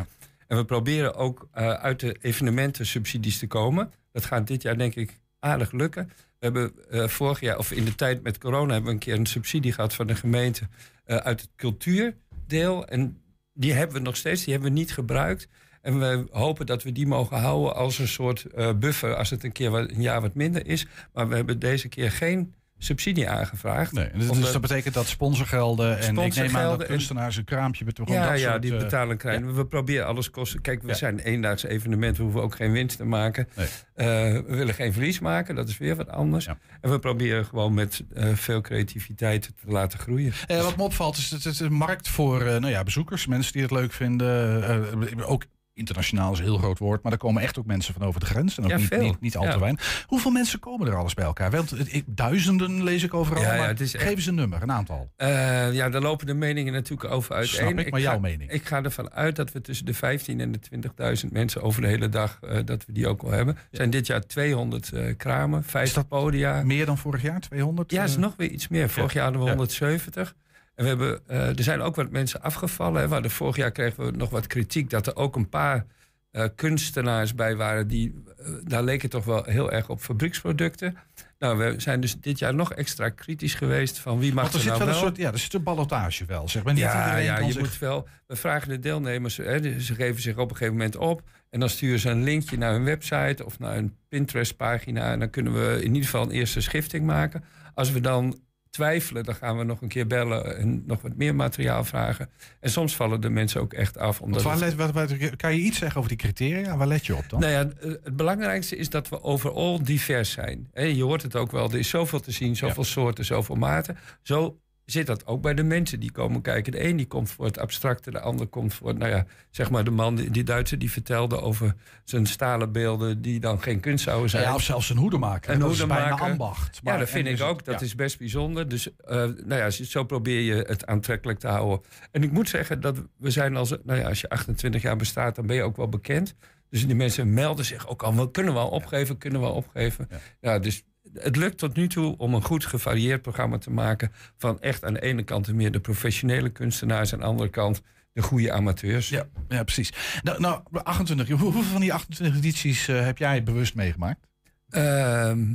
En 0.47 0.57
we 0.57 0.65
proberen 0.65 1.15
ook 1.15 1.49
uit 1.53 2.01
de 2.01 2.17
evenementen 2.21 2.87
subsidies 2.87 3.39
te 3.39 3.47
komen. 3.47 3.93
Dat 4.13 4.25
gaat 4.25 4.47
dit 4.47 4.63
jaar 4.63 4.79
denk 4.79 4.95
ik 4.95 5.19
aardig 5.39 5.73
lukken. 5.73 6.07
We 6.07 6.47
hebben 6.47 6.73
eh, 6.91 7.09
vorig 7.09 7.41
jaar, 7.41 7.59
of 7.59 7.73
in 7.73 7.85
de 7.85 7.95
tijd 7.95 8.23
met 8.23 8.39
corona... 8.39 8.73
hebben 8.73 8.85
we 8.85 8.95
een 8.95 8.99
keer 9.03 9.15
een 9.15 9.27
subsidie 9.27 9.73
gehad 9.73 9.95
van 9.95 10.07
de 10.07 10.15
gemeente... 10.15 10.69
eh, 11.05 11.17
uit 11.17 11.41
het 11.41 11.51
cultuurdeel. 11.57 12.87
En 12.87 13.23
die 13.53 13.73
hebben 13.73 13.97
we 13.97 14.03
nog 14.03 14.17
steeds, 14.17 14.45
die 14.45 14.53
hebben 14.53 14.73
we 14.73 14.79
niet 14.79 14.93
gebruikt. 14.93 15.49
En 15.83 15.99
we 15.99 16.27
hopen 16.31 16.67
dat 16.67 16.83
we 16.83 16.93
die 16.93 17.07
mogen 17.07 17.39
houden 17.39 17.75
als 17.75 17.99
een 17.99 18.09
soort 18.09 18.45
eh, 18.45 18.73
buffer 18.73 19.15
als 19.15 19.31
het 19.31 19.45
een 19.45 19.53
keer 19.53 19.75
een 19.75 20.03
jaar 20.03 20.21
wat 20.21 20.35
minder 20.35 20.67
is. 20.67 20.87
Maar 21.13 21.29
we 21.29 21.37
hebben 21.37 21.59
deze 21.59 21.89
keer 21.89 22.11
geen 22.11 22.55
subsidie 22.83 23.29
aangevraagd. 23.29 23.93
Nee, 23.93 24.11
dus, 24.13 24.23
Omdat- 24.23 24.37
dus 24.43 24.53
dat 24.53 24.61
betekent 24.61 24.95
dat 24.95 25.07
sponsorgelden 25.07 25.99
en 25.99 26.19
ik 26.19 26.35
neem 26.35 26.57
aan 26.57 26.79
dat 26.79 26.87
kunstenaars 26.87 27.37
een 27.37 27.45
kraampje 27.45 27.85
betogen. 27.85 28.15
Ja, 28.15 28.31
dat 28.31 28.41
ja, 28.41 28.51
soort, 28.51 28.63
die 28.63 28.73
eh, 28.73 28.79
betalen 28.79 29.17
klein. 29.17 29.55
We 29.55 29.67
proberen 29.67 30.07
alles 30.07 30.31
kosten. 30.31 30.61
Kijk, 30.61 30.83
we 30.83 30.89
Ja. 30.89 30.95
zijn 30.95 31.15
een 31.15 31.25
eendaagse 31.25 31.69
evenement. 31.69 32.17
We 32.17 32.23
hoeven 32.23 32.43
ook 32.43 32.55
geen 32.55 32.73
winst 32.73 32.97
te 32.97 33.05
maken. 33.05 33.49
Eh, 33.95 34.07
we 34.07 34.45
willen 34.47 34.75
geen 34.75 34.93
verlies 34.93 35.19
maken. 35.21 35.55
Dat 35.55 35.69
is 35.69 35.79
weer 35.79 35.97
wat 35.97 36.09
anders. 36.09 36.47
En 36.47 36.91
we 36.91 36.99
proberen 36.99 37.45
gewoon 37.45 37.75
met 37.75 38.03
eh, 38.15 38.29
veel 38.35 38.61
creativiteit 38.61 39.43
te 39.43 39.71
laten 39.73 39.99
groeien. 39.99 40.33
Eh, 40.47 40.63
wat 40.63 40.77
me 40.77 40.83
opvalt 40.83 41.17
is 41.17 41.29
dat 41.29 41.43
het 41.43 41.61
een 41.61 41.73
markt 41.73 42.09
voor 42.09 42.45
nou 42.45 42.69
ja, 42.69 42.83
bezoekers, 42.83 43.27
mensen 43.27 43.53
die 43.53 43.63
het 43.63 43.71
leuk 43.71 43.93
vinden. 43.93 45.25
ook 45.27 45.45
internationaal 45.81 46.33
is 46.33 46.39
een 46.39 46.45
heel 46.45 46.59
groot 46.59 46.79
woord, 46.79 47.03
maar 47.03 47.13
er 47.13 47.19
komen 47.19 47.43
echt 47.43 47.59
ook 47.59 47.67
mensen 47.67 47.95
van 47.95 48.03
over 48.03 48.21
de 48.21 48.27
grens. 48.27 48.59
En 48.59 48.65
ook 48.65 48.71
Ja, 48.71 48.77
niet, 48.77 48.99
niet, 49.01 49.21
niet 49.21 49.37
al 49.37 49.45
Ja. 49.45 49.53
te 49.53 49.59
weinig. 49.59 50.05
Hoeveel 50.07 50.31
mensen 50.31 50.59
komen 50.59 50.87
er 50.87 50.95
alles 50.97 51.15
bij 51.15 51.25
elkaar? 51.25 51.51
Want 51.51 51.75
duizenden 52.07 52.83
lees 52.83 53.03
ik 53.03 53.15
overal, 53.15 53.43
Ja, 53.43 53.57
maar 53.57 53.69
het 53.69 53.81
is 53.81 53.95
echt- 53.95 54.05
geef 54.05 54.15
eens 54.15 54.27
een 54.27 54.35
nummer, 54.35 54.63
een 54.63 54.73
aantal. 54.73 55.11
Eh, 55.17 55.73
ja, 55.73 55.89
daar 55.89 56.01
lopen 56.01 56.27
de 56.27 56.35
meningen 56.35 56.73
natuurlijk 56.73 57.11
over 57.13 57.35
uiteen. 57.35 57.55
Snap 57.55 57.79
ik, 57.79 57.91
maar 57.91 58.01
ga, 58.01 58.07
jouw 58.11 58.19
mening? 58.19 58.51
Ik 58.51 58.65
ga 58.67 58.83
ervan 58.83 59.11
uit 59.11 59.37
dat 59.37 59.53
we 59.53 59.61
tussen 59.61 59.87
de 59.87 59.95
15 59.95 60.41
en 60.41 60.53
de 60.53 60.59
20.000 60.61 61.33
mensen 61.33 61.63
over 61.63 61.83
de 61.83 61.89
hele 61.89 62.09
dag... 62.09 62.39
eh, 62.43 62.59
dat 62.65 62.87
we 62.87 62.93
die 62.93 63.07
ook 63.09 63.23
al 63.23 63.31
hebben. 63.31 63.55
Er 63.57 63.63
zijn 63.71 63.91
dit 63.91 64.07
jaar 64.07 64.27
200 64.27 64.93
eh, 64.93 65.17
kramen, 65.17 65.65
50 65.65 66.09
podia. 66.09 66.63
Meer 66.65 66.87
dan 66.87 66.99
vorig 66.99 67.23
jaar, 67.23 67.41
200? 67.41 67.91
Ja, 67.91 68.05
is 68.05 68.17
nog 68.17 68.35
weer 68.37 68.51
iets 68.51 68.69
meer. 68.69 68.89
Vorig 68.89 69.13
Ja. 69.13 69.15
jaar 69.15 69.23
hadden 69.23 69.41
we 69.43 69.49
Ja. 69.49 69.55
170. 69.57 70.35
En 70.81 70.87
we 70.87 70.89
hebben, 70.89 71.21
eh, 71.27 71.59
er 71.59 71.63
zijn 71.63 71.81
ook 71.81 71.95
wat 71.95 72.11
mensen 72.11 72.43
afgevallen. 72.43 73.01
Hè. 73.01 73.07
We 73.07 73.13
hadden 73.13 73.31
vorig 73.31 73.57
jaar 73.57 73.71
kregen 73.71 74.05
we 74.05 74.11
nog 74.11 74.31
wat 74.31 74.47
kritiek... 74.47 74.91
dat 74.91 75.07
er 75.07 75.17
ook 75.17 75.37
een 75.37 75.49
paar 75.49 75.87
eh, 76.31 76.45
kunstenaars 76.55 77.35
bij 77.35 77.57
waren... 77.57 77.89
die 77.89 78.23
eh, 78.39 78.47
daar 78.65 78.83
leek 78.83 79.03
het 79.03 79.11
toch 79.11 79.25
wel 79.25 79.45
heel 79.45 79.73
erg 79.73 79.89
op 79.89 80.01
fabrieksproducten. 80.01 80.97
Nou, 81.39 81.59
we 81.59 81.75
zijn 81.77 82.01
dus 82.01 82.21
dit 82.21 82.39
jaar 82.39 82.55
nog 82.55 82.73
extra 82.73 83.09
kritisch 83.09 83.55
geweest... 83.55 83.99
van 83.99 84.19
wie 84.19 84.35
mag 84.35 84.43
Want 84.43 84.55
er 84.55 84.61
er 84.61 84.65
zit 84.65 84.73
nou 84.73 84.85
wel 84.85 84.95
een 84.95 85.01
soort, 85.01 85.17
ja, 85.17 85.33
er 85.33 85.39
zit 85.39 85.55
een 85.55 85.63
ballotage 85.63 86.25
wel, 86.25 86.49
zeg 86.49 86.63
maar. 86.63 86.73
Niet 86.73 86.83
ja, 86.83 87.17
ja 87.17 87.39
je 87.39 87.53
zich- 87.53 87.61
moet 87.61 87.79
wel. 87.79 88.09
We 88.27 88.37
vragen 88.37 88.69
de 88.69 88.79
deelnemers, 88.79 89.37
hè, 89.37 89.81
ze 89.81 89.95
geven 89.95 90.23
zich 90.23 90.37
op 90.37 90.51
een 90.51 90.57
gegeven 90.57 90.77
moment 90.77 90.97
op. 90.97 91.23
En 91.51 91.61
dan 91.61 91.69
sturen 91.69 91.99
ze 91.99 92.11
een 92.11 92.25
linkje 92.25 92.59
naar 92.59 92.73
hun 92.73 92.85
website 92.85 93.45
of 93.45 93.59
naar 93.59 93.77
een 93.77 93.97
Pinterest-pagina. 94.09 95.13
En 95.13 95.19
dan 95.19 95.31
kunnen 95.31 95.53
we 95.53 95.77
in 95.77 95.89
ieder 95.89 96.05
geval 96.05 96.23
een 96.23 96.31
eerste 96.31 96.61
schifting 96.61 97.07
maken. 97.07 97.45
Als 97.75 97.93
we 97.93 98.01
dan 98.01 98.39
twijfelen, 98.71 99.25
dan 99.25 99.35
gaan 99.35 99.59
we 99.59 99.65
nog 99.65 99.81
een 99.81 99.89
keer 99.89 100.07
bellen 100.07 100.59
en 100.59 100.83
nog 100.87 101.03
wat 101.03 101.17
meer 101.17 101.35
materiaal 101.35 101.85
vragen. 101.85 102.31
En 102.61 102.71
soms 102.71 102.97
vallen 102.97 103.21
de 103.21 103.31
mensen 103.31 103.61
ook 103.61 103.73
echt 103.73 103.99
af. 103.99 104.21
Omdat 104.21 104.43
waar 104.43 104.59
let, 104.59 105.37
kan 105.37 105.55
je 105.55 105.61
iets 105.61 105.79
zeggen 105.79 105.99
over 105.99 106.09
die 106.09 106.19
criteria? 106.19 106.77
Waar 106.77 106.87
let 106.87 107.07
je 107.07 107.17
op 107.17 107.25
dan? 107.29 107.41
nou 107.41 107.53
ja, 107.53 107.61
eh, 107.61 107.91
het 108.03 108.17
belangrijkste 108.17 108.77
is 108.77 108.89
dat 108.89 109.09
we 109.09 109.23
overal 109.23 109.83
divers 109.83 110.31
zijn. 110.31 110.71
Je 110.75 111.03
hoort 111.03 111.23
het 111.23 111.37
ook 111.37 111.51
wel, 111.51 111.71
er 111.71 111.79
is 111.79 111.89
zoveel 111.89 112.21
te 112.21 112.31
zien, 112.31 112.57
zoveel 112.57 112.85
soorten, 112.85 113.25
zoveel 113.25 113.57
maten. 113.57 113.99
Zo 114.23 114.61
zit 114.91 115.07
dat 115.07 115.27
ook 115.27 115.43
bij 115.43 115.55
de 115.55 115.63
mensen 115.63 116.01
die 116.01 116.13
komen 116.13 116.41
kijken. 116.43 116.73
De 116.73 116.85
een 116.85 116.97
die 116.97 117.07
komt 117.07 117.31
voor 117.31 117.45
het 117.45 117.59
abstracte, 117.59 118.11
de 118.11 118.21
ander 118.21 118.47
komt 118.47 118.75
voor... 118.75 118.95
Nou 118.95 119.11
ja, 119.11 119.27
zeg 119.51 119.71
maar 119.71 119.85
de 119.85 119.91
man, 119.91 120.15
die, 120.15 120.31
die 120.31 120.45
Duitser, 120.45 120.79
die 120.79 120.91
vertelde 120.91 121.41
over 121.41 121.75
zijn 122.05 122.27
stalen 122.27 122.73
beelden... 122.73 123.23
die 123.23 123.41
dan 123.41 123.63
geen 123.63 123.81
kunst 123.81 124.05
zouden 124.05 124.31
zijn. 124.31 124.43
Ja, 124.43 124.55
of 124.55 124.63
zelfs 124.63 124.91
een 124.91 124.97
hoedemaker. 124.97 125.53
Een 125.53 125.59
dat 125.59 125.71
is 125.71 125.77
bijna 125.79 125.95
hoedemaker. 125.95 126.31
ambacht. 126.31 126.75
Ja, 126.75 126.81
Maar- 126.85 126.99
dat 126.99 127.07
en 127.07 127.13
vind 127.13 127.27
ik 127.27 127.39
het- 127.39 127.43
ook. 127.49 127.65
Dat 127.65 127.81
ja. 127.81 127.87
is 127.87 127.95
best 127.95 128.19
bijzonder. 128.19 128.69
Dus 128.69 128.95
eh, 128.97 129.17
nou 129.17 129.55
ja, 129.55 129.71
zo 129.71 130.05
probeer 130.05 130.41
je 130.41 130.55
het 130.55 130.87
aantrekkelijk 130.87 131.39
te 131.39 131.49
houden. 131.49 131.81
En 132.11 132.23
ik 132.23 132.33
moet 132.33 132.49
zeggen 132.49 132.81
dat 132.81 133.03
we 133.19 133.31
zijn 133.31 133.57
als... 133.57 133.71
Nou 133.85 133.99
ja, 133.99 134.09
als 134.09 134.21
je 134.21 134.29
28 134.29 134.83
jaar 134.83 134.97
bestaat, 134.97 135.35
dan 135.37 135.47
ben 135.47 135.57
je 135.57 135.63
ook 135.63 135.77
wel 135.77 135.89
bekend. 135.89 136.35
Dus 136.71 136.87
die 136.87 136.95
mensen 136.95 137.35
melden 137.35 137.65
zich 137.65 137.89
ook 137.89 138.03
al. 138.03 138.15
"We 138.15 138.31
Kunnen 138.31 138.53
we 138.53 138.59
al 138.59 138.69
opgeven? 138.69 139.19
Kunnen 139.19 139.41
we 139.41 139.47
al 139.47 139.55
opgeven? 139.55 140.09
Ja. 140.41 140.59
dus 140.59 140.83
het 141.15 141.37
lukt 141.37 141.59
tot 141.59 141.77
nu 141.77 141.89
toe 141.89 142.17
om 142.19 142.35
een 142.35 142.43
goed 142.43 142.67
gevarieerd 142.67 143.23
programma 143.23 143.59
te 143.59 143.71
maken... 143.71 144.13
van 144.37 144.61
echt 144.61 144.85
aan 144.85 144.93
de 144.95 145.01
ene 145.03 145.23
kant 145.23 145.45
de 145.47 145.55
meer 145.55 145.73
de 145.73 145.81
professionele 145.81 146.51
kunstenaars... 146.51 147.13
en 147.13 147.15
aan 147.19 147.25
de 147.25 147.31
andere 147.31 147.49
kant 147.51 147.83
de 148.13 148.23
goede 148.23 148.53
amateurs. 148.53 149.09
Ja, 149.09 149.27
ja 149.49 149.63
precies. 149.63 149.93
Nou, 150.23 150.41
nou 150.41 150.61
28, 150.73 151.29
hoe- 151.29 151.39
hoeveel 151.53 151.63
van 151.73 151.81
die 151.81 151.93
28 151.93 152.37
edities 152.39 152.89
eh, 152.89 153.05
heb 153.05 153.19
jij 153.19 153.43
bewust 153.43 153.75
meegemaakt? 153.75 154.27
Ehm, 154.69 155.55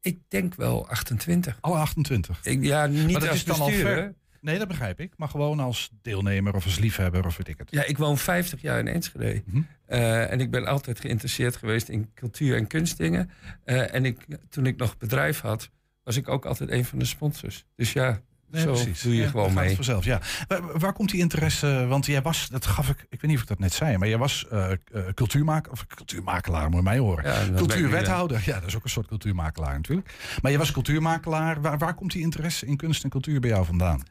ik 0.00 0.18
denk 0.28 0.54
wel 0.54 0.88
28. 0.88 1.58
Alle 1.60 1.76
28? 1.76 2.40
Ik, 2.44 2.62
ja, 2.64 2.86
niet 2.86 3.10
Maar 3.10 3.20
dat 3.20 3.28
als 3.28 3.38
is 3.38 3.44
dan 3.44 3.60
al 3.60 3.68
ver. 3.68 4.14
Nee, 4.46 4.58
dat 4.58 4.68
begrijp 4.68 5.00
ik. 5.00 5.12
Maar 5.16 5.28
gewoon 5.28 5.60
als 5.60 5.90
deelnemer 6.02 6.54
of 6.54 6.64
als 6.64 6.78
liefhebber 6.78 7.26
of 7.26 7.36
weet 7.36 7.48
ik 7.48 7.58
het. 7.58 7.70
Ja, 7.70 7.84
ik 7.84 7.98
woon 7.98 8.18
50 8.18 8.60
jaar 8.60 8.78
in 8.78 8.88
Enschede. 8.88 9.42
Mhm. 9.46 9.62
Eh, 9.86 10.32
en 10.32 10.40
ik 10.40 10.50
ben 10.50 10.66
altijd 10.66 11.00
geïnteresseerd 11.00 11.56
geweest 11.56 11.88
in 11.88 12.10
cultuur 12.14 12.56
en 12.56 12.66
kunstdingen. 12.66 13.30
Eh, 13.64 13.94
en 13.94 14.04
ik, 14.04 14.26
toen 14.48 14.66
ik 14.66 14.76
nog 14.76 14.98
bedrijf 14.98 15.40
had, 15.40 15.70
was 16.02 16.16
ik 16.16 16.28
ook 16.28 16.44
altijd 16.44 16.70
een 16.70 16.84
van 16.84 16.98
de 16.98 17.04
sponsors. 17.04 17.64
Dus 17.76 17.92
ja, 17.92 18.20
Nee, 18.50 18.62
zo 18.62 18.72
precies. 18.72 19.02
doe 19.02 19.14
je 19.14 19.22
Ja, 19.22 19.28
gewoon 19.28 19.54
mee. 19.54 19.74
Vanzelf, 19.74 20.04
ja. 20.04 20.20
Waar, 20.48 20.78
waar 20.78 20.92
komt 20.92 21.10
die 21.10 21.20
interesse? 21.20 21.86
Want 21.88 22.06
jij 22.06 22.22
was, 22.22 22.48
dat 22.48 22.66
gaf 22.66 22.88
ik, 22.88 23.06
ik 23.08 23.20
weet 23.20 23.22
niet 23.22 23.36
of 23.36 23.42
ik 23.42 23.48
dat 23.48 23.58
net 23.58 23.72
zei, 23.72 23.96
maar 23.96 24.08
jij 24.08 24.18
was 24.18 24.48
eh 24.48 24.70
cultuurmaker, 25.14 25.72
of 25.72 25.86
cultuurmakelaar, 25.86 26.68
moet 26.68 26.76
je 26.76 26.82
mij 26.82 26.98
horen. 26.98 27.24
Ja, 27.24 27.56
Cultuurwethouder, 27.56 28.42
ja, 28.44 28.60
dat 28.60 28.68
is 28.68 28.76
ook 28.76 28.84
een 28.84 28.90
soort 28.90 29.06
cultuurmakelaar 29.06 29.74
natuurlijk. 29.74 30.14
Maar 30.42 30.52
je 30.52 30.58
was 30.58 30.70
cultuurmakelaar. 30.70 31.60
Waar, 31.60 31.78
waar 31.78 31.94
komt 31.94 32.12
die 32.12 32.22
interesse 32.22 32.66
in 32.66 32.76
kunst 32.76 33.04
en 33.04 33.10
cultuur 33.10 33.40
bij 33.40 33.50
jou 33.50 33.64
vandaan? 33.64 34.02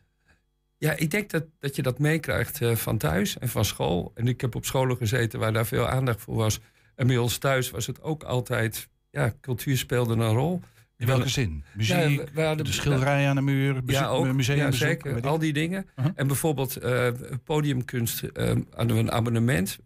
Ja, 0.78 0.92
ik 0.98 1.12
denk 1.12 1.30
dat, 1.30 1.44
dat 1.60 1.76
je 1.76 1.82
dat 1.82 2.00
meekrijgt 2.00 2.62
eh, 2.62 2.76
van 2.76 2.98
thuis 2.98 3.38
en 3.38 3.50
van 3.50 3.66
school. 3.66 4.12
En 4.16 4.28
ik 4.28 4.42
heb 4.42 4.56
op 4.56 4.66
scholen 4.66 4.98
gezeten 4.98 5.40
waar 5.40 5.54
daar 5.54 5.66
veel 5.66 5.88
aandacht 5.88 6.22
voor 6.22 6.36
was. 6.36 6.60
En 6.96 7.08
bij 7.08 7.18
ons 7.18 7.38
thuis 7.38 7.72
was 7.72 7.88
het 7.88 8.02
ook 8.02 8.24
altijd... 8.24 8.88
Ja, 9.12 9.34
cultuur 9.42 9.78
speelde 9.78 10.14
een 10.14 10.34
rol. 10.34 10.62
In 10.98 11.08
welke 11.08 11.30
zin? 11.30 11.64
Muziek, 11.74 12.22
Ja, 12.36 12.46
hadden- 12.46 12.66
de 12.66 12.72
schilderijen 12.72 13.30
aan 13.30 13.36
de 13.36 13.42
muur, 13.42 13.74
bezoek, 13.84 14.02
ja, 14.02 14.08
ook, 14.08 14.42
ja, 14.42 14.72
zeker. 14.72 15.28
Al 15.28 15.40
die 15.40 15.54
dingen. 15.54 15.86
Uh-huh. 15.96 16.12
En 16.16 16.28
bijvoorbeeld 16.28 16.76
eh, 16.76 17.08
podiumkunst 17.44 18.24
eh, 18.24 18.52
hadden 18.70 18.96
we 18.96 19.02
een 19.02 19.12
abonnement. 19.12 19.80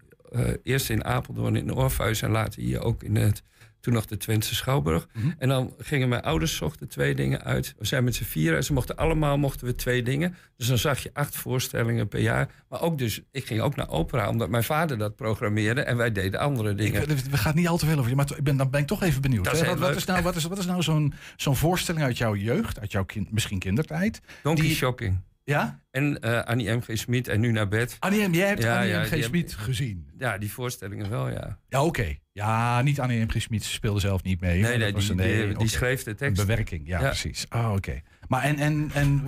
Eerst 0.63 0.89
in 0.89 1.03
Apeldoorn 1.05 1.55
in 1.55 1.73
Orpheus 1.73 2.21
en 2.21 2.31
later 2.31 2.61
hier 2.61 2.81
ook 2.81 3.03
in 3.03 3.15
het... 3.15 3.41
Toen 3.89 3.97
nog 3.97 4.07
de 4.07 4.17
Twentse 4.17 4.55
Schouwburg. 4.55 5.07
Mhm. 5.13 5.31
En 5.37 5.49
dan 5.49 5.73
gingen 5.77 6.09
mijn 6.09 6.21
ouders 6.21 6.55
zochten 6.55 6.87
twee 6.87 7.15
dingen 7.15 7.43
uit. 7.43 7.75
We 7.77 7.85
zijn 7.85 8.03
met 8.03 8.15
z'n 8.15 8.23
vieren 8.23 8.57
en 8.57 8.63
ze 8.63 8.73
mochten 8.73 8.95
allemaal 8.95 9.37
mochten 9.37 9.67
we 9.67 9.75
twee 9.75 10.03
dingen. 10.03 10.35
Dus 10.57 10.67
dan 10.67 10.77
zag 10.77 10.99
je 10.99 11.09
acht 11.13 11.35
voorstellingen 11.35 12.07
per 12.07 12.19
jaar. 12.19 12.49
Maar 12.69 12.81
ook 12.81 12.97
dus, 12.97 13.21
ik 13.31 13.45
ging 13.45 13.61
ook 13.61 13.75
naar 13.75 13.89
opera, 13.89 14.29
omdat 14.29 14.49
mijn 14.49 14.63
vader 14.63 14.97
dat 14.97 15.15
programmeerde. 15.15 15.81
En 15.81 15.97
wij 15.97 16.11
deden 16.11 16.39
andere 16.39 16.75
dingen. 16.75 17.09
Ik, 17.09 17.17
we 17.17 17.37
gaan 17.37 17.55
niet 17.55 17.67
al 17.67 17.77
te 17.77 17.85
veel 17.85 17.97
over 17.97 18.09
je, 18.09 18.15
maar 18.15 18.31
ik 18.37 18.43
ben, 18.43 18.57
dan 18.57 18.69
ben 18.69 18.81
ik 18.81 18.87
toch 18.87 19.03
even 19.03 19.21
benieuwd. 19.21 19.51
Hè. 19.51 19.65
wat, 19.65 19.79
wat 19.79 19.95
is 19.95 20.05
nou, 20.05 20.23
wat 20.23 20.35
is, 20.35 20.43
wat 20.43 20.57
is 20.57 20.65
nou 20.65 20.81
zo'n 20.81 21.13
zo'n 21.35 21.55
voorstelling 21.55 22.03
uit 22.03 22.17
jouw 22.17 22.35
jeugd, 22.35 22.79
uit 22.79 22.91
jouw 22.91 23.05
kind, 23.05 23.31
misschien 23.31 23.59
kindertijd? 23.59 24.21
Donkey 24.43 24.65
die- 24.65 24.75
Shocking. 24.75 25.21
Ja? 25.43 25.79
En 25.91 26.19
eh, 26.21 26.41
Annie 26.43 26.71
M.G. 26.71 26.85
Smit 26.93 27.27
en 27.27 27.39
Nu 27.39 27.51
naar 27.51 27.67
bed. 27.67 27.95
Annie 27.99 28.27
M. 28.27 28.33
Jij 28.33 28.47
hebt 28.47 28.61
Ja, 28.63 28.75
Annie 28.77 28.89
ja, 28.91 29.01
M.G. 29.01 29.09
die 29.09 29.23
Smit 29.23 29.53
gezien. 29.53 30.07
Ja, 30.17 30.37
die 30.37 30.51
voorstellingen 30.51 31.09
wel, 31.09 31.29
ja. 31.29 31.59
Ja, 31.69 31.83
oké. 31.83 32.17
Ja, 32.39 32.81
niet 32.81 32.99
Annie 32.99 33.25
M.G. 33.25 33.41
Smit 33.41 33.63
speelde 33.63 33.99
zelf 33.99 34.23
niet 34.23 34.39
mee. 34.41 34.61
Nee, 34.61 34.77
nee, 34.77 34.93
die, 34.93 35.11
een- 35.11 35.53
die, 35.57 35.67
schreef 35.67 36.03
de 36.03 36.15
tekst. 36.15 36.39
Een 36.39 36.45
bewerking, 36.47 36.87
ja, 36.87 36.99
Ja. 36.99 37.05
precies. 37.07 37.45
Oh, 37.49 37.71
oké. 37.75 38.01
Maar 38.27 38.43
en, 38.43 38.55
en, 38.57 38.89
en 38.93 39.23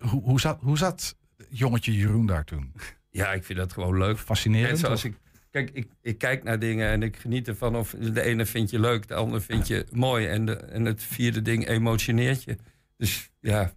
hoe, 0.00 0.22
hoe, 0.22 0.40
zat, 0.40 0.58
hoe 0.60 0.78
zat 0.78 1.16
jongetje 1.50 1.96
Jeroen 1.96 2.26
daar 2.26 2.44
toen? 2.44 2.72
Ja, 3.10 3.32
ik 3.32 3.44
vind 3.44 3.58
dat 3.58 3.72
gewoon 3.72 3.98
leuk. 3.98 4.18
Fascinerend, 4.18 4.78
zoals 4.78 5.04
ik, 5.04 5.16
kijk, 5.50 5.70
ik, 5.72 5.88
ik 6.02 6.18
kijk 6.18 6.42
naar 6.42 6.58
dingen 6.58 6.88
en 6.90 7.02
ik 7.02 7.16
geniet 7.16 7.48
ervan. 7.48 7.76
Of 7.76 7.94
de 8.00 8.22
ene 8.22 8.46
vind 8.46 8.70
je 8.70 8.80
leuk, 8.80 9.08
de 9.08 9.14
andere 9.14 9.40
vind 9.40 9.66
je 9.66 9.86
mooi. 9.92 10.26
En, 10.26 10.44
de, 10.46 10.56
en 10.56 10.84
het 10.84 11.02
vierde 11.02 11.42
ding 11.42 11.66
emotioneert 11.68 12.42
je. 12.42 12.56
Dus 12.96 13.30
ja, 13.40 13.72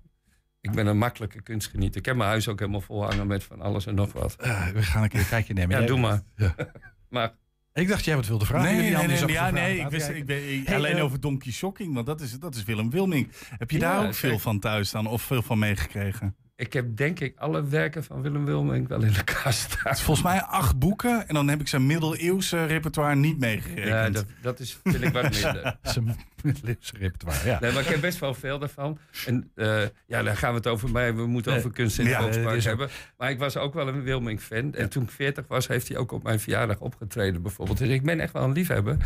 ik 0.61 0.71
ben 0.71 0.87
een 0.87 0.97
makkelijke 0.97 1.41
kunstgenieter. 1.41 1.99
Ik 1.99 2.05
heb 2.05 2.15
mijn 2.15 2.29
huis 2.29 2.47
ook 2.47 2.59
helemaal 2.59 2.81
vol 2.81 3.03
hangen 3.03 3.27
met 3.27 3.43
van 3.43 3.61
alles 3.61 3.85
en 3.85 3.95
nog 3.95 4.13
wat. 4.13 4.35
Eh, 4.39 4.67
we 4.67 4.83
gaan 4.83 5.03
een 5.03 5.09
keer 5.09 5.19
een 5.19 5.27
kijkje 5.27 5.53
nemen. 5.53 5.69
Ja, 5.71 5.77
Jij- 5.77 5.87
doe 5.87 5.99
maar. 5.99 6.21
Ja. 6.35 6.55
maar 7.09 7.33
Ik 7.75 7.87
dacht 7.87 8.05
jij 8.05 8.15
wat 8.15 8.27
wilde 8.27 8.45
vragen. 8.45 8.71
Nee, 8.71 8.91
nee, 8.91 9.07
nee, 9.07 9.21
iets 9.21 9.31
ja, 9.31 9.49
nee, 9.49 9.79
ik 9.79 9.87
wist, 9.89 10.09
ik 10.09 10.25
ben, 10.25 10.63
Hey, 10.65 10.75
alleen 10.75 10.97
eh, 10.97 11.03
over 11.03 11.19
Donkey 11.19 11.51
Shocking, 11.51 11.93
want 11.93 12.05
dat 12.05 12.21
is, 12.21 12.39
dat 12.39 12.55
is 12.55 12.63
Willem 12.63 12.89
Wilming. 12.89 13.31
Heb 13.57 13.71
je 13.71 13.79
Ja, 13.79 13.95
daar 13.95 14.07
ook 14.07 14.13
veel 14.13 14.39
van 14.39 14.59
thuis 14.59 14.91
dan, 14.91 15.07
of 15.07 15.21
veel 15.21 15.41
van 15.41 15.59
meegekregen? 15.59 16.35
Ik 16.57 16.73
heb 16.73 16.95
denk 16.97 17.19
ik 17.19 17.37
alle 17.37 17.63
werken 17.67 18.03
van 18.03 18.21
Willem 18.21 18.45
Wilming 18.45 18.87
wel 18.87 19.01
in 19.03 19.13
de 19.13 19.23
kast 19.23 19.59
staan. 19.59 19.79
Het 19.83 19.97
is 19.97 20.01
volgens 20.03 20.25
mij 20.25 20.41
acht 20.41 20.79
boeken 20.79 21.27
en 21.27 21.33
dan 21.33 21.47
heb 21.47 21.59
ik 21.61 21.67
zijn 21.67 21.85
middeleeuwse 21.85 22.65
repertoire 22.65 23.15
niet 23.15 23.39
meegerekend. 23.39 23.87
Ja, 23.87 24.09
dat, 24.09 24.25
dat 24.41 24.59
is, 24.59 24.79
vind 24.83 25.03
ik 25.03 25.13
wat 25.13 25.31
minder. 25.31 25.77
Zijn 25.81 26.15
middeleeuwse 26.43 26.97
repertoire, 26.97 27.47
ja. 27.49 27.59
Nee, 27.59 27.71
maar 27.71 27.81
ik 27.81 27.87
heb 27.87 28.01
best 28.01 28.19
wel 28.19 28.33
veel 28.33 28.59
daarvan. 28.59 28.97
En 29.25 29.51
eh, 29.55 29.81
ja, 30.05 30.23
daar 30.23 30.37
gaan 30.37 30.49
we 30.51 30.57
het 30.57 30.67
over 30.67 30.91
mij. 30.91 31.15
We 31.15 31.25
moeten 31.25 31.51
Nee. 31.51 31.59
over 31.59 31.71
kunst 31.71 31.99
in 31.99 32.05
het 32.05 32.15
Volkspark 32.15 32.63
hebben. 32.63 32.89
Maar 33.17 33.29
ik 33.29 33.39
was 33.39 33.57
ook 33.57 33.73
wel 33.73 33.87
een 33.87 34.03
Wilming-fan. 34.03 34.73
En 34.73 34.89
toen 34.89 35.03
ik 35.03 35.09
40 35.11 35.47
was, 35.47 35.67
heeft 35.67 35.87
hij 35.87 35.97
ook 35.97 36.11
op 36.11 36.23
mijn 36.23 36.39
verjaardag 36.39 36.79
opgetreden 36.79 37.41
bijvoorbeeld. 37.41 37.77
Dus 37.77 37.89
ik 37.89 38.03
ben 38.03 38.19
echt 38.19 38.33
wel 38.33 38.43
een 38.43 38.51
liefhebber. 38.51 38.97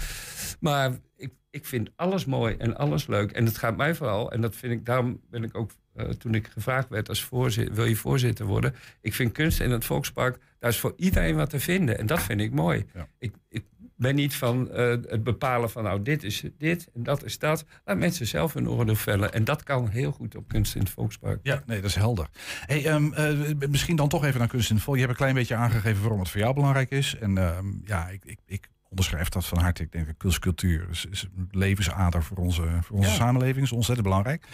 Maar 0.59 0.91
ik, 1.17 1.33
ik 1.49 1.65
vind 1.65 1.89
alles 1.95 2.25
mooi 2.25 2.55
en 2.57 2.77
alles 2.77 3.07
leuk. 3.07 3.31
En 3.31 3.45
het 3.45 3.57
gaat 3.57 3.77
mij 3.77 3.95
vooral, 3.95 4.31
en 4.31 4.41
dat 4.41 4.55
vind 4.55 4.73
ik, 4.73 4.85
daarom 4.85 5.19
ben 5.29 5.43
ik 5.43 5.57
ook 5.57 5.71
eh, 5.99 6.09
toen 6.09 6.33
ik 6.33 6.47
gevraagd 6.47 6.89
werd 6.89 7.09
als 7.09 7.23
voorzitter, 7.23 7.75
wil 7.75 7.85
je 7.85 7.95
voorzitter 7.95 8.45
worden? 8.45 8.75
Ik 9.01 9.13
vind 9.13 9.31
kunst 9.31 9.59
in 9.59 9.71
het 9.71 9.85
Volkspark, 9.85 10.37
daar 10.59 10.69
is 10.69 10.79
voor 10.79 10.93
iedereen 10.97 11.35
wat 11.35 11.49
te 11.49 11.59
vinden. 11.59 11.97
En 11.97 12.05
dat 12.05 12.21
vind 12.21 12.41
ik 12.41 12.51
mooi. 12.51 12.85
Ik, 13.19 13.33
ik 13.49 13.63
ben 13.99 14.15
niet 14.15 14.35
van 14.35 14.71
eh, 14.71 14.87
het 14.87 15.23
bepalen 15.23 15.69
van 15.69 15.83
nou 15.83 16.01
dit 16.01 16.23
is 16.23 16.43
dit 16.57 16.87
en 16.93 17.03
dat 17.03 17.23
is 17.23 17.39
dat. 17.39 17.65
Laat 17.85 17.97
mensen 17.97 18.27
zelf 18.27 18.53
hun 18.53 18.69
oordeel 18.69 18.95
vellen. 18.95 19.33
En 19.33 19.43
dat 19.43 19.63
kan 19.63 19.87
heel 19.87 20.11
goed 20.11 20.35
op 20.35 20.47
kunst 20.47 20.75
in 20.75 20.81
het 20.81 20.89
Volkspark. 20.89 21.39
Ja, 21.43 21.63
nee, 21.65 21.81
dat 21.81 21.89
is 21.89 21.95
helder. 21.95 22.27
Hey, 22.65 22.85
ehm, 22.85 23.13
eh, 23.13 23.69
misschien 23.69 23.95
dan 23.95 24.09
toch 24.09 24.25
even 24.25 24.39
naar 24.39 24.47
kunst 24.47 24.69
in 24.69 24.75
het 24.75 24.83
vol. 24.83 24.93
Je 24.93 24.99
hebt 24.99 25.11
een 25.11 25.17
klein 25.17 25.33
beetje 25.33 25.55
aangegeven 25.55 26.01
waarom 26.01 26.19
het 26.19 26.29
voor 26.29 26.41
jou 26.41 26.53
belangrijk 26.53 26.91
is. 26.91 27.15
En 27.19 27.37
ehm, 27.37 27.65
ja, 27.85 28.07
ik, 28.07 28.25
ik, 28.25 28.39
ik 28.45 28.69
onderschrijf 28.89 29.29
dat 29.29 29.45
van 29.45 29.57
harte. 29.57 29.83
Ik 29.83 29.91
denk 29.91 30.07
kunstcultuur 30.17 30.89
is, 30.89 31.05
is 31.05 31.27
een 31.37 31.47
levensader 31.51 32.23
voor 32.23 32.37
onze, 32.37 32.63
voor 32.81 32.97
onze 32.97 33.09
Ja. 33.09 33.15
samenleving. 33.15 33.65
is 33.65 33.71
ontzettend 33.71 34.07
belangrijk. 34.07 34.45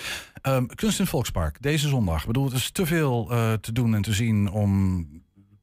Ehm, 0.41 0.65
kunst 0.65 0.95
in 0.97 1.01
het 1.03 1.09
Volkspark, 1.13 1.61
deze 1.61 1.87
zondag. 1.87 2.21
Ik 2.21 2.27
bedoel, 2.27 2.45
het 2.45 2.53
is 2.53 2.71
te 2.71 2.85
veel 2.85 3.31
eh, 3.31 3.53
te 3.53 3.71
doen 3.71 3.95
en 3.95 4.01
te 4.01 4.13
zien 4.13 4.49
om... 4.49 5.07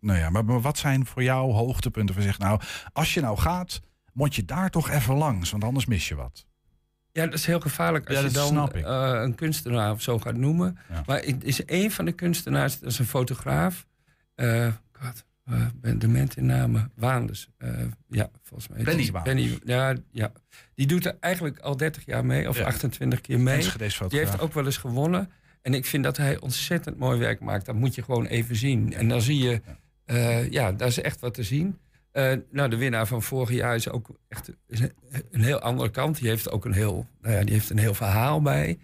Nou 0.00 0.18
ja, 0.18 0.30
maar, 0.30 0.44
maar 0.44 0.60
wat 0.60 0.78
zijn 0.78 1.06
voor 1.06 1.22
jou 1.22 1.52
hoogtepunten? 1.52 2.14
Van 2.14 2.24
zeg, 2.24 2.38
nou, 2.38 2.60
als 2.92 3.14
je 3.14 3.20
nou 3.20 3.38
gaat, 3.38 3.80
moet 4.12 4.34
je 4.34 4.44
daar 4.44 4.70
toch 4.70 4.90
even 4.90 5.14
langs. 5.14 5.50
Want 5.50 5.64
anders 5.64 5.86
mis 5.86 6.08
je 6.08 6.14
wat. 6.14 6.46
Ja, 7.12 7.24
dat 7.24 7.34
is 7.34 7.46
heel 7.46 7.60
gevaarlijk 7.60 8.08
als 8.08 8.18
Ja, 8.18 8.24
je 8.24 8.30
dan 8.30 8.72
eh, 8.72 9.22
een 9.22 9.34
kunstenaar 9.34 9.92
of 9.92 10.02
zo 10.02 10.18
gaat 10.18 10.36
noemen. 10.36 10.78
Maar 11.06 11.20
het 11.22 11.44
is 11.44 11.60
een 11.66 11.90
van 11.90 12.04
de 12.04 12.12
kunstenaars, 12.12 12.78
dat 12.80 12.90
is 12.90 12.98
een 12.98 13.06
fotograaf. 13.06 13.86
God, 14.92 15.24
eh, 15.44 15.66
ben 15.74 15.98
dement 15.98 16.36
in 16.36 16.46
namen. 16.46 16.90
Waanders. 16.94 17.48
eh, 17.58 17.68
ja, 18.08 18.30
volgens 18.42 18.68
mij. 18.68 18.82
Benny 18.82 19.10
Waanders. 19.10 19.36
Benny, 19.36 19.58
ja, 19.64 19.94
ja, 20.10 20.32
die 20.74 20.86
doet 20.86 21.06
er 21.06 21.16
eigenlijk 21.20 21.58
al 21.58 21.76
30 21.76 22.04
jaar 22.06 22.24
mee, 22.26 22.48
of 22.48 22.56
Ja. 22.58 22.64
28 22.64 23.20
keer 23.20 23.40
mee. 23.40 23.56
Die 24.10 24.18
heeft 24.18 24.40
ook 24.40 24.52
wel 24.52 24.64
eens 24.64 24.76
gewonnen. 24.76 25.30
En 25.62 25.74
ik 25.74 25.86
vind 25.86 26.04
dat 26.04 26.16
hij 26.16 26.40
ontzettend 26.40 26.98
mooi 26.98 27.18
werk 27.18 27.40
maakt. 27.40 27.66
Dat 27.66 27.74
moet 27.74 27.94
je 27.94 28.02
gewoon 28.02 28.26
even 28.26 28.56
zien. 28.56 28.92
En 28.92 29.08
dan 29.08 29.20
zie 29.22 29.38
je, 29.38 29.60
eh, 30.04 30.50
ja, 30.50 30.72
daar 30.72 30.88
is 30.88 31.00
echt 31.00 31.20
wat 31.20 31.34
te 31.34 31.42
zien. 31.42 31.78
Eh, 32.12 32.32
nou, 32.50 32.70
de 32.70 32.76
winnaar 32.76 33.06
van 33.06 33.22
vorig 33.22 33.50
jaar 33.50 33.74
is 33.74 33.88
ook 33.88 34.08
echt 34.28 34.50
is 34.66 34.80
een, 34.80 34.92
een 35.30 35.42
heel 35.42 35.58
andere 35.60 35.90
kant. 35.90 36.18
Die 36.18 36.28
heeft 36.28 36.50
ook 36.50 36.64
een 36.64 36.72
heel, 36.72 37.06
nou 37.20 37.34
ja, 37.34 37.44
die 37.44 37.52
heeft 37.54 37.70
een 37.70 37.78
heel 37.78 37.94
verhaal 37.94 38.42
bij. 38.42 38.78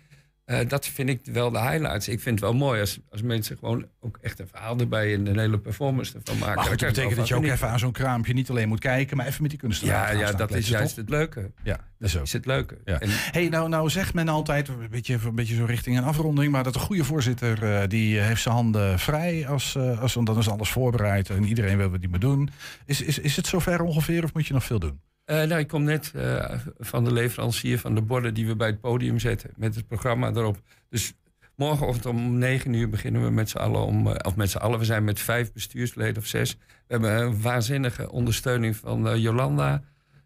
Eh, 0.49 0.69
dat 0.69 0.87
vind 0.87 1.09
ik 1.09 1.21
wel 1.25 1.51
de 1.51 1.59
highlights. 1.61 2.09
Ik 2.09 2.21
vind 2.21 2.41
het 2.41 2.51
wel 2.51 2.59
mooi 2.59 2.81
als, 2.81 2.99
als 3.11 3.23
mensen 3.23 3.57
gewoon 3.59 3.87
ook 4.01 4.19
echt 4.23 4.39
een 4.39 4.49
verhaal 4.49 4.79
erbij 4.79 5.15
en 5.15 5.27
een 5.27 5.39
hele 5.39 5.59
performance 5.59 6.15
ervan 6.17 6.39
maken. 6.39 6.55
Maar 6.55 6.65
goed, 6.65 6.79
Daar 6.79 6.89
dat 6.89 6.95
betekent 6.97 7.17
dat 7.19 7.29
je 7.29 7.35
ook 7.35 7.45
even 7.45 7.69
aan 7.69 7.79
zo'n 7.79 7.93
kraampje 7.93 8.33
niet 8.33 8.51
alleen 8.51 8.69
moet 8.69 8.81
kijken, 8.81 9.17
maar 9.17 9.27
even 9.27 9.43
met 9.43 9.51
die 9.51 9.61
kunstenaar 9.61 10.13
Ja, 10.17 10.21
ja 10.21 10.33
dat 10.33 10.55
is 10.55 10.69
juist 10.69 10.89
toch? 10.89 10.97
het 10.97 11.09
leuke. 11.09 11.51
Ja, 11.65 11.77
dat 11.99 12.09
is 12.09 12.17
ook. 12.17 12.23
is 12.23 12.33
het 12.33 12.47
leuke. 12.47 12.79
Ja. 12.85 13.01
En- 13.01 13.09
Hey, 13.11 13.49
nou, 13.49 13.69
nou 13.69 13.91
zegt 13.91 14.15
men 14.15 14.29
altijd, 14.29 14.69
een 14.69 14.89
beetje, 14.91 15.19
een 15.25 15.35
beetje 15.35 15.55
zo 15.55 15.65
richting 15.65 15.97
een 15.99 16.05
afronding, 16.05 16.53
maar 16.53 16.65
dat 16.65 16.73
de 16.73 16.79
goede 16.79 17.05
voorzitter 17.05 17.63
eh, 17.75 17.89
die 17.89 18.19
heeft 18.21 18.43
zijn 18.43 18.55
handen 18.55 18.99
vrij 18.99 19.49
als, 19.49 19.75
eh, 19.77 20.01
als 20.01 20.15
want 20.15 20.27
dan 20.27 20.39
is 20.39 20.49
alles 20.49 20.69
voorbereid 20.71 21.31
en 21.31 21.45
iedereen 21.45 21.77
wil 21.77 21.91
wat 21.91 22.01
hij 22.01 22.09
moet 22.09 22.21
doen. 22.21 22.51
Is, 22.87 23.03
is, 23.03 23.19
is 23.19 23.37
het 23.37 23.47
zover 23.47 23.81
ongeveer 23.83 24.25
of 24.25 24.35
moet 24.35 24.47
je 24.47 24.53
nog 24.55 24.65
veel 24.65 24.79
doen? 24.79 25.01
Eh, 25.29 25.37
nou, 25.37 25.59
ik 25.61 25.69
kom 25.69 25.83
net 25.83 26.13
eh, 26.15 26.59
van 26.79 27.05
de 27.05 27.13
leverancier 27.13 27.79
van 27.79 27.95
de 27.95 28.03
borden 28.03 28.35
die 28.35 28.47
we 28.47 28.57
bij 28.57 28.67
het 28.67 28.81
podium 28.81 29.19
zetten. 29.19 29.51
Met 29.57 29.75
het 29.75 29.87
programma 29.87 30.29
erop. 30.29 30.61
Dus 30.89 31.13
morgenochtend 31.57 32.07
om 32.07 32.39
negen 32.39 32.73
uur 32.73 32.89
beginnen 32.89 33.23
we 33.25 33.31
met 33.31 33.49
z'n 33.49 33.57
allen. 33.59 33.85
Om, 33.85 34.07
eh, 34.07 34.15
of 34.27 34.37
met 34.37 34.51
z'n 34.51 34.59
allen, 34.59 34.79
we 34.79 34.85
zijn 34.85 35.05
met 35.05 35.21
vijf 35.21 35.53
bestuursleden 35.53 36.17
of 36.17 36.27
zes. 36.27 36.55
We 36.57 36.59
hebben 36.87 37.13
een 37.13 37.43
waanzinnige 37.43 38.11
ondersteuning 38.11 38.77
van 38.77 39.21
Jolanda. 39.21 39.83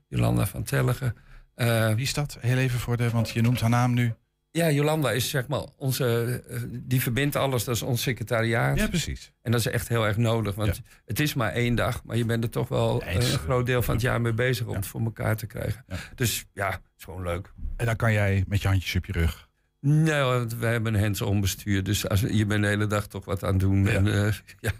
Jolanda 0.09 0.47
van 0.47 0.63
Telligen. 0.63 1.15
Eh, 1.55 1.95
Wie 1.95 2.03
is 2.03 2.15
dat? 2.15 2.39
Heel 2.41 2.57
even 2.59 2.79
voor 2.79 2.97
de, 2.97 3.11
want 3.11 3.31
je 3.31 3.43
noemt 3.43 3.61
haar 3.61 3.71
naam 3.71 3.95
nu. 3.95 4.15
Ja, 4.53 4.71
Jolanda 4.71 5.11
is 5.11 5.31
zeg 5.31 5.49
maar 5.49 5.63
onze. 5.77 6.43
eh, 6.49 6.61
die 6.71 7.03
verbindt 7.03 7.37
alles, 7.37 7.65
dat 7.65 7.75
is 7.75 7.83
ons 7.83 8.03
secretariaat. 8.03 8.79
Ja, 8.79 8.89
precies. 8.89 9.33
En 9.43 9.51
dat 9.53 9.61
is 9.61 9.67
echt 9.67 9.89
heel 9.89 10.07
erg 10.07 10.17
nodig, 10.17 10.55
want 10.55 10.83
het 11.05 11.21
is 11.21 11.35
maar 11.35 11.53
één 11.53 11.75
dag, 11.75 12.05
maar 12.05 12.17
je 12.17 12.25
bent 12.25 12.45
er 12.45 12.51
toch 12.51 12.69
wel 12.69 13.03
een 13.07 13.23
groot 13.23 13.67
deel 13.67 13.83
van 13.83 13.95
het 13.95 14.03
jaar 14.03 14.21
mee 14.21 14.33
bezig 14.35 14.67
om 14.67 14.75
het 14.75 14.87
voor 14.87 15.01
elkaar 15.01 15.37
te 15.37 15.47
krijgen. 15.47 15.85
Dus 16.15 16.45
ja, 16.53 16.71
het 16.71 16.81
is 16.99 17.05
gewoon 17.05 17.23
leuk. 17.23 17.53
En 17.77 17.87
dan 17.87 17.97
kan 17.97 18.13
jij 18.13 18.45
met 18.49 18.63
je 18.63 18.69
handjes 18.69 18.95
op 18.97 19.05
je 19.07 19.13
rug. 19.13 19.49
Nee, 19.81 20.23
want 20.23 20.55
wij 20.55 20.73
hebben 20.73 20.95
een 20.95 21.01
hands-on 21.01 21.41
bestuur, 21.41 21.83
dus 21.83 22.09
als, 22.09 22.21
je 22.21 22.47
bent 22.47 22.63
de 22.63 22.69
hele 22.69 22.87
dag 22.87 23.07
toch 23.07 23.25
wat 23.25 23.45
aan 23.45 23.51
het 23.51 23.61
doen. 23.61 23.89
En, 23.89 24.07
eh, 24.07 24.33
ja, 24.61 24.73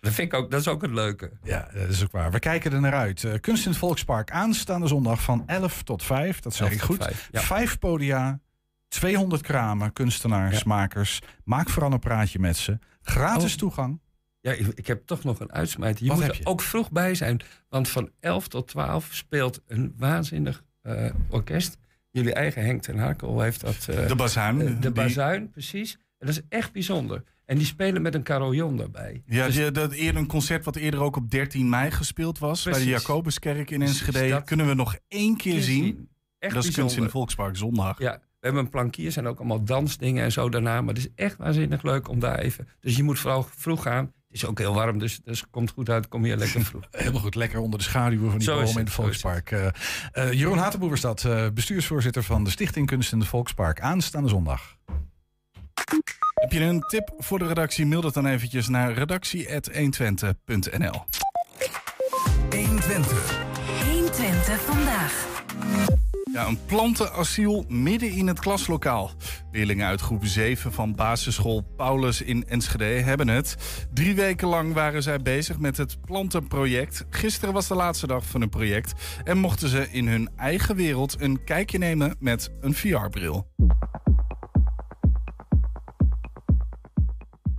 dat 0.00 0.12
vind 0.12 0.32
ik 0.32 0.34
ook, 0.34 0.50
dat 0.50 0.60
is 0.60 0.68
ook 0.68 0.82
het 0.82 0.90
leuke. 0.90 1.30
Ja, 1.42 1.68
dat 1.74 1.88
is 1.88 2.02
ook 2.02 2.10
waar. 2.10 2.30
We 2.30 2.38
kijken 2.38 2.72
er 2.72 2.80
naar 2.80 2.94
uit. 2.94 3.24
Eh, 3.24 3.32
Kunst 3.40 3.64
in 3.64 3.70
het 3.70 3.78
Volkspark 3.78 4.30
aanstaande 4.30 4.86
zondag 4.86 5.22
van 5.22 5.42
11 5.46 5.82
tot 5.82 6.02
5. 6.02 6.40
Dat 6.40 6.54
zeg 6.54 6.66
11 6.68 6.76
ik 6.76 6.84
goed. 6.84 7.02
5, 7.04 7.28
ja. 7.32 7.40
Vijf 7.40 7.78
podia, 7.78 8.40
200 8.88 9.42
kramen, 9.42 9.92
kunstenaars, 9.92 10.64
makers. 10.64 11.20
Maak 11.44 11.68
vooral 11.68 11.92
een 11.92 11.98
praatje 11.98 12.38
met 12.38 12.56
ze. 12.56 12.78
Gratis 13.02 13.52
Oh. 13.52 13.58
toegang. 13.58 14.00
Ja, 14.40 14.52
ik, 14.52 14.66
ik 14.74 14.86
heb 14.86 15.06
toch 15.06 15.24
nog 15.24 15.40
een 15.40 15.52
uitsmijter. 15.52 16.04
Je 16.04 16.10
Wat 16.10 16.18
moet 16.20 16.28
er 16.28 16.36
je? 16.36 16.46
ook 16.46 16.60
vroeg 16.60 16.90
bij 16.90 17.14
zijn. 17.14 17.40
Want 17.68 17.88
van 17.88 18.10
11 18.20 18.48
tot 18.48 18.68
12 18.68 19.08
speelt 19.10 19.60
een 19.66 19.94
waanzinnig 19.96 20.64
eh, 20.82 21.10
orkest. 21.28 21.76
Jullie 22.10 22.32
eigen 22.32 22.64
Henk 22.64 22.82
ten 22.82 22.98
Harkel 22.98 23.40
heeft 23.40 23.60
dat... 23.60 23.86
eh, 23.90 24.06
De 24.08 24.14
bazuin, 24.14 24.60
eh, 24.60 24.66
de 24.66 24.78
die- 24.78 24.90
bazuin, 24.90 25.50
precies. 25.50 25.92
En 26.18 26.26
dat 26.26 26.36
is 26.36 26.42
echt 26.48 26.72
bijzonder. 26.72 27.22
En 27.44 27.56
die 27.56 27.66
spelen 27.66 28.02
met 28.02 28.14
een 28.14 28.22
carillon 28.22 28.76
daarbij. 28.76 29.22
Ja, 29.26 29.46
Dus- 29.46 29.72
dat 29.72 29.92
eerder 29.92 30.20
een 30.20 30.26
concert 30.28 30.64
wat 30.64 30.76
eerder 30.76 31.00
ook 31.00 31.16
op 31.16 31.30
13 31.30 31.68
mei 31.68 31.90
gespeeld 31.90 32.38
was. 32.38 32.62
Bij 32.64 32.72
de. 32.78 32.84
Jacobuskerk 32.84 33.70
in 33.70 33.82
Enschede. 33.82 34.28
dat- 34.28 34.44
Kunnen 34.44 34.66
we 34.66 34.74
nog 34.74 34.96
één 35.08 35.36
keer 35.36 35.52
keer 35.52 35.62
zien. 35.62 35.82
zien. 35.84 36.08
Echt 36.38 36.54
dat 36.54 36.64
is 36.64 36.74
kunst 36.74 36.96
in 36.96 37.02
het 37.02 37.10
Volkspark 37.10 37.56
zondag. 37.56 37.98
Ja, 37.98 38.20
hebben 38.46 38.64
een 38.64 38.70
plankier 38.70 39.16
en 39.16 39.26
ook 39.26 39.38
allemaal 39.38 39.64
dansdingen 39.64 40.24
en 40.24 40.32
zo 40.32 40.48
daarna. 40.48 40.80
Maar 40.80 40.94
het 40.94 41.04
is 41.04 41.10
echt 41.14 41.36
waanzinnig 41.36 41.82
leuk 41.82 42.08
om 42.08 42.20
daar 42.20 42.38
even... 42.38 42.68
Dus 42.80 42.96
je 42.96 43.02
moet 43.02 43.18
vooral 43.18 43.46
vroeg 43.56 43.82
gaan. 43.82 44.04
Het 44.04 44.36
is 44.36 44.46
ook 44.46 44.58
heel 44.58 44.74
warm, 44.74 44.98
dus, 44.98 45.20
dus 45.24 45.40
het 45.40 45.50
komt 45.50 45.70
goed 45.70 45.90
uit. 45.90 46.08
Kom 46.08 46.26
je 46.26 46.36
lekker 46.36 46.64
vroeg. 46.64 46.82
Helemaal 46.90 47.20
goed, 47.20 47.34
lekker 47.34 47.60
onder 47.60 47.78
de 47.78 47.84
schaduwen 47.84 48.30
van 48.30 48.38
die 48.38 48.48
bomen 48.48 48.68
in 48.68 48.78
het, 48.78 48.90
Volkspark. 48.90 49.50
Eh, 49.50 49.66
eh, 50.12 50.32
Jeroen 50.32 50.58
Hatenboer 50.58 50.92
is 50.92 51.00
dat, 51.00 51.24
eh, 51.24 51.46
bestuursvoorzitter 51.54 52.22
van 52.22 52.44
de 52.44 52.50
Stichting 52.50 52.86
Kunst 52.86 53.12
in 53.12 53.18
het 53.18 53.28
Volkspark. 53.28 53.80
Aanstaande 53.80 54.28
zondag. 54.28 54.76
Heb 56.34 56.52
je 56.52 56.60
een 56.60 56.80
tip 56.80 57.14
voor 57.18 57.38
de 57.38 57.46
redactie? 57.46 57.86
Mail 57.86 58.00
dat 58.00 58.14
dan 58.14 58.26
eventjes 58.26 58.68
naar 58.68 58.92
redactie.120.nl 58.92 61.04
120. 62.50 63.44
120 63.90 64.60
vandaag. 64.60 65.26
Ja, 66.32 66.46
een 66.46 66.64
plantenasiel 66.66 67.64
midden 67.68 68.10
in 68.10 68.26
het 68.26 68.40
klaslokaal. 68.40 69.10
Leerlingen 69.52 69.86
uit 69.86 70.00
groep 70.00 70.24
7 70.24 70.72
van 70.72 70.94
basisschool 70.94 71.62
Paulus 71.76 72.22
in 72.22 72.46
Enschede 72.48 72.84
hebben 72.84 73.28
het. 73.28 73.56
Drie 73.94 74.14
weken 74.14 74.48
lang 74.48 74.72
waren 74.72 75.02
zij 75.02 75.18
bezig 75.18 75.58
met 75.58 75.76
het 75.76 76.00
plantenproject. 76.00 77.04
Gisteren 77.10 77.54
was 77.54 77.68
de 77.68 77.74
laatste 77.74 78.06
dag 78.06 78.26
van 78.26 78.40
hun 78.40 78.48
project. 78.48 79.18
En 79.24 79.38
mochten 79.38 79.68
ze 79.68 79.88
in 79.90 80.08
hun 80.08 80.28
eigen 80.36 80.76
wereld 80.76 81.20
een 81.20 81.44
kijkje 81.44 81.78
nemen 81.78 82.16
met 82.18 82.50
een 82.60 82.74
VR-bril. 82.74 83.46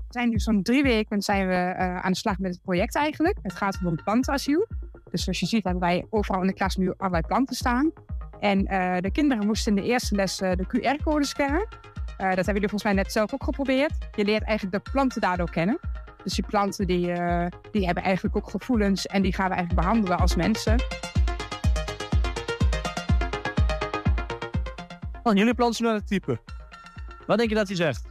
Zijn 0.09 0.29
nu 0.29 0.39
zo'n 0.39 0.63
drie 0.63 0.83
weken 0.83 1.21
zijn 1.21 1.47
we 1.47 1.53
eh, 1.53 1.95
aan 1.95 2.11
de 2.11 2.17
slag 2.17 2.37
met 2.37 2.51
het 2.51 2.61
project 2.61 2.95
eigenlijk. 2.95 3.37
Het 3.41 3.53
gaat 3.53 3.77
om 3.81 3.87
een 3.87 4.01
plantenasiel. 4.03 4.67
Dus 5.11 5.23
zoals 5.23 5.39
je 5.39 5.45
ziet 5.45 5.63
hebben 5.63 5.81
wij 5.81 6.05
overal 6.09 6.41
in 6.41 6.47
de 6.47 6.53
klas 6.53 6.75
nu 6.75 6.93
allerlei 6.97 7.23
planten 7.27 7.55
staan. 7.55 7.91
En 8.39 8.65
eh, 8.65 8.97
de 9.01 9.11
kinderen 9.11 9.45
moesten 9.45 9.75
in 9.75 9.83
de 9.83 9.87
eerste 9.87 10.15
les 10.15 10.41
eh, 10.41 10.51
de 10.51 10.65
QR-code 10.65 11.25
scannen. 11.25 11.67
Eh, 12.17 12.27
dat 12.27 12.35
hebben 12.35 12.53
jullie 12.53 12.69
volgens 12.69 12.83
mij 12.83 12.93
net 12.93 13.11
zelf 13.11 13.33
ook 13.33 13.43
geprobeerd. 13.43 13.93
Je 14.15 14.25
leert 14.25 14.43
eigenlijk 14.43 14.83
de 14.83 14.91
planten 14.91 15.21
daardoor 15.21 15.49
kennen. 15.49 15.79
Dus 16.23 16.33
die 16.33 16.45
planten 16.45 16.87
die, 16.87 17.13
die 17.71 17.85
hebben 17.85 18.03
eigenlijk 18.03 18.35
ook 18.35 18.49
gevoelens 18.49 19.05
en 19.05 19.21
die 19.21 19.33
gaan 19.33 19.49
we 19.49 19.55
eigenlijk 19.55 19.85
behandelen 19.85 20.17
als 20.17 20.35
mensen. 20.35 20.79
Van 25.23 25.35
jullie 25.35 25.53
plantjournalistiek. 25.53 26.25
Wat 27.27 27.37
denk 27.37 27.49
je 27.49 27.55
dat 27.55 27.67
hij 27.67 27.75
zegt? 27.75 28.05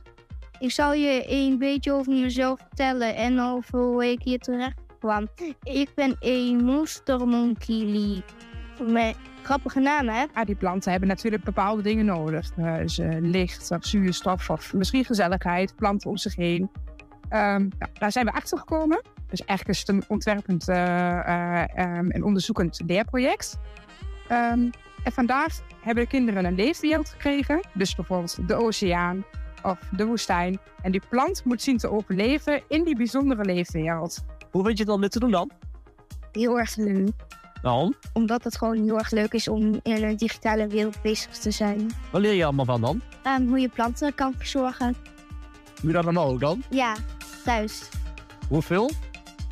Ik 0.59 0.71
zal 0.71 0.93
je 0.93 1.25
een 1.27 1.59
beetje 1.59 1.93
over 1.93 2.13
mezelf 2.13 2.59
vertellen 2.59 3.17
en 3.17 3.41
over 3.41 3.79
hoe 3.79 4.11
ik 4.11 4.23
hier 4.23 4.39
terecht 4.39 4.79
kwam. 4.99 5.29
Ik 5.63 5.95
ben 5.95 6.17
een 6.21 6.65
monstermonkey. 6.65 8.23
Grappige 9.47 9.81
naam, 9.81 10.09
hè? 10.09 10.25
Ja, 10.35 10.45
die 10.45 10.55
planten 10.55 10.91
hebben 10.91 11.09
natuurlijk 11.09 11.45
bepaalde 11.45 11.83
dingen 11.83 12.05
nodig. 12.05 12.55
Dus, 12.55 12.99
eh, 12.99 13.17
licht 13.21 13.71
of 13.71 13.85
zuurstof 13.85 14.51
of 14.51 14.73
misschien 14.73 15.05
gezelligheid, 15.05 15.77
planten 15.77 16.11
om 16.11 16.17
zich 16.17 16.37
heen. 16.37 16.71
Ehm, 17.29 17.69
nou, 17.79 17.93
daar 17.93 18.13
zijn 18.13 18.25
we 18.25 18.33
achter 18.33 18.59
gekomen. 18.59 19.03
Dus 19.29 19.45
eigenlijk 19.45 19.79
is 19.79 19.87
het 19.87 19.89
een 19.89 20.05
ontwerpend 20.09 20.69
eh, 20.69 21.19
eh, 21.19 21.69
ehm, 21.75 22.11
en 22.11 22.25
onderzoekend 22.25 22.81
leerproject. 22.87 23.59
Ehm, 24.29 24.71
en 25.05 25.13
vandaag 25.13 25.61
hebben 25.81 26.05
de 26.05 26.11
kinderen 26.11 26.45
een 26.45 26.55
leefwereld 26.55 27.09
gekregen. 27.09 27.61
Dus 27.75 27.95
bijvoorbeeld 27.95 28.49
de 28.49 28.55
oceaan 28.55 29.25
of 29.63 29.79
de 29.97 30.07
woestijn. 30.07 30.59
En 30.83 30.93
die 30.93 31.03
plant 31.09 31.45
moet 31.45 31.63
zien 31.63 31.77
te 31.77 31.91
overleven 31.91 32.63
in 32.69 32.85
die 32.85 32.97
bijzondere 32.97 33.45
leefwereld. 33.45 34.25
Hoe 34.51 34.65
vind 34.65 34.79
je 34.79 34.85
het 34.85 34.93
om 34.93 35.01
dit 35.01 35.13
te 35.13 35.19
doen 35.19 35.31
dan? 35.31 35.51
Heel 36.33 36.59
erg 36.59 36.77
leuk. 36.77 37.11
Waarom? 37.67 37.95
Omdat 38.13 38.45
het 38.45 38.57
gewoon 38.57 38.85
heel 38.85 38.99
erg 38.99 39.11
leuk 39.11 39.33
is 39.33 39.49
om 39.49 39.81
in 39.83 40.05
een 40.05 40.17
digitale 40.17 40.67
wereld 40.67 41.03
bezig 41.03 41.39
te 41.39 41.51
zijn. 41.51 41.91
Wat 42.11 42.21
leer 42.21 42.33
je 42.33 42.45
allemaal 42.45 42.65
van 42.65 42.81
dan? 42.81 43.01
Ehm, 43.23 43.47
hoe 43.47 43.59
je 43.59 43.69
planten 43.69 44.15
kan 44.15 44.35
verzorgen. 44.37 44.97
Doe 45.81 45.87
je 45.87 45.93
dat 45.93 46.05
dan 46.05 46.19
ook 46.19 46.41
dan? 46.41 46.63
Ja, 46.71 46.97
thuis. 47.45 47.89
Hoeveel? 48.49 48.91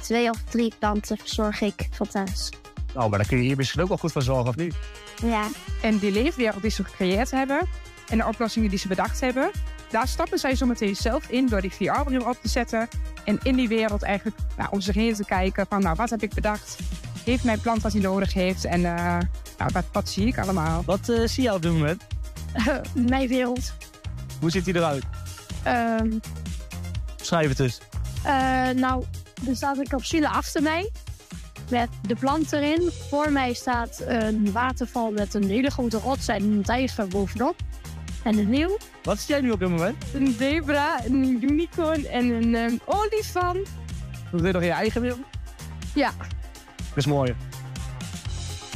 Twee 0.03 0.31
of 0.31 0.43
drie 0.43 0.73
planten 0.79 1.17
verzorg 1.17 1.61
ik 1.61 1.89
van 1.91 2.07
thuis. 2.07 2.53
Nou, 2.95 3.11
maar 3.11 3.19
daar 3.19 3.29
kun 3.29 3.37
je 3.37 3.45
hier 3.45 3.57
misschien 3.57 3.83
ook 3.83 3.89
wel 3.89 3.99
goed 3.99 4.13
van 4.13 4.23
zorgen, 4.23 4.49
of 4.49 4.57
niet? 4.57 4.77
Ja. 5.23 5.47
En 5.83 5.99
die 5.99 6.13
leefwereld 6.13 6.63
die 6.63 6.71
ze 6.71 6.85
gecreëerd 6.85 7.31
hebben 7.31 7.69
en 8.09 8.19
de 8.19 8.27
oplossingen 8.27 8.71
die 8.71 8.79
ze 8.79 8.89
bedacht 8.89 9.21
hebben, 9.21 9.51
daar 9.91 10.09
stappen 10.09 10.39
zij 10.39 10.55
zo 10.55 10.67
meteen 10.67 10.97
zelf 10.97 11.29
in 11.29 11.47
door 11.47 11.61
die 11.61 11.73
VR-bril 11.73 12.29
op 12.29 12.37
te 12.43 12.49
zetten. 12.49 12.89
En 13.25 13.39
in 13.43 13.55
die 13.55 13.69
wereld 13.69 14.03
eigenlijk 14.03 14.37
nou, 14.57 14.69
om 14.71 14.81
zich 14.81 14.95
heen 14.95 15.15
te 15.15 15.25
kijken 15.25 15.67
van, 15.69 15.83
nou, 15.83 15.97
wat 15.97 16.11
heb 16.11 16.23
ik 16.23 16.35
bedacht? 16.35 16.79
Heeft 17.25 17.45
mijn 17.45 17.61
plant 17.61 17.83
wat 17.83 17.93
hij 17.93 18.01
nodig 18.01 18.33
heeft? 18.33 18.65
En 18.65 18.81
uh, 18.81 19.19
nou, 19.59 19.71
wat, 19.73 19.85
wat, 19.93 20.09
zie 20.09 20.27
ik 20.27 20.39
allemaal? 20.39 20.83
Wat 20.85 21.09
uh, 21.09 21.27
zie 21.27 21.43
je 21.43 21.55
op 21.55 21.63
dit 21.63 21.73
moment? 21.73 22.03
mijn 23.11 23.29
wereld. 23.29 23.73
Hoe 24.41 24.51
ziet 24.51 24.65
hij 24.65 24.75
eruit? 24.75 25.05
Um, 26.01 26.21
Schrijf 27.17 27.49
het 27.49 27.61
eens. 27.61 27.81
Uh, 28.27 28.71
nou, 28.71 29.05
er 29.49 29.57
staat 29.57 29.79
een 29.79 29.89
capsule 29.89 30.29
achter 30.29 30.63
mij. 30.63 30.91
Met 31.71 31.89
de 32.07 32.15
plant 32.15 32.53
erin. 32.53 32.91
Voor 33.09 33.33
mij 33.33 33.53
staat 33.53 34.03
een 34.07 34.53
waterval 34.53 35.11
met 35.11 35.35
een 35.35 35.49
hele 35.49 35.71
grote 35.71 35.99
rots 35.99 36.29
en 36.29 36.43
een 36.43 36.63
dijsver 36.63 37.09
bovenop. 37.09 37.57
En 38.23 38.39
een 38.39 38.51
leeuw. 38.51 38.79
Wat 39.03 39.19
zie 39.19 39.35
jij 39.35 39.41
nu 39.41 39.51
op 39.51 39.59
dit 39.59 39.69
moment? 39.69 39.97
Een 40.15 40.35
zebra, 40.39 41.05
een 41.05 41.45
unicorn 41.45 42.07
en 42.07 42.31
een 42.31 42.55
um, 42.55 42.81
olifant. 42.85 43.69
Doe 44.31 44.47
je 44.47 44.53
nog 44.53 44.63
in 44.63 44.69
je 44.69 44.75
eigen 44.75 45.01
wil? 45.01 45.17
Ja. 45.95 46.13
Dat 46.95 47.05
is 47.05 47.07
mooi. 47.07 47.35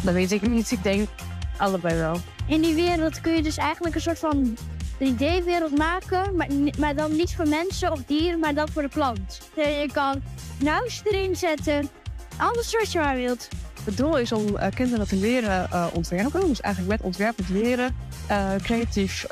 Dat 0.03 0.15
weet 0.15 0.33
ik 0.33 0.49
niet. 0.49 0.71
Ik 0.71 0.83
denk 0.83 1.09
allebei 1.57 1.99
wel. 1.99 2.17
In 2.47 2.61
die 2.61 2.75
wereld 2.75 3.21
kun 3.21 3.35
je 3.35 3.43
dus 3.43 3.57
eigenlijk 3.57 3.95
een 3.95 4.01
soort 4.01 4.19
van 4.19 4.57
3D-wereld 4.99 5.79
maken, 5.79 6.37
maar, 6.37 6.49
maar 6.79 6.95
dan 6.95 7.17
niet 7.17 7.35
voor 7.37 7.49
mensen 7.49 7.93
of 7.93 8.03
dieren, 8.07 8.39
maar 8.39 8.55
dan 8.55 8.69
voor 8.69 8.83
de 8.83 8.89
plant. 8.89 9.41
Je 9.55 9.89
kan 9.93 10.23
huis 10.65 11.03
erin 11.05 11.37
zetten, 11.37 11.89
alles 12.37 12.73
wat 12.73 12.93
je 12.93 12.99
maar 12.99 13.17
wilt. 13.17 13.49
Het 13.85 13.97
doel 13.97 14.19
is 14.19 14.33
om 14.33 14.57
uh, 14.57 14.67
kinderen 14.75 15.09
te 15.09 15.17
leren 15.17 15.69
uh, 15.73 15.87
ontwerpen, 15.93 16.49
dus 16.49 16.61
eigenlijk 16.61 16.97
met 16.97 17.07
ontwerpen 17.07 17.47
te 17.47 17.53
leren 17.53 17.97
uh, 18.31 18.55
creatief 18.63 19.27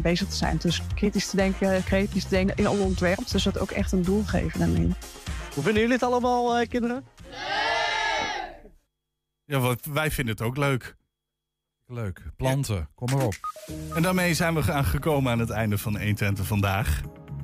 bezig 0.00 0.28
te 0.28 0.36
zijn. 0.36 0.56
Dus 0.60 0.82
kritisch 0.94 1.26
te 1.26 1.36
denken, 1.36 1.84
creatief 1.84 2.22
te 2.22 2.28
denken 2.28 2.56
in 2.56 2.66
alle 2.66 2.82
ontwerp. 2.82 3.28
Dus 3.30 3.42
dat 3.42 3.58
ook 3.58 3.70
echt 3.70 3.92
een 3.92 4.02
doel 4.02 4.22
geven 4.26 4.58
daarmee. 4.58 4.90
Hoe 5.54 5.62
vinden 5.62 5.80
jullie 5.80 5.92
het 5.92 6.02
allemaal, 6.02 6.66
kinderen? 6.66 7.04
Ja, 9.44 9.58
wat, 9.58 9.84
wij 9.84 10.10
vinden 10.10 10.34
het 10.34 10.44
ook 10.44 10.56
leuk. 10.56 10.96
Leuk. 11.86 12.22
Planten, 12.36 12.76
ja. 12.76 12.88
kom 12.94 13.10
maar 13.10 13.24
op. 13.24 13.34
En 13.94 14.02
daarmee 14.02 14.34
zijn 14.34 14.54
we 14.54 14.72
aangekomen 14.72 15.32
aan 15.32 15.38
het 15.38 15.50
einde 15.50 15.78
van 15.78 15.96
120 15.96 16.46
vandaag. 16.46 17.00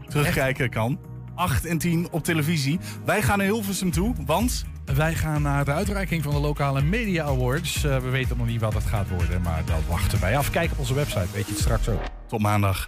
Terugkijken 0.08 0.64
Echt? 0.64 0.74
kan. 0.74 1.00
8 1.34 1.64
en 1.64 1.78
10 1.78 2.08
op 2.10 2.24
televisie. 2.24 2.78
Wij 3.04 3.22
gaan 3.22 3.38
naar 3.38 3.46
Hilversum 3.46 3.90
toe, 3.90 4.14
want... 4.26 4.64
Wij 4.94 5.14
gaan 5.14 5.42
naar 5.42 5.64
de 5.64 5.72
uitreiking 5.72 6.22
van 6.22 6.32
de 6.32 6.40
lokale 6.40 6.82
Media 6.82 7.24
Awards. 7.24 7.84
Uh, 7.84 7.98
we 7.98 8.08
weten 8.08 8.36
nog 8.36 8.46
niet 8.46 8.60
wat 8.60 8.74
het 8.74 8.84
gaat 8.84 9.08
worden, 9.08 9.42
maar 9.42 9.64
dat 9.64 9.80
wachten 9.88 10.20
wij 10.20 10.36
af. 10.36 10.50
Kijk 10.50 10.72
op 10.72 10.78
onze 10.78 10.94
website, 10.94 11.32
weet 11.32 11.46
je 11.46 11.52
het 11.52 11.60
straks 11.60 11.88
ook. 11.88 12.02
Tot 12.26 12.40
maandag. 12.40 12.86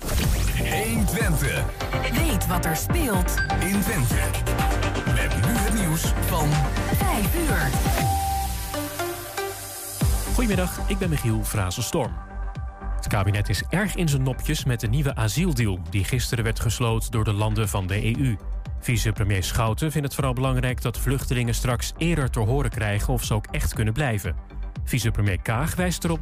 120. 0.85 1.65
Weet 2.13 2.47
wat 2.47 2.65
er 2.65 2.77
speelt 2.77 3.35
in 3.61 3.81
Twente. 3.81 4.15
Met 5.07 5.47
nu 5.47 5.53
het 5.53 5.75
nieuws 5.75 6.03
van 6.27 6.49
5 6.97 7.49
uur. 7.49 8.20
Goedemiddag, 10.35 10.89
ik 10.89 10.99
ben 10.99 11.09
Michiel 11.09 11.45
Frazenstorm. 11.45 12.12
Het 12.97 13.07
kabinet 13.07 13.49
is 13.49 13.62
erg 13.68 13.95
in 13.95 14.09
zijn 14.09 14.22
nopjes 14.22 14.64
met 14.64 14.81
de 14.81 14.87
nieuwe 14.87 15.14
asieldeal... 15.14 15.78
die 15.91 16.05
gisteren 16.05 16.45
werd 16.45 16.61
gesloten 16.61 17.11
door 17.11 17.24
de 17.24 17.33
landen 17.33 17.68
van 17.68 17.87
de 17.87 18.16
EU. 18.16 18.37
Vicepremier 18.81 19.45
Schouten 19.45 19.91
vindt 19.91 20.07
het 20.07 20.16
vooral 20.16 20.33
belangrijk 20.33 20.83
dat 20.83 20.99
vluchtelingen 20.99 21.55
straks 21.55 21.93
eerder 21.99 22.31
te 22.31 22.41
horen 22.41 22.70
krijgen... 22.70 23.12
of 23.12 23.24
ze 23.24 23.35
ook 23.35 23.47
echt 23.51 23.74
kunnen 23.74 23.93
blijven. 23.93 24.37
Vicepremier 24.85 25.41
Kaag 25.41 25.74
wijst 25.74 26.05
erop 26.05 26.18